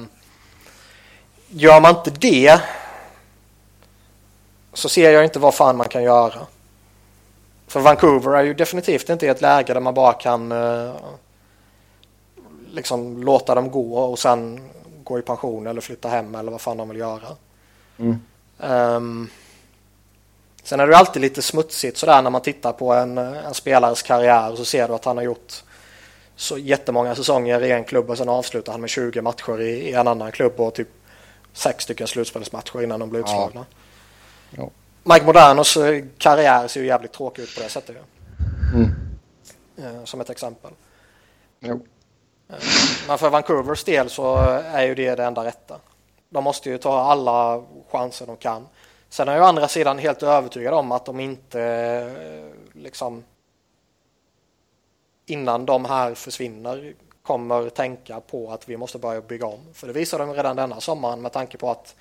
gör 1.48 1.80
man 1.80 1.96
inte 1.96 2.10
det 2.10 2.60
så 4.72 4.88
ser 4.88 5.10
jag 5.10 5.24
inte 5.24 5.38
vad 5.38 5.54
fan 5.54 5.76
man 5.76 5.88
kan 5.88 6.02
göra. 6.02 6.46
För 7.66 7.80
Vancouver 7.80 8.36
är 8.36 8.42
ju 8.42 8.54
definitivt 8.54 9.08
inte 9.08 9.26
i 9.26 9.28
ett 9.28 9.40
läge 9.40 9.74
där 9.74 9.80
man 9.80 9.94
bara 9.94 10.12
kan 10.12 10.52
eh, 10.52 10.94
liksom 12.72 13.22
låta 13.22 13.54
dem 13.54 13.70
gå 13.70 13.98
och 13.98 14.18
sen 14.18 14.70
gå 15.04 15.18
i 15.18 15.22
pension 15.22 15.66
eller 15.66 15.80
flytta 15.80 16.08
hem 16.08 16.34
eller 16.34 16.52
vad 16.52 16.60
fan 16.60 16.76
de 16.76 16.88
vill 16.88 16.98
göra. 16.98 17.36
Mm. 17.98 18.18
Ehm, 18.60 19.28
sen 20.62 20.80
är 20.80 20.86
det 20.86 20.96
alltid 20.96 21.22
lite 21.22 21.42
smutsigt 21.42 21.96
sådär 21.96 22.22
när 22.22 22.30
man 22.30 22.42
tittar 22.42 22.72
på 22.72 22.92
en, 22.92 23.18
en 23.18 23.54
spelares 23.54 24.02
karriär 24.02 24.56
så 24.56 24.64
ser 24.64 24.88
du 24.88 24.94
att 24.94 25.04
han 25.04 25.16
har 25.16 25.24
gjort 25.24 25.62
så 26.36 26.58
jättemånga 26.58 27.14
säsonger 27.14 27.62
i 27.62 27.72
en 27.72 27.84
klubb 27.84 28.10
och 28.10 28.18
sen 28.18 28.28
avslutar 28.28 28.72
han 28.72 28.80
med 28.80 28.90
20 28.90 29.22
matcher 29.22 29.60
i, 29.60 29.70
i 29.70 29.92
en 29.92 30.08
annan 30.08 30.32
klubb 30.32 30.60
och 30.60 30.74
typ 30.74 30.88
sex 31.52 31.84
stycken 31.84 32.06
slutspelsmatcher 32.06 32.82
innan 32.82 33.00
de 33.00 33.10
blir 33.10 33.20
utslagna. 33.20 33.66
Ja. 34.50 34.70
Mike 35.02 35.26
Modernos 35.26 35.76
eh, 35.76 36.04
karriär 36.18 36.68
ser 36.68 36.80
ju 36.80 36.86
jävligt 36.86 37.12
tråkig 37.12 37.42
ut 37.42 37.54
på 37.54 37.62
det 37.62 37.68
sättet. 37.68 37.96
Mm. 38.74 38.90
Eh, 39.78 40.04
Som 40.04 40.20
ett 40.20 40.30
exempel. 40.30 40.70
Jo. 41.60 41.86
Men 43.08 43.18
för 43.18 43.30
Vancouvers 43.30 43.84
del 43.84 44.10
så 44.10 44.36
är 44.64 44.82
ju 44.82 44.94
det 44.94 45.14
det 45.14 45.24
enda 45.24 45.44
rätta. 45.44 45.80
De 46.28 46.44
måste 46.44 46.70
ju 46.70 46.78
ta 46.78 47.00
alla 47.00 47.62
chanser 47.90 48.26
de 48.26 48.36
kan. 48.36 48.68
Sen 49.08 49.28
är 49.28 49.34
jag 49.34 49.42
å 49.42 49.46
andra 49.46 49.68
sidan 49.68 49.98
helt 49.98 50.22
övertygad 50.22 50.74
om 50.74 50.92
att 50.92 51.06
de 51.06 51.20
inte 51.20 51.62
eh, 51.62 52.80
liksom 52.80 53.24
innan 55.26 55.66
de 55.66 55.84
här 55.84 56.14
försvinner 56.14 56.94
kommer 57.22 57.68
tänka 57.68 58.20
på 58.20 58.52
att 58.52 58.68
vi 58.68 58.76
måste 58.76 58.98
börja 58.98 59.20
bygga 59.20 59.46
om. 59.46 59.60
För 59.74 59.86
det 59.86 59.92
visade 59.92 60.26
de 60.26 60.34
redan 60.34 60.56
denna 60.56 60.80
sommaren 60.80 61.22
med 61.22 61.32
tanke 61.32 61.58
på 61.58 61.70
att 61.70 61.94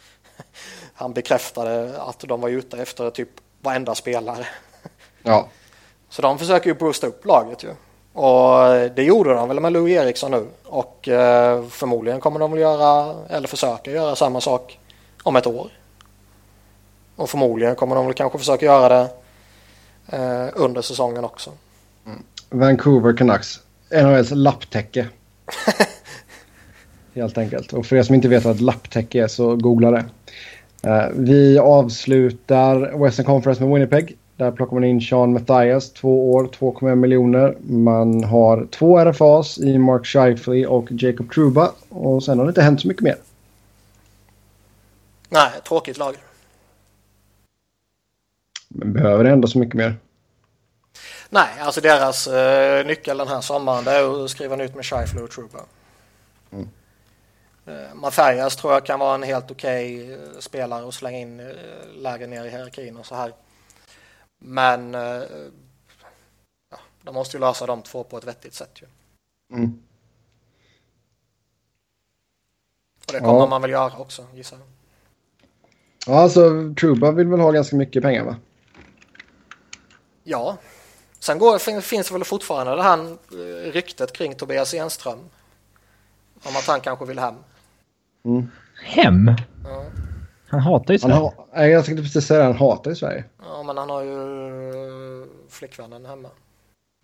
han 0.94 1.14
bekräftade 1.14 2.02
att 2.02 2.20
de 2.20 2.42
var 2.42 2.50
ute 2.50 2.82
efter 2.82 3.10
typ 3.10 3.30
varenda 3.62 3.96
spelare. 3.96 4.48
Ja. 5.24 5.50
Så 6.10 6.22
de 6.22 6.40
försöker 6.40 6.70
ju 6.70 6.74
boosta 6.74 7.08
upp 7.08 7.26
laget 7.26 7.64
ju. 7.64 7.74
Och 8.18 8.90
det 8.96 9.04
gjorde 9.04 9.34
de 9.34 9.48
väl 9.48 9.60
med 9.60 9.74
Louis 9.74 9.98
Eriksson 9.98 10.32
nu. 10.32 10.46
Och 10.64 11.08
eh, 11.08 11.64
förmodligen 11.70 12.20
kommer 12.20 12.40
de 12.40 12.52
väl 12.52 12.60
göra, 12.60 13.16
eller 13.30 13.48
försöka 13.48 13.92
göra 13.92 14.16
samma 14.16 14.42
sak 14.42 14.80
om 15.24 15.36
ett 15.36 15.48
år. 15.48 15.68
Och 17.16 17.30
förmodligen 17.30 17.76
kommer 17.76 17.96
de 17.96 18.06
väl 18.06 18.14
kanske 18.14 18.38
försöka 18.38 18.66
göra 18.66 18.90
det 18.90 19.08
eh, 20.08 20.48
under 20.54 20.82
säsongen 20.82 21.26
också. 21.26 21.52
Mm. 22.06 22.24
Vancouver 22.50 23.18
Canucks. 23.18 23.60
NHLs 23.92 24.32
lapptäcke. 24.32 25.08
Helt 27.16 27.38
enkelt. 27.38 27.74
Och 27.74 27.86
för 27.86 27.96
er 27.96 28.04
som 28.04 28.16
inte 28.16 28.28
vet 28.28 28.46
vad 28.46 28.56
ett 28.56 28.62
lapptäcke 28.62 29.24
är 29.24 29.28
så 29.28 29.56
googla 29.56 29.92
det. 29.92 30.06
Vi 31.14 31.60
avslutar 31.60 33.04
Western 33.04 33.26
Conference 33.26 33.64
med 33.64 33.74
Winnipeg. 33.74 34.18
Där 34.38 34.52
plockar 34.52 34.74
man 34.74 34.84
in 34.84 35.02
Sean 35.02 35.34
Mathias, 35.34 35.94
två 35.94 36.32
år, 36.32 36.44
2,1 36.44 36.96
miljoner. 36.96 37.58
Man 37.60 38.24
har 38.24 38.68
två 38.72 39.00
RFAs 39.00 39.58
i 39.58 39.78
Mark 39.78 40.06
Scheifele 40.06 40.68
och 40.68 40.88
Jacob 40.90 41.32
Truba. 41.32 41.72
Och 41.90 42.24
sen 42.24 42.38
har 42.38 42.46
det 42.46 42.50
inte 42.50 42.62
hänt 42.62 42.82
så 42.82 42.88
mycket 42.88 43.04
mer. 43.04 43.16
Nej, 45.30 45.52
tråkigt 45.68 45.98
lag. 45.98 46.16
Men 48.68 48.94
behöver 48.94 49.24
det 49.24 49.30
ändå 49.30 49.48
så 49.48 49.60
mycket 49.60 49.76
mer? 49.76 49.96
Nej, 51.30 51.50
alltså 51.60 51.82
deras 51.82 52.28
uh, 52.28 52.86
nyckel 52.86 53.18
den 53.18 53.28
här 53.28 53.42
sommaren 53.42 53.84
det 53.84 53.92
är 53.92 54.26
att 54.26 54.30
skriva 54.30 54.56
nytt 54.56 54.76
med 54.76 54.86
Scheifele 54.86 55.24
och 55.24 55.32
Truba. 55.32 55.60
Mm. 56.52 56.70
Uh, 57.68 57.96
Mathias 57.96 58.56
tror 58.56 58.74
jag 58.74 58.86
kan 58.86 59.00
vara 59.00 59.16
en 59.16 59.24
helt 59.24 59.52
okej 59.52 60.04
okay, 60.04 60.16
uh, 60.16 60.40
spelare 60.40 60.84
och 60.84 60.94
slänga 60.94 61.18
in 61.18 61.40
uh, 61.40 61.56
lägre 61.96 62.28
ner 62.28 62.46
i 62.46 62.50
hierarkin 62.50 62.98
och 62.98 63.06
så 63.06 63.16
här. 63.16 63.34
Men 64.38 64.96
uh, 64.96 65.24
ja, 66.72 66.78
de 67.02 67.16
måste 67.16 67.38
ju 67.38 67.42
lösa 67.42 67.66
de 67.66 67.82
två 67.82 68.04
på 68.04 68.18
ett 68.18 68.28
vettigt 68.28 68.54
sätt 68.54 68.82
ju. 68.82 68.88
Mm. 69.58 69.80
Och 73.08 73.14
det 73.14 73.20
kommer 73.20 73.40
ja. 73.40 73.48
man 73.48 73.62
väl 73.62 73.72
göra 73.72 73.98
också 73.98 74.28
gissar 74.34 74.58
jag. 74.58 74.68
Ja, 76.08 76.20
alltså 76.20 76.74
Truba 76.80 77.12
vill 77.12 77.28
väl 77.28 77.40
ha 77.40 77.52
ganska 77.52 77.76
mycket 77.76 78.04
pengar 78.04 78.26
va? 78.26 78.36
Ja, 80.24 80.58
Sen 81.20 81.40
går, 81.40 81.82
finns 81.82 82.08
det 82.08 82.14
väl 82.14 82.24
fortfarande 82.24 82.76
det 82.76 82.84
här 82.84 83.12
eh, 83.32 83.72
ryktet 83.72 84.14
kring 84.14 84.36
Tobias 84.36 84.74
Enström. 84.74 85.20
Om 86.44 86.56
att 86.56 86.68
han 86.68 86.82
kanske 86.82 87.06
vill 87.06 87.20
hem. 87.20 87.36
Mm. 88.26 88.52
Hem? 88.84 89.32
Ja. 89.64 89.86
Han 90.48 90.60
hatar 90.60 90.94
ju 90.94 91.00
Sverige. 91.00 91.16
Ha, 91.16 91.66
jag 91.66 91.86
tänkte 91.86 92.04
precis 92.04 92.26
säga 92.26 92.40
att 92.40 92.46
han 92.46 92.70
hatar 92.70 92.92
ju 92.92 92.96
Sverige. 92.96 93.24
Ja, 93.44 93.64
men 93.64 93.78
han 93.78 93.90
har 93.90 94.04
ju 94.04 94.14
eh, 94.70 95.28
flickvännen 95.50 96.06
hemma. 96.06 96.30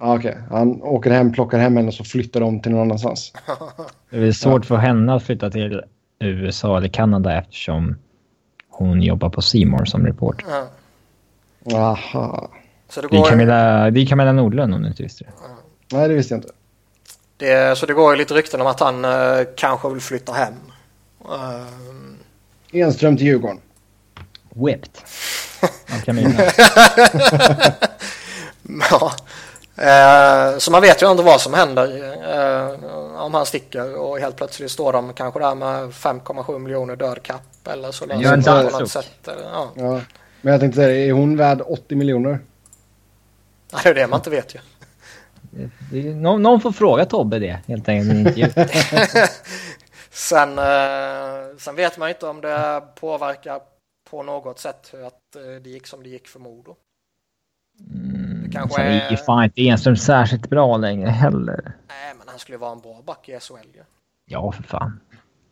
Ja, 0.01 0.15
Okej, 0.15 0.31
okay. 0.31 0.43
han 0.49 0.81
åker 0.81 1.11
hem, 1.11 1.31
plockar 1.31 1.57
hem 1.57 1.77
henne 1.77 1.87
och 1.87 1.93
så 1.93 2.03
flyttar 2.03 2.39
de 2.39 2.61
till 2.61 2.71
någon 2.71 2.81
annanstans. 2.81 3.33
det 4.09 4.27
är 4.27 4.31
svårt 4.31 4.63
ja. 4.63 4.67
för 4.67 4.75
henne 4.75 5.13
att 5.13 5.23
flytta 5.23 5.49
till 5.49 5.81
USA 6.19 6.77
eller 6.77 6.87
Kanada 6.87 7.37
eftersom 7.37 7.95
hon 8.69 9.01
jobbar 9.01 9.29
på 9.29 9.41
Seymour 9.41 9.85
som 9.85 10.05
reporter. 10.05 10.45
Ja. 10.49 10.67
Aha. 11.77 12.49
Så 12.89 13.01
det, 13.01 13.07
går... 13.07 13.17
det, 13.17 13.23
är 13.23 13.29
Camilla, 13.29 13.91
det 13.91 14.01
är 14.01 14.05
Camilla 14.05 14.31
Nordlund 14.31 14.73
om 14.73 14.81
du 14.81 14.87
inte 14.87 15.03
visste 15.03 15.23
det. 15.23 15.29
Ja. 15.41 15.97
Nej, 15.97 16.07
det 16.07 16.15
visste 16.15 16.33
jag 16.33 16.37
inte. 16.37 16.53
Det, 17.37 17.77
så 17.77 17.85
det 17.85 17.93
går 17.93 18.11
ju 18.11 18.17
lite 18.17 18.33
rykten 18.33 18.61
om 18.61 18.67
att 18.67 18.79
han 18.79 19.05
uh, 19.05 19.45
kanske 19.55 19.89
vill 19.89 20.01
flytta 20.01 20.33
hem. 20.33 20.53
Uh... 21.25 22.12
Enström 22.73 23.17
till 23.17 23.25
Djurgården. 23.25 23.59
Whipped. 24.49 24.89
Ja. 28.89 29.11
Uh, 29.77 30.57
så 30.57 30.71
man 30.71 30.81
vet 30.81 31.01
ju 31.01 31.11
inte 31.11 31.23
vad 31.23 31.41
som 31.41 31.53
händer 31.53 32.13
om 33.17 33.33
han 33.33 33.45
sticker 33.45 33.95
och 33.95 34.19
helt 34.19 34.35
plötsligt 34.35 34.71
står 34.71 34.93
de 34.93 35.13
kanske 35.13 35.39
där 35.39 35.55
med 35.55 35.89
5,7 35.89 36.59
miljoner 36.59 36.95
död 36.95 37.23
kapp 37.23 37.67
eller 37.67 37.91
så. 37.91 38.05
Gör 38.05 38.33
en 38.33 38.43
på 38.43 38.79
något 38.79 38.91
sätt. 38.91 39.11
Ja. 39.25 39.71
ja. 39.75 40.01
Men 40.41 40.51
jag 40.51 40.61
tänkte 40.61 40.75
säga, 40.75 41.05
är 41.05 41.11
hon 41.11 41.37
värd 41.37 41.61
80 41.65 41.95
miljoner? 41.95 42.39
Ja, 43.71 43.79
det 43.83 43.89
är 43.89 43.93
det 43.93 44.07
man 44.07 44.19
inte 44.19 44.29
vet 44.29 44.55
ju. 44.55 44.59
Någon, 46.13 46.41
någon 46.41 46.61
får 46.61 46.71
fråga 46.71 47.05
Tobbe 47.05 47.39
det 47.39 47.59
helt 47.67 47.89
enkelt. 47.89 48.57
sen, 50.13 50.59
eh, 50.59 51.57
sen 51.57 51.75
vet 51.75 51.97
man 51.97 52.09
inte 52.09 52.27
om 52.27 52.41
det 52.41 52.83
påverkar 52.95 53.61
på 54.09 54.23
något 54.23 54.59
sätt 54.59 54.93
att 54.93 55.35
eh, 55.35 55.61
det 55.61 55.69
gick 55.69 55.87
som 55.87 56.03
det 56.03 56.09
gick 56.09 56.27
för 56.27 56.39
Modo. 56.39 56.75
Mm, 57.79 58.43
det 58.43 58.51
kanske 58.51 58.81
är... 58.81 59.05
är 59.07 59.11
ju 59.11 59.17
fan 59.17 59.43
inte 59.43 59.61
Enström 59.61 59.97
särskilt 59.97 60.49
bra 60.49 60.77
längre 60.77 61.09
heller. 61.09 61.71
Nej, 61.87 62.13
men 62.17 62.27
han 62.27 62.39
skulle 62.39 62.57
vara 62.57 62.71
en 62.71 62.79
bra 62.79 63.01
back 63.05 63.29
i 63.29 63.39
SHL 63.39 63.67
ju. 63.73 63.83
Ja, 64.25 64.51
för 64.51 64.63
fan. 64.63 64.99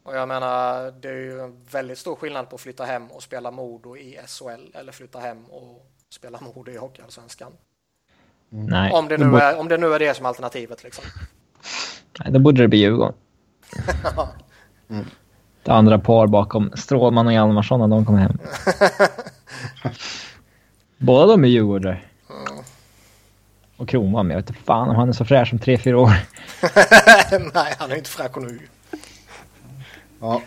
Och 0.04 0.16
jag 0.16 0.28
menar, 0.28 0.92
det 0.92 1.10
är 1.10 1.14
ju 1.14 1.42
en 1.42 1.64
väldigt 1.72 1.98
stor 1.98 2.16
skillnad 2.16 2.50
på 2.50 2.56
att 2.56 2.62
flytta 2.62 2.84
hem 2.84 3.12
och 3.12 3.24
spela 3.24 3.52
Modo 3.52 3.98
i 3.98 4.20
SHL 4.28 4.78
eller 4.78 4.92
flytta 4.92 5.20
hem 5.20 5.46
och 5.46 5.92
spela 6.10 6.40
Modo 6.42 6.72
i 6.72 6.78
Hockeyallsvenskan. 6.78 7.52
Mm. 8.52 8.66
Nej. 8.66 8.92
Om 8.92 9.08
det, 9.08 9.18
nu 9.18 9.38
är, 9.38 9.60
om 9.60 9.68
det 9.68 9.78
nu 9.78 9.94
är 9.94 10.00
det 10.00 10.14
som 10.14 10.26
alternativet 10.26 10.84
liksom. 10.84 11.04
Nej, 12.20 12.34
då 12.34 12.40
borde 12.40 12.62
det 12.62 12.68
bli 12.68 12.80
Djurgården. 12.80 13.14
mm. 14.92 15.06
Det 15.64 15.72
andra 15.72 16.00
par 16.00 16.28
bakom 16.28 16.72
Strålman 16.76 17.28
och 17.28 17.34
Hjalmarsson 17.34 17.80
när 17.80 17.88
de 17.88 18.06
kommer 18.06 18.20
hem. 18.20 18.38
Båda 20.98 21.26
de 21.26 21.44
är 21.44 21.48
djurgårdare. 21.48 22.02
Mm. 22.30 22.64
Och 23.78 23.90
Kronwall, 23.90 24.26
men 24.26 24.32
jag 24.36 24.42
vet 24.42 24.50
inte 24.50 24.64
fan 24.64 24.90
om 24.90 24.96
han 24.96 25.10
är 25.10 25.14
så 25.14 25.26
fräsch 25.26 25.50
som 25.50 25.60
tre 25.60 25.78
fyra 25.78 26.00
år. 26.00 26.08
Nej, 27.54 27.76
han 27.78 27.92
är 27.92 27.96
inte 27.96 28.10
fräsch 28.10 28.38
nu. 28.38 28.60
Ja. 30.20 30.42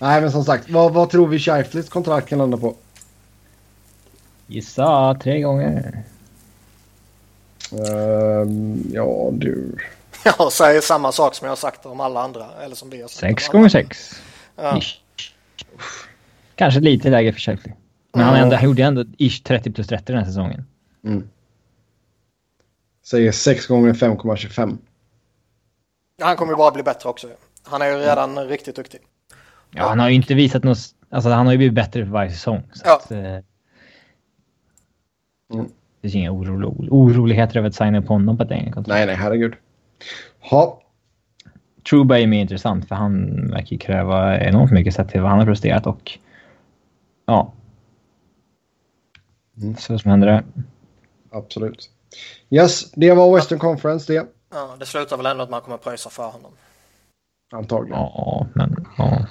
Nej, 0.00 0.20
men 0.20 0.32
som 0.32 0.44
sagt, 0.44 0.70
vad, 0.70 0.92
vad 0.92 1.10
tror 1.10 1.28
vi 1.28 1.38
Scheiflets 1.38 1.88
kontrakt 1.88 2.28
kan 2.28 2.38
landa 2.38 2.56
på? 2.56 2.74
Gissa 4.46 5.14
tre 5.14 5.40
gånger. 5.40 6.02
Um, 7.72 8.90
ja, 8.92 9.28
du. 9.32 9.76
Jag 10.38 10.52
säger 10.52 10.80
samma 10.80 11.12
sak 11.12 11.34
som 11.34 11.44
jag 11.44 11.50
har 11.50 11.56
sagt 11.56 11.86
om 11.86 12.00
alla 12.00 12.22
andra. 12.22 12.46
Eller 12.62 12.74
som 12.74 12.90
vi 12.90 13.00
har 13.00 13.08
sagt 13.08 13.20
sex 13.20 13.48
gånger 13.48 13.68
sex. 13.68 14.22
Ja. 14.56 14.80
Kanske 16.54 16.80
lite 16.80 17.10
lägre 17.10 17.32
för 17.32 17.40
Sheffield. 17.40 17.76
Men 18.12 18.22
mm. 18.22 18.34
han 18.34 18.42
ändå, 18.42 18.66
gjorde 18.66 18.82
ändå 18.82 19.04
ish 19.18 19.42
30 19.44 19.72
plus 19.72 19.86
30 19.86 20.04
den 20.06 20.16
här 20.16 20.24
säsongen. 20.24 20.64
Mm. 21.04 21.28
Säger 23.04 23.32
6 23.32 23.66
gånger 23.66 23.92
5,25. 23.92 24.78
Han 26.20 26.36
kommer 26.36 26.52
ju 26.52 26.56
bara 26.56 26.70
bli 26.70 26.82
bättre 26.82 27.08
också. 27.08 27.28
Han 27.62 27.82
är 27.82 27.86
ju 27.86 27.96
redan 27.96 28.30
mm. 28.30 28.48
riktigt 28.48 28.76
duktig. 28.76 29.00
Ja, 29.70 29.88
han 29.88 29.98
har 29.98 30.08
ju 30.08 30.14
inte 30.14 30.34
visat 30.34 30.64
något... 30.64 30.78
Alltså 31.10 31.30
han 31.30 31.46
har 31.46 31.52
ju 31.52 31.58
blivit 31.58 31.74
bättre 31.74 32.04
för 32.04 32.12
varje 32.12 32.30
säsong. 32.30 32.62
Så 32.72 32.82
ja. 32.84 32.96
Att, 32.96 33.10
eh... 33.10 33.18
mm. 33.18 33.42
Det 36.00 36.02
finns 36.02 36.14
inga 36.14 36.32
oro, 36.32 36.86
oroligheter 36.90 37.56
över 37.56 37.68
att 37.68 37.74
signa 37.74 37.98
upp 37.98 38.08
honom 38.08 38.36
på 38.36 38.42
ett 38.42 38.50
längre 38.50 38.72
kontrakt. 38.72 38.88
Nej, 38.88 39.06
nej, 39.06 39.16
herregud. 39.16 39.54
Ha. 40.50 40.82
Truba 41.90 42.18
är 42.18 42.26
mer 42.26 42.40
intressant 42.40 42.88
för 42.88 42.94
han 42.94 43.46
verkar 43.50 43.76
kräva 43.76 44.40
enormt 44.40 44.72
mycket 44.72 44.94
sett 44.94 45.08
till 45.08 45.20
vad 45.20 45.30
han 45.30 45.38
har 45.38 45.46
presterat 45.46 45.86
och 45.86 46.18
ja. 47.26 47.52
Mm. 49.62 49.76
Så 49.76 49.98
som 49.98 50.10
händer 50.10 50.26
det. 50.26 50.44
Absolut. 51.30 51.90
Yes, 52.50 52.90
det 52.90 53.14
var 53.14 53.34
Western 53.34 53.58
Conference 53.58 54.12
det. 54.12 54.26
Ja, 54.50 54.76
det 54.78 54.86
slutar 54.86 55.16
väl 55.16 55.26
ändå 55.26 55.42
att 55.42 55.50
man 55.50 55.60
kommer 55.60 55.76
pröjsa 55.76 56.10
för 56.10 56.30
honom. 56.30 56.50
Antagligen. 57.52 57.98
Ja, 57.98 58.46
men 58.54 58.86
ja. 58.98 59.26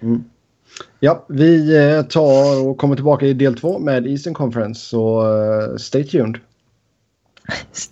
Mm. 0.00 0.24
Ja, 1.00 1.24
vi 1.28 1.76
eh, 1.76 2.02
tar 2.02 2.66
och 2.66 2.78
kommer 2.78 2.94
tillbaka 2.94 3.26
i 3.26 3.32
del 3.32 3.58
två 3.58 3.78
med 3.78 4.06
Eastern 4.06 4.34
Conference, 4.34 4.80
så 4.80 5.26
uh, 5.26 5.76
stay 5.76 6.04
tuned. 6.04 6.38